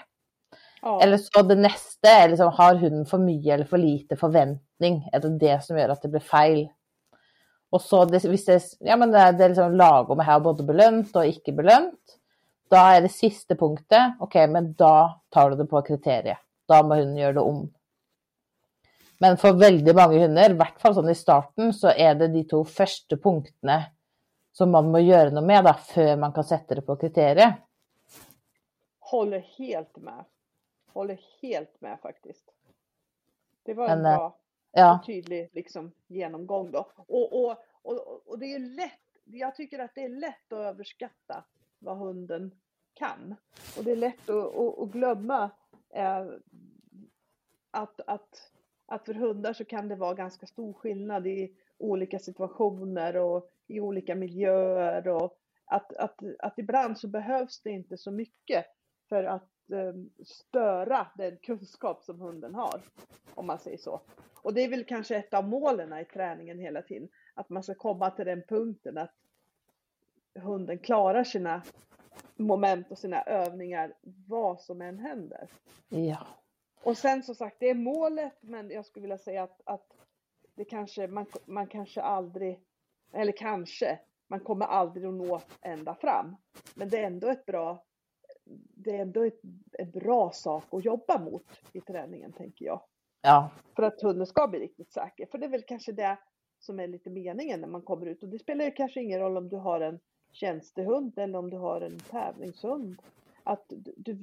Ja. 0.83 0.97
Eller 1.05 1.21
så 1.23 1.45
det 1.47 1.61
neste 1.61 2.11
er 2.11 2.33
liksom 2.33 2.51
har 2.57 2.81
hunden 2.81 3.05
for 3.07 3.23
mye 3.23 3.53
eller 3.55 3.69
for 3.69 3.79
lite 3.79 4.19
forventning? 4.19 5.05
Er 5.13 5.23
det 5.23 5.37
det 5.39 5.59
som 5.63 5.79
gjør 5.79 5.95
at 5.95 6.03
det 6.03 6.11
blir 6.11 6.25
feil? 6.27 6.65
Och 7.73 7.81
så 7.81 8.05
det, 8.05 8.25
hvis 8.29 8.45
det, 8.45 8.63
ja, 8.81 8.97
men 8.97 9.13
det, 9.15 9.21
det 9.39 9.45
er 9.45 9.53
liksom 9.55 9.77
lagom 9.81 10.21
ha 10.21 10.41
både 10.41 10.67
belönt 10.67 11.17
och 11.17 11.27
icke 11.27 11.53
belönt. 11.53 12.19
Då 12.71 12.77
är 12.77 13.01
det 13.01 13.09
sista 13.09 13.55
punkten. 13.55 14.13
Ok, 14.21 14.35
men 14.35 14.73
då 14.73 15.23
tar 15.31 15.51
du 15.51 15.57
det 15.57 15.67
på 15.67 15.83
kriteriet. 15.83 16.39
Då 16.69 16.83
måste 16.83 17.01
hunden 17.01 17.17
göra 17.17 17.33
det 17.33 17.41
om. 17.41 17.73
Men 19.23 19.37
för 19.37 19.53
väldigt 19.53 19.97
många 19.97 20.19
hundar, 20.19 20.51
i 20.51 20.55
hvert 20.59 20.81
fall 20.83 20.95
sånn 20.95 21.11
i 21.11 21.15
starten, 21.15 21.69
så 21.75 21.89
är 21.89 22.15
det 22.19 22.29
de 22.29 22.41
två 22.45 22.65
första 22.65 23.17
punkterna 23.17 23.85
som 24.53 24.71
man 24.71 24.89
måste 24.91 25.07
göra 25.07 25.31
något 25.31 25.45
med 25.47 25.65
da, 25.65 25.75
før 25.75 26.17
man 26.17 26.33
kan 26.33 26.45
sätta 26.45 26.75
det 26.75 26.83
på 26.83 26.97
kriteriet. 26.97 27.55
Håller 28.99 29.39
helt 29.59 29.97
med. 29.97 30.25
Håller 30.93 31.21
helt 31.43 31.81
med 31.81 32.01
faktiskt. 32.03 32.51
Det 33.63 33.75
var 33.75 33.89
en 33.89 34.03
Men, 34.03 34.17
bra 34.17 34.37
ja. 34.73 34.99
tydlig 35.07 35.51
liksom, 35.53 35.93
genomgång. 36.07 36.71
Då. 36.71 36.91
Och, 36.97 37.45
och, 37.45 37.57
och, 37.83 38.27
och 38.27 38.39
det 38.39 38.55
är 38.55 38.59
lätt, 38.59 39.07
jag 39.25 39.55
tycker 39.55 39.79
att 39.79 39.95
det 39.95 40.05
är 40.05 40.21
lätt 40.21 40.53
att 40.53 40.59
överskatta 40.59 41.45
vad 41.79 41.99
hunden 41.99 42.51
kan. 42.95 43.35
Och 43.79 43.85
det 43.85 43.93
är 43.93 43.97
lätt 43.97 44.31
att, 44.31 44.57
att, 44.57 44.79
att 44.79 44.91
glömma 44.91 45.51
eh, 45.95 46.27
att, 47.71 48.01
att, 48.07 48.53
att 48.87 49.05
för 49.05 49.15
hundar 49.15 49.53
så 49.53 49.65
kan 49.65 49.89
det 49.89 49.97
vara 49.97 50.15
ganska 50.15 50.47
stor 50.47 50.73
skillnad 50.73 51.27
i 51.27 51.55
olika 51.79 52.19
situationer 52.19 53.17
och 53.17 53.51
i 53.67 53.81
olika 53.81 54.15
miljöer 54.15 55.09
och 55.09 55.39
att, 55.65 55.93
att, 55.97 56.21
att 56.39 56.59
ibland 56.59 56.99
så 56.99 57.09
behövs 57.09 57.61
det 57.61 57.71
inte 57.71 57.97
så 57.97 58.11
mycket 58.11 58.67
för 59.09 59.25
att 59.25 59.71
ehm, 59.73 60.11
störa 60.25 61.07
den 61.15 61.37
kunskap 61.37 62.03
som 62.03 62.21
hunden 62.21 62.55
har, 62.55 62.81
om 63.35 63.47
man 63.47 63.59
säger 63.59 63.79
så. 63.79 64.01
Och 64.35 64.55
det 64.55 64.61
är 64.61 64.69
väl 64.69 64.85
kanske 64.85 65.17
ett 65.17 65.35
av 65.35 65.49
målen 65.49 65.99
i 65.99 66.05
träningen 66.05 66.59
hela 66.59 66.83
tiden, 66.83 67.09
att 67.35 67.49
man 67.49 67.63
ska 67.63 67.75
komma 67.75 68.11
till 68.11 68.27
den 68.27 68.43
punkten 68.43 68.99
att 68.99 69.15
hunden 70.35 70.79
klarar 70.79 71.25
sina 71.25 71.63
moment 72.37 72.91
och 72.91 72.99
sina 72.99 73.23
övningar 73.23 73.95
vad 74.27 74.61
som 74.61 74.83
än 74.83 74.99
händer. 74.99 75.49
Ja. 75.89 76.27
Och 76.83 76.99
sen 76.99 77.23
som 77.23 77.35
sagt, 77.35 77.57
det 77.61 77.71
är 77.71 77.75
målet, 77.75 78.33
men 78.41 78.71
jag 78.71 78.87
skulle 78.87 79.03
vilja 79.03 79.19
säga 79.19 79.43
att, 79.43 79.61
att 79.65 79.87
det 80.55 80.65
kanske, 80.65 81.07
man, 81.07 81.27
man 81.45 81.67
kanske 81.67 82.03
aldrig, 82.03 82.61
eller 83.13 83.33
kanske, 83.33 83.99
man 84.27 84.41
kommer 84.41 84.67
aldrig 84.67 85.07
att 85.07 85.15
nå 85.15 85.41
ända 85.61 85.95
fram. 85.95 86.37
Men 86.75 86.89
det 86.89 86.99
är 86.99 87.03
ändå 87.03 87.29
ett 87.29 87.47
bra, 87.47 87.85
det 88.75 88.97
är 88.97 89.01
ändå 89.03 89.25
ett, 89.25 89.41
en 89.73 89.91
bra 89.91 90.31
sak 90.33 90.65
att 90.71 90.85
jobba 90.85 91.19
mot 91.19 91.47
i 91.73 91.81
träningen, 91.81 92.33
tänker 92.33 92.65
jag. 92.65 92.83
Ja. 93.23 93.51
För 93.77 93.83
att 93.83 94.03
hunden 94.03 94.27
ska 94.27 94.49
bli 94.49 94.59
riktigt 94.59 94.93
säker. 94.93 95.27
För 95.27 95.39
det 95.39 95.47
är 95.47 95.51
väl 95.51 95.63
kanske 95.63 95.93
det 95.93 96.19
som 96.59 96.81
är 96.81 96.89
lite 96.89 97.11
meningen 97.11 97.61
när 97.61 97.69
man 97.69 97.83
kommer 97.83 98.07
ut. 98.07 98.23
Och 98.23 98.29
det 98.29 98.39
spelar 98.39 98.65
ju 98.65 98.71
kanske 98.71 99.01
ingen 99.01 99.21
roll 99.21 99.37
om 99.37 99.49
du 99.49 99.57
har 99.57 99.81
en 99.81 100.01
tjänstehund 100.33 101.19
eller 101.19 101.39
om 101.39 101.51
du 101.51 101.57
har 101.57 101.81
en 101.81 101.99
tävlingshund. 101.99 103.03
Att 103.45 103.73
du, 103.97 104.19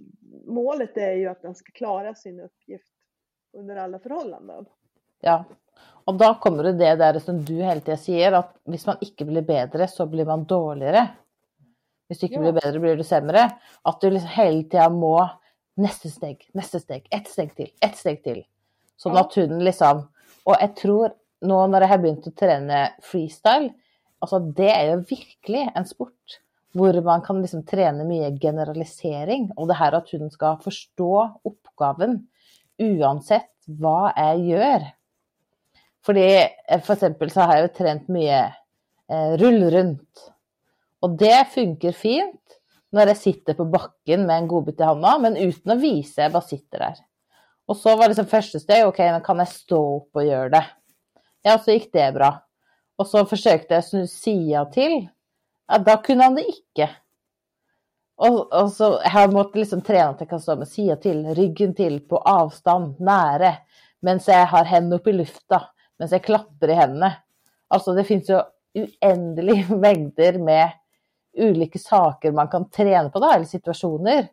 målet 0.46 0.98
är 0.98 1.12
ju 1.12 1.28
att 1.28 1.42
den 1.42 1.56
ska 1.56 1.72
klara 1.72 2.16
sin 2.16 2.40
uppgift 2.40 2.94
under 3.54 3.76
alla 3.76 4.00
förhållanden. 4.00 4.66
Ja, 5.22 5.46
och 6.06 6.16
då 6.16 6.34
kommer 6.34 6.64
det 6.64 6.72
det 6.72 6.96
där 6.96 7.20
som 7.20 7.46
du 7.46 7.54
hela 7.54 7.82
tiden 7.82 7.98
säger 7.98 8.32
att 8.32 8.56
om 8.64 8.78
man 8.86 8.98
inte 9.02 9.26
blir 9.26 9.42
bättre 9.42 9.88
så 9.88 10.06
blir 10.06 10.26
man 10.26 10.46
dåligare. 10.46 11.00
Om 12.10 12.16
du 12.20 12.26
inte 12.26 12.36
ja. 12.36 12.42
blir 12.42 12.52
bättre 12.52 12.80
blir 12.80 12.96
du 12.96 13.04
sämre. 13.04 13.50
Att 13.82 14.02
du 14.02 14.10
liksom 14.10 14.30
hela 14.30 14.64
tiden 14.64 14.94
må 14.94 15.30
nästa 15.74 16.10
steg, 16.10 16.50
nästa 16.54 16.80
steg, 16.80 17.08
ett 17.12 17.28
steg 17.28 17.56
till, 17.56 17.72
ett 17.82 17.98
steg 17.98 18.24
till. 18.24 18.44
Sånn 19.00 19.18
at 19.18 19.36
hunden 19.36 19.64
liksom 19.64 20.08
Og 20.50 20.56
jeg 20.60 20.72
tror 20.80 21.14
nå 21.46 21.58
når 21.70 21.84
jeg 21.84 21.92
har 21.92 22.06
å 22.10 22.32
trene 22.36 22.78
freestyle, 23.06 23.70
altså 24.24 24.40
det 24.58 24.70
er 24.72 24.86
jo 24.94 25.04
virkelig 25.12 25.66
en 25.76 25.86
sport 25.88 26.40
hvor 26.78 27.00
man 27.06 27.24
kan 27.26 27.42
liksom 27.42 27.64
trene 27.68 28.06
mye 28.08 28.32
generalisering. 28.42 29.50
Og 29.58 29.70
det 29.70 29.80
her 29.80 29.98
at 29.98 30.12
hun 30.14 30.30
skal 30.34 30.60
forstå 30.64 31.14
oppgaven 31.50 32.22
uansett 32.80 33.52
hva 33.80 34.12
jeg 34.16 34.46
gjør. 34.54 34.88
Fordi 36.06 36.28
eh, 36.30 36.82
for 36.82 36.96
eksempel 36.96 37.32
så 37.34 37.46
har 37.46 37.58
jeg 37.58 37.68
jo 37.68 37.76
trent 37.82 38.12
mye 38.14 38.40
eh, 38.46 39.34
rull 39.42 39.66
rundt. 39.74 40.30
Og 41.04 41.18
det 41.20 41.50
funker 41.54 41.96
fint 41.96 42.60
når 42.96 43.12
jeg 43.12 43.22
sitter 43.22 43.58
på 43.58 43.68
bakken 43.70 44.26
med 44.26 44.36
en 44.36 44.50
godbit 44.50 44.80
i 44.82 44.88
handa, 44.88 45.14
men 45.22 45.38
uten 45.38 45.76
å 45.76 45.78
vise, 45.78 46.18
jeg 46.24 46.34
bare 46.34 46.50
sitter 46.50 46.82
der. 46.88 47.04
Och 47.70 47.78
så 47.78 47.96
var 47.96 48.08
liksom 48.08 48.26
första 48.26 48.60
steg, 48.60 48.88
okej, 48.88 49.12
men 49.12 49.22
kan 49.22 49.40
jag 49.40 49.48
stå 49.48 49.98
upp 49.98 50.16
och 50.16 50.26
göra 50.26 50.50
det? 50.50 50.66
Ja, 51.42 51.60
så 51.60 51.72
gick 51.72 51.94
det 51.94 52.12
bra. 52.12 52.48
Och 52.96 53.08
så 53.08 53.26
försökte 53.26 53.74
jag 53.74 53.86
snu 53.86 54.08
sida 54.08 54.66
till. 54.66 55.08
Ja, 55.72 55.78
då 55.78 55.98
kunde 55.98 56.24
han 56.24 56.36
det 56.36 56.46
inte. 56.46 56.90
Och, 58.16 58.62
och 58.62 58.72
så 58.72 59.02
jag 59.14 59.34
måste 59.34 59.60
liksom 59.60 59.82
träna 59.82 60.10
att 60.10 60.20
jag 60.20 60.30
kan 60.30 60.40
stå 60.40 60.56
med 60.56 60.68
sida 60.68 60.96
till, 60.96 61.36
ryggen 61.36 61.76
till, 61.76 62.08
på 62.08 62.18
avstånd, 62.18 63.00
nära. 63.00 63.54
Medan 64.00 64.20
jag 64.28 64.46
har 64.46 64.66
händerna 64.66 64.96
upp 64.96 65.08
i 65.08 65.14
luften, 65.14 65.60
Medan 65.98 66.10
jag 66.12 66.24
klappar 66.24 66.70
i 66.70 66.74
händerna. 66.74 67.14
Alltså 67.68 67.94
det 67.94 68.04
finns 68.04 68.30
ju 68.30 68.42
oändliga 68.74 69.76
mängder 69.76 70.34
med 70.34 70.72
olika 71.38 71.80
saker 71.80 72.32
man 72.32 72.48
kan 72.48 72.70
träna 72.70 73.10
på, 73.10 73.20
då, 73.20 73.32
eller 73.32 73.46
situationer, 73.46 74.28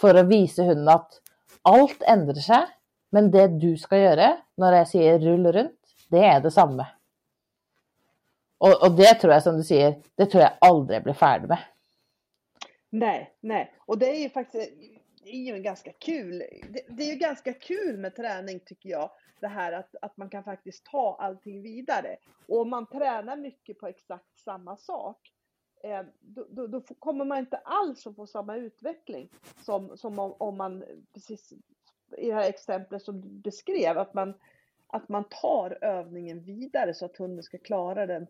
för 0.00 0.14
att 0.14 0.26
visa 0.26 0.62
hunden 0.62 0.88
att 0.88 1.20
allt 1.62 2.02
ändrar 2.02 2.34
sig, 2.34 2.66
men 3.10 3.30
det 3.30 3.48
du 3.48 3.76
ska 3.76 3.98
göra 3.98 4.36
när 4.56 4.72
jag 4.72 4.88
säger 4.88 5.18
rull 5.18 5.52
runt, 5.52 5.80
det 6.08 6.24
är 6.24 6.40
detsamma. 6.40 6.86
Och, 8.58 8.82
och 8.82 8.96
det 8.96 9.14
tror 9.14 9.32
jag 9.32 9.42
som 9.42 9.56
du 9.56 9.64
säger, 9.64 10.02
det 10.14 10.26
tror 10.26 10.42
jag 10.42 10.52
aldrig 10.60 11.02
blir 11.02 11.14
färdig 11.14 11.48
med. 11.48 11.58
Nej, 12.90 13.34
nej, 13.40 13.74
och 13.86 13.98
det 13.98 14.16
är 14.16 14.22
ju 14.22 14.30
faktiskt 14.30 14.72
det 15.24 15.30
är 15.30 15.54
ju 15.56 15.62
ganska 15.62 15.92
kul. 15.92 16.38
Det, 16.68 16.80
det, 16.88 17.02
är 17.02 17.12
ju 17.12 17.18
ganska 17.18 17.52
kul 17.52 17.98
med 17.98 18.16
träning 18.16 18.60
tycker 18.60 18.90
jag. 18.90 19.10
Det 19.40 19.48
här 19.48 19.72
att, 19.72 19.94
att 20.02 20.16
man 20.16 20.30
kan 20.30 20.44
faktiskt 20.44 20.86
ta 20.86 21.16
allting 21.20 21.62
vidare. 21.62 22.16
Och 22.48 22.60
om 22.60 22.70
man 22.70 22.86
tränar 22.86 23.36
mycket 23.36 23.78
på 23.78 23.86
exakt 23.86 24.38
samma 24.44 24.76
sak 24.76 25.32
Eh, 25.86 26.02
då, 26.20 26.46
då, 26.50 26.66
då, 26.66 26.80
kommer 26.80 27.24
man 27.24 27.38
inte 27.38 27.56
alls 27.56 28.06
att 28.06 28.16
få 28.16 28.26
samma 28.26 28.56
utveckling 28.56 29.28
som, 29.64 29.96
som 29.96 30.18
om, 30.18 30.34
om, 30.38 30.56
man, 30.56 30.84
precis 31.14 31.52
i 32.16 32.26
det 32.26 32.34
här 32.34 32.48
exemplet 32.48 33.02
som 33.02 33.20
du 33.20 33.28
beskrev, 33.28 33.98
att 33.98 34.14
man, 34.14 34.34
att 34.86 35.08
man 35.08 35.24
tar 35.24 35.78
övningen 35.80 36.40
vidare 36.40 36.94
så 36.94 37.04
att 37.04 37.16
hunden 37.16 37.42
ska 37.42 37.58
klara 37.58 38.06
den 38.06 38.26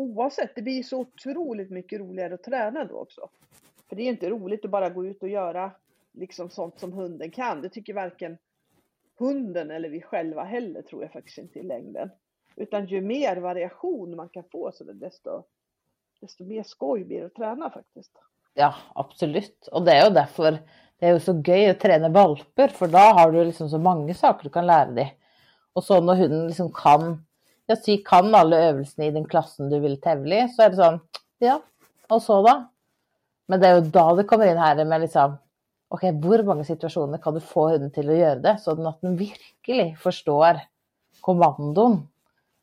oavsett. 0.00 0.54
Det 0.54 0.62
blir 0.62 0.82
så 0.82 0.98
otroligt 0.98 1.70
mycket 1.70 2.00
roligare 2.00 2.34
att 2.34 2.42
träna 2.42 2.84
då 2.84 2.94
också. 2.94 3.28
För 3.88 3.96
det 3.96 4.02
är 4.02 4.08
inte 4.08 4.30
roligt 4.30 4.64
att 4.64 4.70
bara 4.70 4.88
gå 4.88 5.06
ut 5.06 5.22
och 5.22 5.28
göra 5.28 5.72
liksom 6.12 6.50
sånt 6.50 6.80
som 6.80 6.92
hunden 6.92 7.30
kan. 7.30 7.62
Det 7.62 7.68
tycker 7.68 7.94
varken 7.94 8.38
hunden 9.18 9.70
eller 9.70 9.88
vi 9.88 10.00
själva 10.00 10.44
heller 10.44 10.82
tror 10.82 11.02
jag 11.02 11.12
faktiskt 11.12 11.38
inte 11.38 11.58
i 11.58 11.62
längden. 11.62 12.10
Utan 12.56 12.86
ju 12.86 13.00
mer 13.00 13.36
variation 13.36 14.16
man 14.16 14.28
kan 14.28 14.44
få 14.52 14.72
så 14.72 14.84
desto, 14.84 15.42
desto 16.20 16.44
mer 16.44 16.62
skoj 16.62 17.04
blir 17.04 17.20
det 17.20 17.26
att 17.26 17.34
träna 17.34 17.70
faktiskt. 17.70 18.12
Ja, 18.54 18.74
absolut. 18.94 19.68
Och 19.72 19.84
det 19.84 19.92
är 19.92 20.08
ju 20.08 20.14
därför 20.14 20.58
det 20.98 21.06
är 21.06 21.12
ju 21.12 21.20
så 21.20 21.42
kul 21.42 21.70
att 21.70 21.80
träna 21.80 22.08
valpar 22.08 22.68
för 22.68 22.88
då 22.88 22.98
har 22.98 23.32
du 23.32 23.44
liksom 23.44 23.68
så 23.68 23.78
många 23.78 24.14
saker 24.14 24.44
du 24.44 24.50
kan 24.50 24.66
lära 24.66 24.90
dig. 24.90 25.16
Och 25.72 25.84
så 25.84 26.00
när 26.00 26.14
hunden 26.14 26.46
liksom 26.46 26.72
kan, 26.72 27.26
jag 27.70 27.78
säger 27.78 28.04
kan 28.04 28.34
alla 28.34 28.56
övningarna 28.56 29.04
i 29.04 29.10
den 29.10 29.24
klassen 29.24 29.70
du 29.70 29.80
vill 29.80 30.00
tävla 30.00 30.36
i 30.36 30.48
så 30.48 30.62
är 30.62 30.70
det 30.70 30.76
så, 30.76 30.98
ja, 31.38 31.62
och 32.08 32.22
så 32.22 32.42
då? 32.42 32.64
Men 33.46 33.60
det 33.60 33.68
är 33.68 33.74
ju 33.74 33.80
då 33.80 34.14
det 34.14 34.24
kommer 34.24 34.46
in 34.50 34.56
här 34.56 34.84
med 34.84 35.00
liksom, 35.00 35.36
okej, 35.88 36.16
okay, 36.16 36.30
hur 36.30 36.42
många 36.42 36.64
situationer 36.64 37.18
kan 37.18 37.34
du 37.34 37.40
få 37.40 37.68
hunden 37.68 37.90
till 37.90 38.10
att 38.10 38.16
göra 38.16 38.34
det 38.34 38.58
så 38.58 38.70
att 38.70 39.00
den 39.00 39.16
verkligen 39.16 39.96
förstår 39.96 40.60
kommandon? 41.20 42.08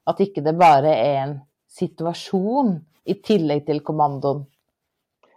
Att 0.04 0.20
inte 0.20 0.42
det 0.42 0.54
bara 0.54 0.96
är 0.96 1.16
en 1.16 1.40
situation 1.68 2.86
i 3.04 3.14
tillägg 3.14 3.66
till 3.66 3.80
kommandon. 3.80 4.46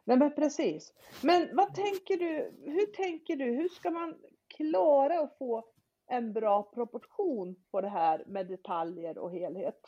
Nej 0.04 0.16
men 0.16 0.34
precis. 0.34 0.92
Men 1.20 1.48
vad 1.52 1.74
tänker 1.74 2.16
du, 2.16 2.52
hur 2.64 2.86
tänker 2.86 3.36
du, 3.36 3.44
hur 3.44 3.68
ska 3.68 3.90
man 3.90 4.14
klara 4.48 5.20
att 5.20 5.38
få 5.38 5.64
en 6.10 6.32
bra 6.32 6.62
proportion 6.62 7.56
på 7.70 7.80
det 7.80 7.88
här 7.88 8.24
med 8.26 8.46
detaljer 8.46 9.18
och 9.18 9.32
helhet? 9.32 9.80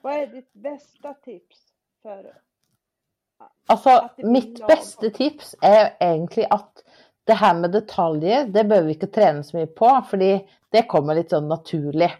Vad 0.00 0.14
är 0.14 0.26
ditt 0.26 0.52
bästa 0.52 1.14
tips 1.14 1.72
för 2.02 2.42
Alltså, 3.66 4.08
mitt 4.16 4.66
bästa 4.66 5.10
tips 5.10 5.54
är 5.62 5.96
egentligen 6.00 6.52
att 6.52 6.84
det 7.24 7.32
här 7.32 7.54
med 7.54 7.70
detaljer, 7.70 8.46
det 8.46 8.64
behöver 8.64 8.86
vi 8.86 8.94
inte 8.94 9.06
träna 9.06 9.42
så 9.42 9.56
mycket 9.56 9.76
på, 9.76 10.02
för 10.10 10.16
det 10.70 10.82
kommer 10.88 11.14
lite 11.14 11.28
så 11.28 11.40
naturligt. 11.40 12.12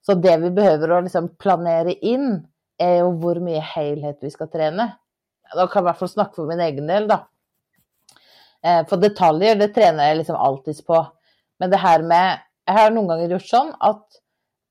Så 0.00 0.14
det 0.14 0.36
vi 0.36 0.50
behöver 0.50 1.02
liksom 1.02 1.36
planera 1.36 1.90
in 1.90 2.46
är 2.78 2.94
ju 2.94 3.04
hur 3.04 3.40
mycket 3.40 3.64
helhet 3.64 4.18
vi 4.20 4.30
ska 4.30 4.46
träna. 4.46 4.92
Då 5.54 5.66
kan 5.66 5.84
jag 5.84 5.84
i 5.84 5.88
alla 5.88 5.94
fall 5.94 6.08
snacka 6.08 6.32
för 6.32 6.46
min 6.46 6.60
egen 6.60 6.86
del 6.86 7.08
då. 7.08 7.26
Eh, 8.64 8.86
för 8.86 8.96
detaljer, 8.96 9.56
det 9.56 9.68
tränar 9.68 10.04
jag 10.04 10.16
liksom 10.16 10.36
alltid 10.36 10.86
på. 10.86 11.06
Men 11.58 11.70
det 11.70 11.76
här 11.76 12.02
med, 12.02 12.38
jag 12.64 12.72
har 12.72 12.90
någon 12.90 13.06
gång 13.06 13.30
gjort 13.30 13.46
så 13.46 13.74
att 13.80 14.08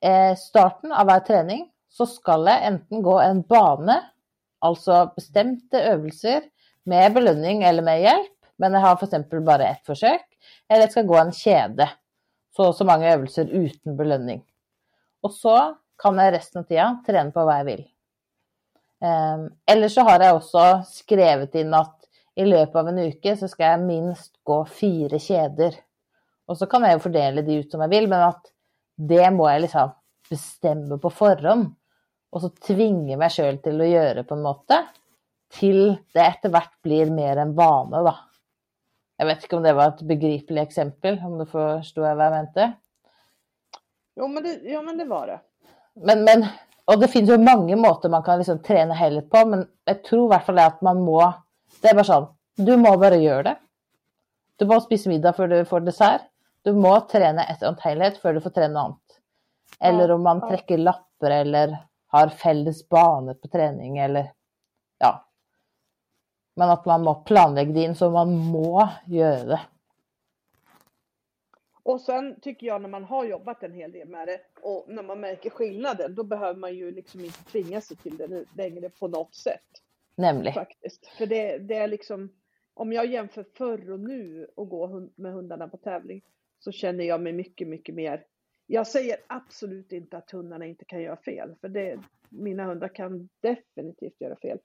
eh, 0.04 0.36
starten 0.36 0.92
av 0.92 1.06
varje 1.06 1.20
träning 1.20 1.70
så 1.90 2.06
ska 2.06 2.32
jag 2.32 2.66
enten 2.66 3.02
gå 3.02 3.20
en 3.20 3.42
bana 3.42 4.04
alltså 4.62 5.12
bestämda 5.16 5.82
övningar 5.82 6.44
med 6.84 7.14
belöning 7.14 7.64
eller 7.64 7.84
med 7.84 8.02
hjälp, 8.02 8.32
men 8.56 8.74
jag 8.74 8.80
har 8.80 8.96
för 8.96 9.06
exempel 9.06 9.42
bara 9.42 9.68
ett 9.68 9.86
försök. 9.86 10.26
Eller 10.68 10.82
jag 10.82 10.92
ska 10.92 11.02
gå 11.02 11.18
en 11.18 11.32
kedja, 11.32 11.90
så 12.56 12.74
så 12.74 12.86
många 12.86 13.14
övningar 13.14 13.50
utan 13.50 13.98
belöning. 13.98 14.44
Och 15.22 15.34
så 15.34 15.78
kan 15.98 16.18
jag 16.18 16.34
resten 16.34 16.60
av 16.60 16.64
tiden 16.64 17.04
träna 17.04 17.32
på 17.32 17.46
vad 17.46 17.60
jag 17.60 17.66
vill. 17.66 17.88
Ehm, 19.02 19.52
eller 19.66 19.90
så 19.90 20.02
har 20.02 20.20
jag 20.24 20.36
också 20.36 20.84
skrivit 20.88 21.56
in 21.56 21.74
att 21.74 22.01
i 22.36 22.46
löpet 22.46 22.76
av 22.76 22.88
en 22.88 22.96
vecka 22.96 23.38
så 23.38 23.48
ska 23.48 23.64
jag 23.64 23.80
minst 23.80 24.34
gå 24.44 24.66
fyra 24.66 25.20
kedjor. 25.20 25.74
Och 26.46 26.58
så 26.58 26.66
kan 26.66 26.82
jag 26.82 27.02
fördela 27.02 27.42
det 27.42 27.54
ut 27.54 27.72
som 27.72 27.82
jag 27.82 27.88
vill, 27.88 28.08
men 28.08 28.22
att 28.22 28.46
det 28.98 29.32
må 29.32 29.50
jag 29.50 29.62
liksom 29.62 29.90
bestämma 30.30 30.98
på 30.98 31.10
förhand 31.10 31.76
och 32.30 32.42
så 32.42 32.50
tvinge 32.50 33.18
mig 33.18 33.30
själv 33.30 33.58
till 33.58 33.82
att 33.82 33.88
göra 33.88 34.24
på 34.24 34.34
en 34.34 34.42
måte, 34.42 34.86
till 35.52 35.98
det 36.14 36.20
efterhvert 36.20 36.82
blir 36.82 37.12
mer 37.12 37.38
en 37.38 37.56
vana 37.56 38.04
då. 38.04 38.16
Jag 39.18 39.26
vet 39.26 39.44
inte 39.44 39.56
om 39.56 39.64
det 39.64 39.74
var 39.74 39.88
ett 39.88 40.02
begripligt 40.02 40.68
exempel, 40.68 41.20
om 41.26 41.38
du 41.38 41.46
förstår 41.46 42.02
vad 42.02 42.12
jag 42.12 42.18
menade. 42.18 42.74
Jo, 44.16 44.28
men 44.28 44.44
det, 44.44 44.60
ja, 44.64 44.82
men 44.82 44.98
det 44.98 45.06
var 45.06 45.28
det. 45.28 45.40
Men, 45.94 46.24
men, 46.24 46.46
och 46.86 47.00
det 47.00 47.08
finns 47.08 47.30
ju 47.30 47.38
många 47.38 47.76
måter 47.76 48.10
man 48.10 48.24
kan 48.24 48.38
liksom 48.38 48.60
träna 48.60 48.94
helhet 48.94 49.30
på, 49.30 49.46
men 49.46 49.68
jag 49.86 50.04
tror 50.04 50.32
i 50.32 50.34
alla 50.34 50.44
fall 50.44 50.60
att 50.60 50.82
man 50.82 51.02
må, 51.02 51.34
det 51.82 51.88
är 51.88 51.94
bara 51.94 52.04
så, 52.04 52.36
du 52.56 52.78
må 52.78 52.98
bara 52.98 53.16
göra 53.16 53.44
det. 53.44 53.58
Du 54.56 54.66
må 54.66 54.82
spisa 54.82 55.10
middag 55.10 55.34
för 55.34 55.48
du 55.48 55.66
får 55.66 55.80
dessert. 55.80 56.22
Du 56.62 56.74
må 56.74 57.00
träna 57.00 57.44
ett 57.44 57.60
sånt 57.60 57.80
helhet 57.80 58.18
för 58.18 58.34
du 58.34 58.42
får 58.42 58.50
träna 58.50 58.74
något 58.74 58.86
annat. 58.86 59.20
Eller 59.80 60.12
om 60.12 60.24
man 60.24 60.40
ja. 60.42 60.50
träcker 60.50 60.78
lappar 60.78 61.32
eller 61.32 61.78
har 62.08 62.28
felles 62.28 62.90
banor 62.90 63.34
på 63.34 63.48
träning 63.48 63.98
eller 63.98 64.32
ja. 64.98 65.26
Men 66.56 66.70
att 66.70 66.86
man 66.86 67.04
måste 67.04 67.24
planlägga 67.28 67.72
det 67.72 67.84
in 67.84 67.96
så 67.96 68.10
man 68.10 68.38
må 68.38 68.90
göra 69.06 69.44
det. 69.44 69.62
Och 71.84 72.02
sen 72.02 72.40
tycker 72.42 72.68
jag 72.68 72.82
när 72.82 72.90
man 72.90 73.04
har 73.04 73.26
jobbat 73.26 73.64
en 73.64 73.74
hel 73.74 73.92
del 73.92 74.08
med 74.08 74.28
det 74.28 74.40
och 74.62 74.86
när 74.88 75.04
man 75.04 75.20
märker 75.20 75.50
skillnaden, 75.50 76.16
då 76.16 76.24
behöver 76.24 76.60
man 76.60 76.76
ju 76.76 76.92
liksom 76.92 77.20
inte 77.20 77.44
tvinga 77.44 77.82
sig 77.82 77.98
till 77.98 78.18
det 78.18 78.46
längre 78.56 78.90
på 78.90 79.08
något 79.08 79.36
sätt. 79.36 79.82
Nämligen. 80.22 80.54
Faktiskt. 80.54 81.08
För 81.08 81.26
det, 81.26 81.58
det 81.58 81.76
är 81.76 81.88
liksom, 81.88 82.36
om 82.74 82.94
jag 82.94 83.06
jämför 83.06 83.46
förr 83.58 83.92
och 83.92 84.00
nu 84.00 84.48
och 84.56 84.70
gå 84.70 85.10
med 85.16 85.34
hundarna 85.34 85.68
på 85.68 85.78
tävling 85.78 86.22
så 86.60 86.72
känner 86.72 87.04
jag 87.04 87.22
mig 87.22 87.34
mycket, 87.34 87.68
mycket 87.68 87.96
mer 87.96 88.26
jag 88.72 88.88
säger 88.88 89.18
absolut 89.28 89.92
inte 89.92 90.18
att 90.18 90.32
hundarna 90.32 90.66
inte 90.66 90.86
kan 90.86 91.02
göra 91.02 91.18
fel, 91.18 91.56
för 91.62 91.70
det, 91.70 92.00
mina 92.30 92.66
hundar 92.66 92.96
kan 92.96 93.30
definitivt 93.40 94.22
göra 94.22 94.36
fel. 94.36 94.60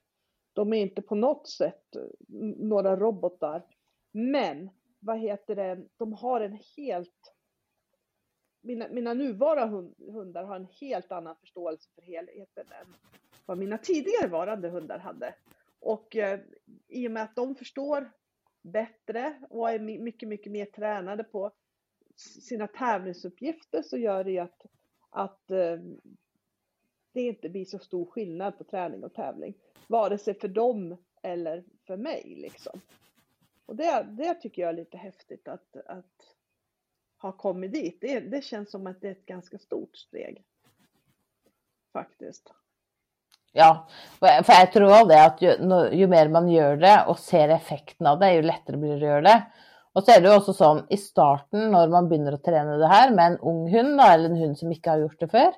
De 0.53 0.73
är 0.73 0.77
inte 0.77 1.01
på 1.01 1.15
något 1.15 1.47
sätt 1.47 1.83
några 2.57 2.95
robotar. 2.95 3.65
Men 4.11 4.69
vad 4.99 5.19
heter 5.19 5.55
det, 5.55 5.87
de 5.97 6.13
har 6.13 6.41
en 6.41 6.59
helt... 6.77 7.33
Mina, 8.61 8.87
mina 8.89 9.13
nuvarande 9.13 9.93
hundar 10.11 10.43
har 10.43 10.55
en 10.55 10.67
helt 10.81 11.11
annan 11.11 11.35
förståelse 11.35 11.89
för 11.95 12.01
helheten 12.01 12.65
än 12.81 12.87
vad 13.47 13.57
mina 13.57 13.77
tidigare 13.77 14.27
varande 14.27 14.69
hundar 14.69 14.99
hade. 14.99 15.35
Och 15.79 16.15
eh, 16.15 16.39
i 16.87 17.07
och 17.07 17.11
med 17.11 17.23
att 17.23 17.35
de 17.35 17.55
förstår 17.55 18.11
bättre 18.61 19.35
och 19.49 19.71
är 19.71 19.79
mycket, 19.79 20.29
mycket 20.29 20.51
mer 20.51 20.65
tränade 20.65 21.23
på 21.23 21.51
sina 22.15 22.67
tävlingsuppgifter 22.67 23.81
så 23.81 23.97
gör 23.97 24.23
det 24.23 24.31
ju 24.31 24.39
att, 24.39 24.65
att 25.09 25.51
eh, 25.51 25.77
det 27.11 27.21
inte 27.21 27.49
blir 27.49 27.65
så 27.65 27.79
stor 27.79 28.05
skillnad 28.05 28.57
på 28.57 28.63
träning 28.63 29.03
och 29.03 29.13
tävling. 29.13 29.53
Vare 29.87 30.17
sig 30.17 30.33
för 30.33 30.47
dem 30.47 30.97
eller 31.21 31.63
för 31.87 31.97
mig 31.97 32.35
liksom. 32.37 32.81
Och 33.65 33.75
det, 33.75 34.07
det 34.09 34.33
tycker 34.33 34.61
jag 34.61 34.69
är 34.69 34.73
lite 34.73 34.97
häftigt 34.97 35.47
att, 35.47 35.75
att 35.75 36.35
ha 37.17 37.31
kommit 37.31 37.71
dit. 37.71 37.97
Det, 38.01 38.19
det 38.19 38.43
känns 38.43 38.71
som 38.71 38.87
att 38.87 39.01
det 39.01 39.07
är 39.07 39.11
ett 39.11 39.25
ganska 39.25 39.57
stort 39.57 39.97
steg. 39.97 40.43
Faktiskt. 41.93 42.53
Ja, 43.53 43.87
för 44.19 44.53
jag 44.53 44.71
tror 44.71 45.07
det 45.07 45.25
att 45.25 45.41
ju, 45.41 45.49
ju 45.97 46.07
mer 46.07 46.29
man 46.29 46.49
gör 46.49 46.77
det 46.77 47.03
och 47.07 47.19
ser 47.19 47.49
effekten 47.49 48.07
av 48.07 48.19
det, 48.19 48.33
ju 48.33 48.41
lättare 48.41 48.77
blir 48.77 48.89
det 48.89 48.95
att 48.95 49.01
göra 49.01 49.21
det. 49.21 49.43
Och 49.93 50.03
så 50.03 50.11
är 50.11 50.21
det 50.21 50.29
ju 50.29 50.35
också 50.35 50.53
så 50.53 50.81
i 50.89 50.97
starten 50.97 51.71
när 51.71 51.87
man 51.87 52.09
börjar 52.09 52.33
att 52.33 52.43
träna 52.43 52.77
det 52.77 52.87
här 52.87 53.11
med 53.11 53.25
en 53.25 53.37
ung 53.37 53.73
hund 53.73 54.01
eller 54.01 54.29
en 54.29 54.37
hund 54.37 54.57
som 54.57 54.71
inte 54.71 54.89
har 54.89 54.97
gjort 54.97 55.19
det 55.19 55.27
förr, 55.27 55.53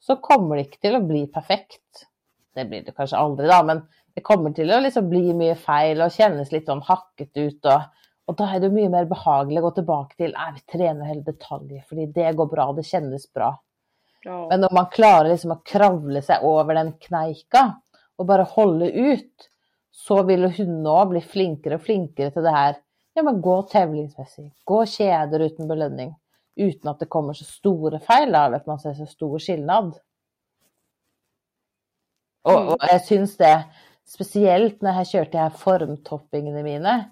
så 0.00 0.16
kommer 0.16 0.56
det 0.56 0.62
inte 0.62 0.80
till 0.80 0.94
att 0.94 1.04
bli 1.04 1.26
perfekt. 1.26 2.06
Det 2.54 2.64
blir 2.64 2.84
det 2.84 2.92
kanske 2.92 3.16
aldrig 3.16 3.50
då, 3.50 3.62
men 3.64 3.88
det 4.14 4.20
kommer 4.20 4.50
till 4.50 4.70
att 4.70 4.82
liksom 4.82 5.08
bli 5.08 5.34
mycket 5.34 5.64
fel 5.64 6.00
och 6.00 6.12
kännas 6.12 6.52
lite 6.52 6.72
hacket 6.72 7.36
ut 7.36 7.64
och, 7.64 7.80
och 8.24 8.36
då 8.36 8.44
är 8.44 8.60
det 8.60 8.70
mycket 8.70 8.90
mer 8.90 9.04
behagligt 9.04 9.58
att 9.58 9.62
gå 9.62 9.70
tillbaka 9.70 10.14
till 10.16 10.34
att 10.34 10.54
vi 10.54 10.78
tränar 10.78 11.06
hela 11.06 11.20
detaljer, 11.20 11.84
för 11.88 11.96
det 12.06 12.32
går 12.32 12.46
bra, 12.46 12.72
det 12.72 12.82
kändes 12.82 13.32
bra. 13.32 13.62
Ja. 14.22 14.48
Men 14.48 14.64
om 14.64 14.74
man 14.74 14.86
klarar 14.86 15.28
liksom 15.28 15.50
att 15.50 15.64
kravla 15.64 16.22
sig 16.22 16.36
över 16.42 16.74
den 16.74 16.92
knajka 16.92 17.80
och 18.16 18.26
bara 18.26 18.42
hålla 18.42 18.86
ut, 18.86 19.50
så 19.90 20.22
vill 20.22 20.44
hunden 20.44 21.08
bli 21.08 21.20
flinkare 21.20 21.74
och 21.74 21.82
flinkare 21.82 22.30
till 22.30 22.42
det 22.42 22.50
här 22.50 22.76
ja, 23.18 23.22
men 23.22 23.40
gå 23.40 23.62
tävlingsmässigt, 23.62 24.64
gå 24.64 24.86
kedjor 24.86 25.40
utan 25.40 25.68
belöning 25.68 26.14
utan 26.56 26.90
att 26.90 26.98
det 26.98 27.06
kommer 27.06 27.32
så 27.32 27.44
stora 27.44 28.00
fel 28.00 28.34
av 28.34 28.54
att 28.54 28.66
man 28.66 28.78
ser 28.78 28.94
så 28.94 29.06
stor 29.06 29.38
skillnad. 29.38 29.98
Och, 32.42 32.52
mm. 32.52 32.68
och 32.68 32.76
jag 32.80 33.04
syns 33.04 33.36
det, 33.36 33.64
speciellt 34.04 34.82
när 34.82 34.96
jag 34.96 35.06
kört 35.06 35.32
de 35.32 35.38
här 35.38 35.50
formtoppingarna 35.50 36.62
mina, 36.62 37.04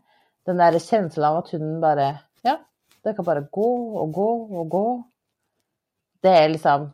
den 0.45 0.57
där 0.57 0.79
känslan 0.79 1.33
av 1.33 1.37
att 1.37 1.51
hunden 1.51 1.81
bara, 1.81 2.19
ja, 2.43 2.61
det 3.03 3.15
kan 3.15 3.25
bara 3.25 3.41
gå 3.41 3.97
och 3.97 4.13
gå 4.13 4.59
och 4.59 4.69
gå. 4.69 5.03
Det 6.21 6.29
är 6.29 6.49
liksom, 6.49 6.93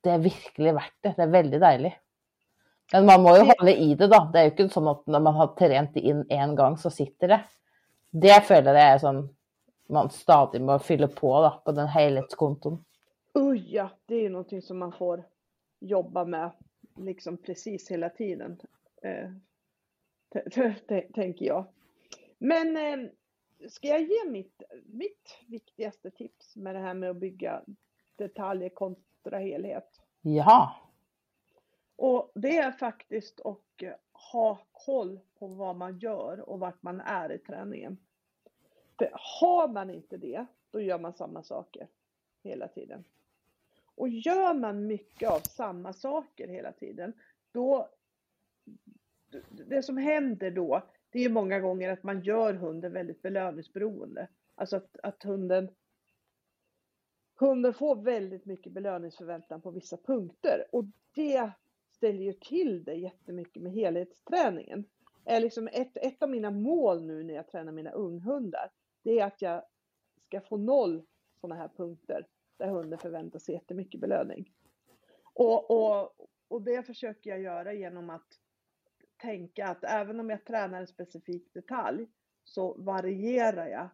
det 0.00 0.10
är 0.10 0.18
verkligen 0.18 0.74
värt 0.74 0.96
det. 1.00 1.14
Det 1.16 1.22
är 1.22 1.26
väldigt 1.26 1.60
dejligt. 1.60 1.94
Men 2.92 3.06
man 3.06 3.22
måste 3.22 3.44
ju 3.44 3.52
hålla 3.58 3.70
i 3.70 3.94
det 3.94 4.06
då. 4.06 4.30
Det 4.32 4.38
är 4.38 4.44
ju 4.44 4.50
inte 4.50 4.68
så 4.68 4.90
att 4.90 5.06
när 5.06 5.20
man 5.20 5.34
har 5.34 5.46
tränat 5.46 5.96
in 5.96 6.26
en 6.28 6.54
gång 6.54 6.78
så 6.78 6.90
sitter 6.90 7.28
det 7.28 7.40
det 8.22 8.36
føler 8.48 8.78
jeg 8.78 8.94
er 8.94 9.00
sånn 9.02 9.24
man 9.92 10.08
stadig 10.10 10.60
må 10.64 10.78
fylla 10.82 11.08
på 11.08 11.30
da, 11.44 11.50
på 11.64 11.72
den 11.72 11.88
helhetskonton. 11.88 12.80
Oj, 13.34 13.60
ja, 13.74 13.90
det 14.06 14.24
är 14.24 14.30
någonting 14.30 14.62
som 14.62 14.78
man 14.78 14.92
får 14.92 15.22
jobba 15.80 16.24
med 16.24 16.50
liksom 16.96 17.36
precis 17.36 17.90
hela 17.90 18.08
tiden. 18.10 18.60
Eh, 19.02 19.30
tänker 21.14 21.46
jag. 21.46 21.64
Men 22.38 22.76
eh, 22.76 23.10
ska 23.68 23.88
jag 23.88 24.02
ge 24.02 24.24
mitt, 24.30 24.62
mitt 24.86 25.38
viktigaste 25.46 26.10
tips 26.10 26.56
med 26.56 26.74
det 26.74 26.80
här 26.80 26.94
med 26.94 27.10
att 27.10 27.16
bygga 27.16 27.62
detaljer 28.16 28.68
kontra 28.68 29.38
helhet? 29.38 30.00
Ja. 30.20 30.76
Och 31.96 32.32
det 32.34 32.56
är 32.56 32.72
faktiskt 32.72 33.40
att 33.40 33.60
ha 34.32 34.58
koll 34.72 35.20
på 35.38 35.46
vad 35.46 35.76
man 35.76 35.98
gör 35.98 36.48
och 36.50 36.60
vart 36.60 36.82
man 36.82 37.00
är 37.00 37.32
i 37.32 37.38
träningen. 37.38 37.98
För 38.98 39.10
har 39.12 39.68
man 39.68 39.90
inte 39.90 40.16
det, 40.16 40.46
då 40.70 40.80
gör 40.80 40.98
man 40.98 41.12
samma 41.12 41.42
saker 41.42 41.88
hela 42.42 42.68
tiden. 42.68 43.04
Och 43.94 44.08
gör 44.08 44.54
man 44.54 44.86
mycket 44.86 45.30
av 45.30 45.40
samma 45.40 45.92
saker 45.92 46.48
hela 46.48 46.72
tiden, 46.72 47.12
då 47.52 47.88
det 49.50 49.82
som 49.82 49.96
händer 49.96 50.50
då, 50.50 50.82
det 51.10 51.24
är 51.24 51.30
många 51.30 51.60
gånger 51.60 51.92
att 51.92 52.02
man 52.02 52.20
gör 52.20 52.54
hunden 52.54 52.92
väldigt 52.92 53.22
belöningsberoende. 53.22 54.28
Alltså 54.54 54.76
att, 54.76 54.96
att 55.02 55.22
hunden 55.22 55.68
hunden 57.36 57.74
får 57.74 57.96
väldigt 57.96 58.44
mycket 58.44 58.72
belöningsförväntan 58.72 59.60
på 59.60 59.70
vissa 59.70 59.96
punkter 59.96 60.64
och 60.72 60.84
det 61.14 61.50
ställer 61.90 62.22
ju 62.24 62.32
till 62.32 62.84
det 62.84 62.94
jättemycket 62.94 63.62
med 63.62 63.72
helhetsträningen. 63.72 64.84
Är 65.24 65.40
liksom 65.40 65.68
ett, 65.72 65.96
ett 65.96 66.22
av 66.22 66.30
mina 66.30 66.50
mål 66.50 67.02
nu 67.02 67.22
när 67.22 67.34
jag 67.34 67.48
tränar 67.48 67.72
mina 67.72 67.90
unghundar, 67.90 68.70
det 69.02 69.20
är 69.20 69.26
att 69.26 69.42
jag 69.42 69.62
ska 70.26 70.40
få 70.40 70.56
noll 70.56 71.02
sådana 71.40 71.54
här 71.54 71.70
punkter 71.76 72.26
där 72.56 72.68
hunden 72.68 72.98
förväntar 72.98 73.38
sig 73.38 73.54
jättemycket 73.54 74.00
belöning. 74.00 74.52
Och, 75.34 75.70
och, 75.70 76.12
och 76.48 76.62
det 76.62 76.82
försöker 76.82 77.30
jag 77.30 77.40
göra 77.40 77.72
genom 77.72 78.10
att 78.10 78.26
tänka 79.16 79.66
att 79.66 79.84
även 79.84 80.20
om 80.20 80.30
jag 80.30 80.44
tränar 80.44 80.80
en 80.80 80.86
specifik 80.86 81.54
detalj 81.54 82.06
så 82.44 82.74
varierar 82.74 83.66
jag 83.66 83.88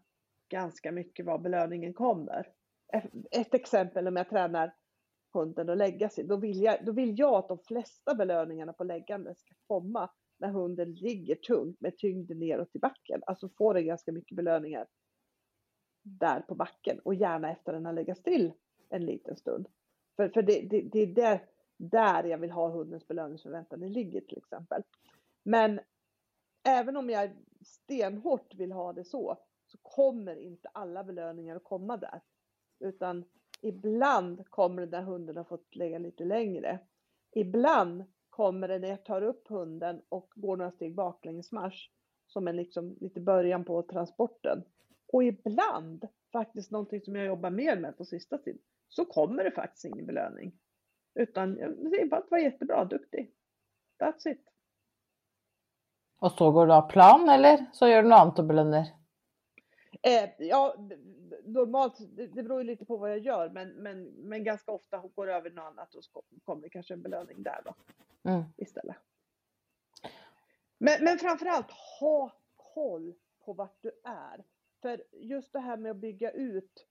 ganska 0.48 0.92
mycket 0.92 1.26
var 1.26 1.38
belöningen 1.38 1.94
kommer. 1.94 2.52
Ett 3.30 3.54
exempel 3.54 4.08
om 4.08 4.16
jag 4.16 4.28
tränar 4.28 4.74
hunden 5.32 5.70
att 5.70 5.78
lägga 5.78 6.08
sig, 6.08 6.24
då 6.24 6.36
vill, 6.36 6.62
jag, 6.62 6.84
då 6.84 6.92
vill 6.92 7.18
jag 7.18 7.34
att 7.34 7.48
de 7.48 7.58
flesta 7.58 8.14
belöningarna 8.14 8.72
på 8.72 8.84
läggande 8.84 9.34
ska 9.34 9.54
komma 9.66 10.10
när 10.38 10.48
hunden 10.48 10.94
ligger 10.94 11.34
tungt 11.34 11.80
med 11.80 11.98
tyngden 11.98 12.38
neråt 12.38 12.76
i 12.76 12.78
backen. 12.78 13.22
Alltså 13.26 13.48
får 13.48 13.74
den 13.74 13.86
ganska 13.86 14.12
mycket 14.12 14.36
belöningar 14.36 14.86
där 16.02 16.40
på 16.40 16.54
backen 16.54 16.98
och 16.98 17.14
gärna 17.14 17.52
efter 17.52 17.72
den 17.72 17.86
har 17.86 17.92
legat 17.92 18.18
still 18.18 18.52
en 18.88 19.04
liten 19.06 19.36
stund. 19.36 19.68
För, 20.16 20.28
för 20.28 20.42
det, 20.42 20.60
det, 20.70 20.80
det 20.80 20.98
är 20.98 21.06
där, 21.06 21.44
där 21.76 22.24
jag 22.24 22.38
vill 22.38 22.50
ha 22.50 22.68
hundens 22.68 23.08
belöningsförväntan 23.08 23.80
den 23.80 23.92
ligger 23.92 24.20
till 24.20 24.38
exempel. 24.38 24.82
Men 25.42 25.80
även 26.68 26.96
om 26.96 27.10
jag 27.10 27.30
stenhårt 27.60 28.54
vill 28.54 28.72
ha 28.72 28.92
det 28.92 29.04
så, 29.04 29.38
så 29.66 29.78
kommer 29.82 30.36
inte 30.36 30.68
alla 30.68 31.04
belöningar 31.04 31.56
att 31.56 31.64
komma 31.64 31.96
där. 31.96 32.20
Utan 32.82 33.24
ibland 33.60 34.50
kommer 34.50 34.86
det 34.86 34.98
när 34.98 35.02
hunden 35.02 35.36
har 35.36 35.44
fått 35.44 35.76
lägga 35.76 35.98
lite 35.98 36.24
längre. 36.24 36.78
Ibland 37.32 38.04
kommer 38.30 38.68
det 38.68 38.78
när 38.78 38.88
jag 38.88 39.04
tar 39.04 39.22
upp 39.22 39.48
hunden 39.48 40.02
och 40.08 40.32
går 40.34 40.56
några 40.56 40.70
steg 40.70 40.94
baklängesmarsch 40.94 41.90
som 42.26 42.48
en 42.48 42.56
liksom 42.56 42.96
lite 43.00 43.20
början 43.20 43.64
på 43.64 43.82
transporten. 43.82 44.62
Och 45.12 45.24
ibland, 45.24 46.08
faktiskt 46.32 46.70
någonting 46.70 47.00
som 47.00 47.16
jag 47.16 47.26
jobbar 47.26 47.50
mer 47.50 47.76
med 47.76 47.96
på 47.96 48.04
sista 48.04 48.38
tiden, 48.38 48.62
så 48.88 49.04
kommer 49.04 49.44
det 49.44 49.50
faktiskt 49.50 49.84
ingen 49.84 50.06
belöning. 50.06 50.52
Utan 51.14 51.58
att 52.12 52.30
vara 52.30 52.40
jättebra, 52.40 52.84
duktig. 52.84 53.32
That's 53.98 54.28
it. 54.28 54.44
Och 56.18 56.32
så 56.32 56.50
går 56.50 56.66
du 56.66 56.72
av 56.72 56.90
plan 56.90 57.28
eller 57.28 57.66
så 57.72 57.88
gör 57.88 58.02
du 58.02 58.08
något 58.08 58.18
annat 58.18 58.38
och 58.38 58.44
belönar? 58.44 58.86
Eh, 60.02 60.30
ja, 60.38 60.76
normalt, 61.44 61.98
det, 62.16 62.26
det 62.26 62.42
beror 62.42 62.60
ju 62.60 62.66
lite 62.66 62.84
på 62.84 62.96
vad 62.96 63.10
jag 63.10 63.18
gör, 63.18 63.50
men, 63.50 63.68
men, 63.68 64.04
men 64.04 64.44
ganska 64.44 64.72
ofta 64.72 64.98
går 65.14 65.26
det 65.26 65.34
över 65.34 65.50
något 65.50 65.64
annat 65.64 65.94
och 65.94 66.04
så 66.04 66.22
kommer 66.44 66.62
det 66.62 66.70
kanske 66.70 66.94
en 66.94 67.02
belöning 67.02 67.42
där 67.42 67.62
då 67.64 67.74
mm. 68.30 68.42
istället. 68.56 68.96
Men, 70.78 71.04
men 71.04 71.18
framförallt 71.18 71.70
ha 72.00 72.32
koll 72.56 73.14
på 73.44 73.52
vart 73.52 73.76
du 73.80 73.90
är. 74.04 74.44
För 74.82 75.04
just 75.12 75.52
det 75.52 75.60
här 75.60 75.76
med 75.76 75.90
att 75.90 75.96
bygga 75.96 76.30
ut 76.30 76.86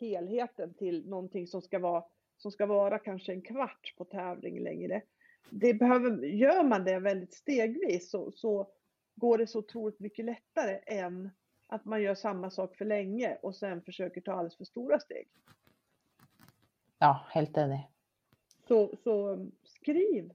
helheten 0.00 0.74
till 0.74 1.08
någonting 1.08 1.46
som 1.46 1.62
ska 1.62 1.78
vara, 1.78 2.04
som 2.36 2.52
ska 2.52 2.66
vara 2.66 2.98
kanske 2.98 3.32
en 3.32 3.42
kvart 3.42 3.94
på 3.96 4.04
tävling 4.04 4.60
längre. 4.60 5.02
Det 5.50 5.74
behöver, 5.74 6.26
gör 6.26 6.64
man 6.64 6.84
det 6.84 6.98
väldigt 6.98 7.34
stegvis 7.34 8.10
så, 8.10 8.32
så 8.32 8.72
går 9.14 9.38
det 9.38 9.46
så 9.46 9.58
otroligt 9.58 10.00
mycket 10.00 10.24
lättare 10.24 10.80
än 10.86 11.30
att 11.70 11.84
man 11.84 12.02
gör 12.02 12.14
samma 12.14 12.50
sak 12.50 12.76
för 12.76 12.84
länge 12.84 13.38
och 13.42 13.56
sen 13.56 13.82
försöker 13.82 14.20
ta 14.20 14.32
alldeles 14.32 14.56
för 14.56 14.64
stora 14.64 15.00
steg. 15.00 15.28
Ja, 16.98 17.26
helt 17.30 17.56
enig. 17.56 17.90
Så, 18.68 18.96
så 18.96 19.46
skriv. 19.62 20.32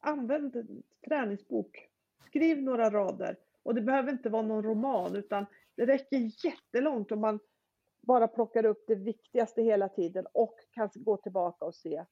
Använd 0.00 0.82
träningsbok. 1.08 1.88
Skriv 2.26 2.62
några 2.62 2.90
rader. 2.90 3.36
Och 3.62 3.74
det 3.74 3.80
behöver 3.80 4.12
inte 4.12 4.28
vara 4.28 4.42
någon 4.42 4.62
roman 4.62 5.16
utan 5.16 5.46
det 5.74 5.86
räcker 5.86 6.46
jättelångt 6.46 7.12
om 7.12 7.20
man 7.20 7.40
bara 8.00 8.28
plockar 8.28 8.64
upp 8.64 8.84
det 8.86 8.94
viktigaste 8.94 9.62
hela 9.62 9.88
tiden 9.88 10.26
och 10.32 10.54
kan 10.70 10.90
gå 10.94 11.16
tillbaka 11.16 11.64
och 11.64 11.74
se 11.74 12.04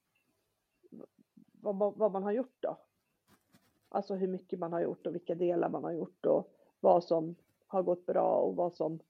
vad, 1.53 1.99
vad 1.99 2.13
man 2.13 2.23
har 2.23 2.33
gjort 2.33 2.57
då. 2.61 2.79
Alltså 3.89 4.15
hur 4.15 4.29
mycket 4.29 4.59
man 4.59 4.73
har 4.73 4.81
gjort 4.81 5.07
och 5.07 5.15
vilka 5.15 5.35
delar 5.35 5.69
man 5.69 5.85
har 5.85 5.93
gjort 5.93 6.27
och 6.27 6.55
vad 6.81 7.05
som 7.05 7.37
har 7.69 7.83
gått 7.83 8.07
bra 8.07 8.37
och 8.37 8.57
vad 8.57 8.75
som 8.75 9.01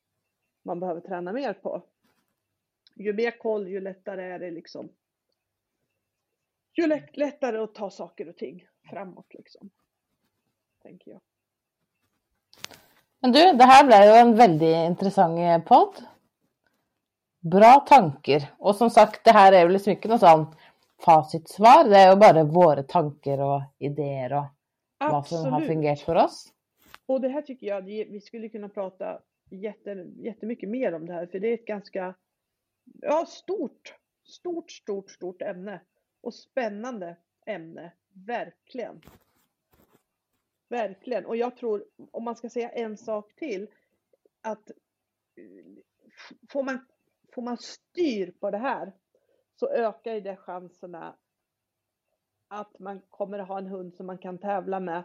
man 0.63 0.81
behöver 0.81 1.01
träna 1.01 1.33
mer 1.33 1.53
på. 1.53 1.83
Ju 2.95 3.13
mer 3.13 3.39
koll, 3.39 3.69
ju 3.69 3.81
lättare 3.81 4.23
är 4.23 4.39
det 4.39 4.51
liksom. 4.51 4.89
Ju 6.73 6.87
lättare 7.13 7.59
att 7.59 7.75
ta 7.75 7.91
saker 7.91 8.29
och 8.29 8.37
ting 8.37 8.67
framåt 8.91 9.35
liksom. 9.35 9.71
Tänker 10.83 11.11
jag. 11.11 11.21
Men 13.21 13.33
du, 13.33 13.53
det 13.53 13.65
här 13.65 13.87
blev 13.87 14.03
ju 14.03 14.11
en 14.11 14.37
väldigt 14.37 14.77
intressant 14.77 15.67
podd. 15.67 15.95
Bra 17.41 17.85
tankar. 17.89 18.55
Och 18.59 18.77
som 18.77 18.91
sagt, 18.91 19.25
det 19.25 19.33
här 19.33 19.53
är 19.53 19.63
ju 19.63 19.69
liksom 19.69 19.91
inte 19.91 20.09
något 20.09 20.21
sånt 20.21 20.57
facitsvar. 21.05 21.89
Det 21.89 21.97
är 21.97 22.11
ju 22.11 22.17
bara 22.17 22.45
våra 22.45 22.83
tankar 22.83 23.39
och 23.39 23.63
idéer 23.79 24.33
och 24.33 24.45
Absolut. 24.99 25.13
vad 25.13 25.27
som 25.27 25.53
har 25.53 25.61
fungerat 25.61 26.01
för 26.01 26.15
oss. 26.15 26.53
Och 27.09 27.21
det 27.21 27.29
här 27.29 27.43
tycker 27.43 27.67
jag, 27.67 27.83
vi 27.83 28.21
skulle 28.21 28.49
kunna 28.49 28.69
prata 28.69 29.23
jätte, 29.51 29.91
jättemycket 30.17 30.69
mer 30.69 30.95
om 30.95 31.07
det 31.07 31.13
här, 31.13 31.27
för 31.27 31.41
det 31.41 31.49
är 31.49 31.55
ett 31.55 31.67
ganska 31.67 32.15
ja, 32.85 33.27
stort, 33.27 33.95
stort, 34.23 34.71
stort, 34.71 35.11
stort 35.11 35.43
ämne. 35.43 35.81
Och 36.21 36.35
spännande 36.35 37.17
ämne, 37.47 37.93
verkligen. 38.27 39.03
Verkligen. 40.69 41.27
Och 41.27 41.37
jag 41.37 41.57
tror, 41.57 41.85
om 42.11 42.25
man 42.25 42.37
ska 42.37 42.51
säga 42.51 42.71
en 42.71 42.97
sak 42.97 43.35
till, 43.35 43.71
att 44.41 44.71
eh, 44.71 45.65
får 46.51 46.63
man, 46.63 46.87
får 47.35 47.43
man 47.43 47.59
styr 47.59 48.31
på 48.31 48.51
det 48.51 48.59
här 48.59 48.93
så 49.57 49.69
ökar 49.69 50.15
ju 50.15 50.21
det 50.21 50.37
chanserna 50.37 51.17
att 52.49 52.79
man 52.79 53.01
kommer 53.01 53.39
att 53.39 53.49
ha 53.49 53.59
en 53.59 53.67
hund 53.67 53.95
som 53.95 54.07
man 54.07 54.19
kan 54.19 54.39
tävla 54.39 54.81
med 54.81 55.05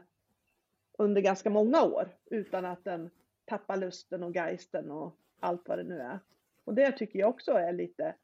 under 0.98 1.22
ganska 1.22 1.50
många 1.50 1.84
år 1.84 2.10
utan 2.26 2.66
att 2.66 2.84
den 2.84 3.10
tappar 3.46 3.78
lusten 3.78 4.24
och 4.24 4.36
geisten 4.36 4.92
och 4.92 5.16
allt 5.40 5.70
vad 5.70 5.78
det 5.78 5.84
nu 5.84 6.00
är. 6.00 6.20
Och 6.64 6.74
det 6.74 6.92
tycker 6.92 7.20
jag 7.20 7.30
också 7.30 7.52
är 7.52 7.74
lite, 7.74 8.16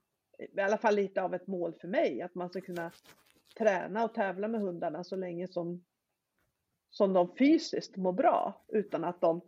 i 0.58 0.62
alla 0.62 0.78
fall 0.78 0.96
lite 0.96 1.22
av 1.22 1.34
ett 1.34 1.48
mål 1.48 1.74
för 1.82 1.88
mig, 1.88 2.22
att 2.22 2.36
man 2.36 2.50
ska 2.50 2.62
kunna 2.62 2.92
träna 3.58 4.04
och 4.04 4.14
tävla 4.14 4.48
med 4.48 4.62
hundarna 4.62 5.04
så 5.04 5.16
länge 5.16 5.48
som, 5.48 5.84
som 6.90 7.14
de 7.14 7.36
fysiskt 7.36 7.96
mår 7.96 8.14
bra 8.14 8.66
utan 8.68 9.04
att 9.04 9.22
de 9.22 9.42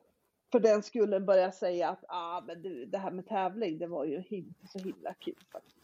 för 0.52 0.60
den 0.60 0.84
skulle 0.84 1.20
börja 1.20 1.52
säga 1.52 1.90
att 1.90 2.04
ah, 2.08 2.42
men 2.42 2.62
du, 2.62 2.86
det 2.86 2.98
här 2.98 3.12
med 3.12 3.28
tävling, 3.28 3.78
det 3.78 3.88
var 3.88 4.06
ju 4.06 4.24
inte 4.30 4.68
så 4.68 4.80
himla 4.80 5.14
kul 5.14 5.44
faktiskt. 5.52 5.78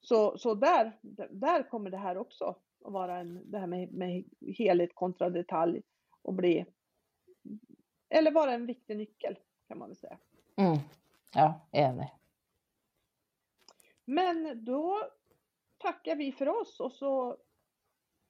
Så, 0.00 0.38
så 0.38 0.54
där, 0.54 0.98
där 1.30 1.62
kommer 1.68 1.90
det 1.90 1.96
här 1.96 2.16
också 2.16 2.56
att 2.84 2.92
vara 2.92 3.18
en, 3.18 3.50
det 3.50 3.58
här 3.58 3.66
med, 3.66 3.92
med 3.92 4.24
helhet 4.56 4.94
kontra 4.94 5.30
detalj 5.30 5.82
och 6.22 6.34
bli, 6.34 6.66
eller 8.08 8.30
vara 8.30 8.52
en 8.52 8.66
viktig 8.66 8.96
nyckel 8.96 9.38
kan 9.68 9.78
man 9.78 9.88
väl 9.88 9.96
säga. 9.96 10.18
Mm. 10.56 10.78
Ja, 11.34 11.60
enig. 11.72 12.08
Men 14.04 14.64
då 14.64 15.10
tackar 15.78 16.16
vi 16.16 16.32
för 16.32 16.48
oss 16.48 16.80
och 16.80 16.92
så 16.92 17.36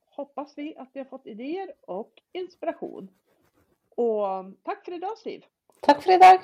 hoppas 0.04 0.58
vi 0.58 0.76
att 0.76 0.90
vi 0.92 1.00
har 1.00 1.04
fått 1.04 1.26
idéer 1.26 1.74
och 1.80 2.22
inspiration. 2.32 3.10
Och 3.88 4.24
tack 4.62 4.84
för 4.84 4.92
idag 4.92 5.18
Siv! 5.18 5.44
Tack 5.80 6.02
för 6.02 6.12
idag! 6.12 6.40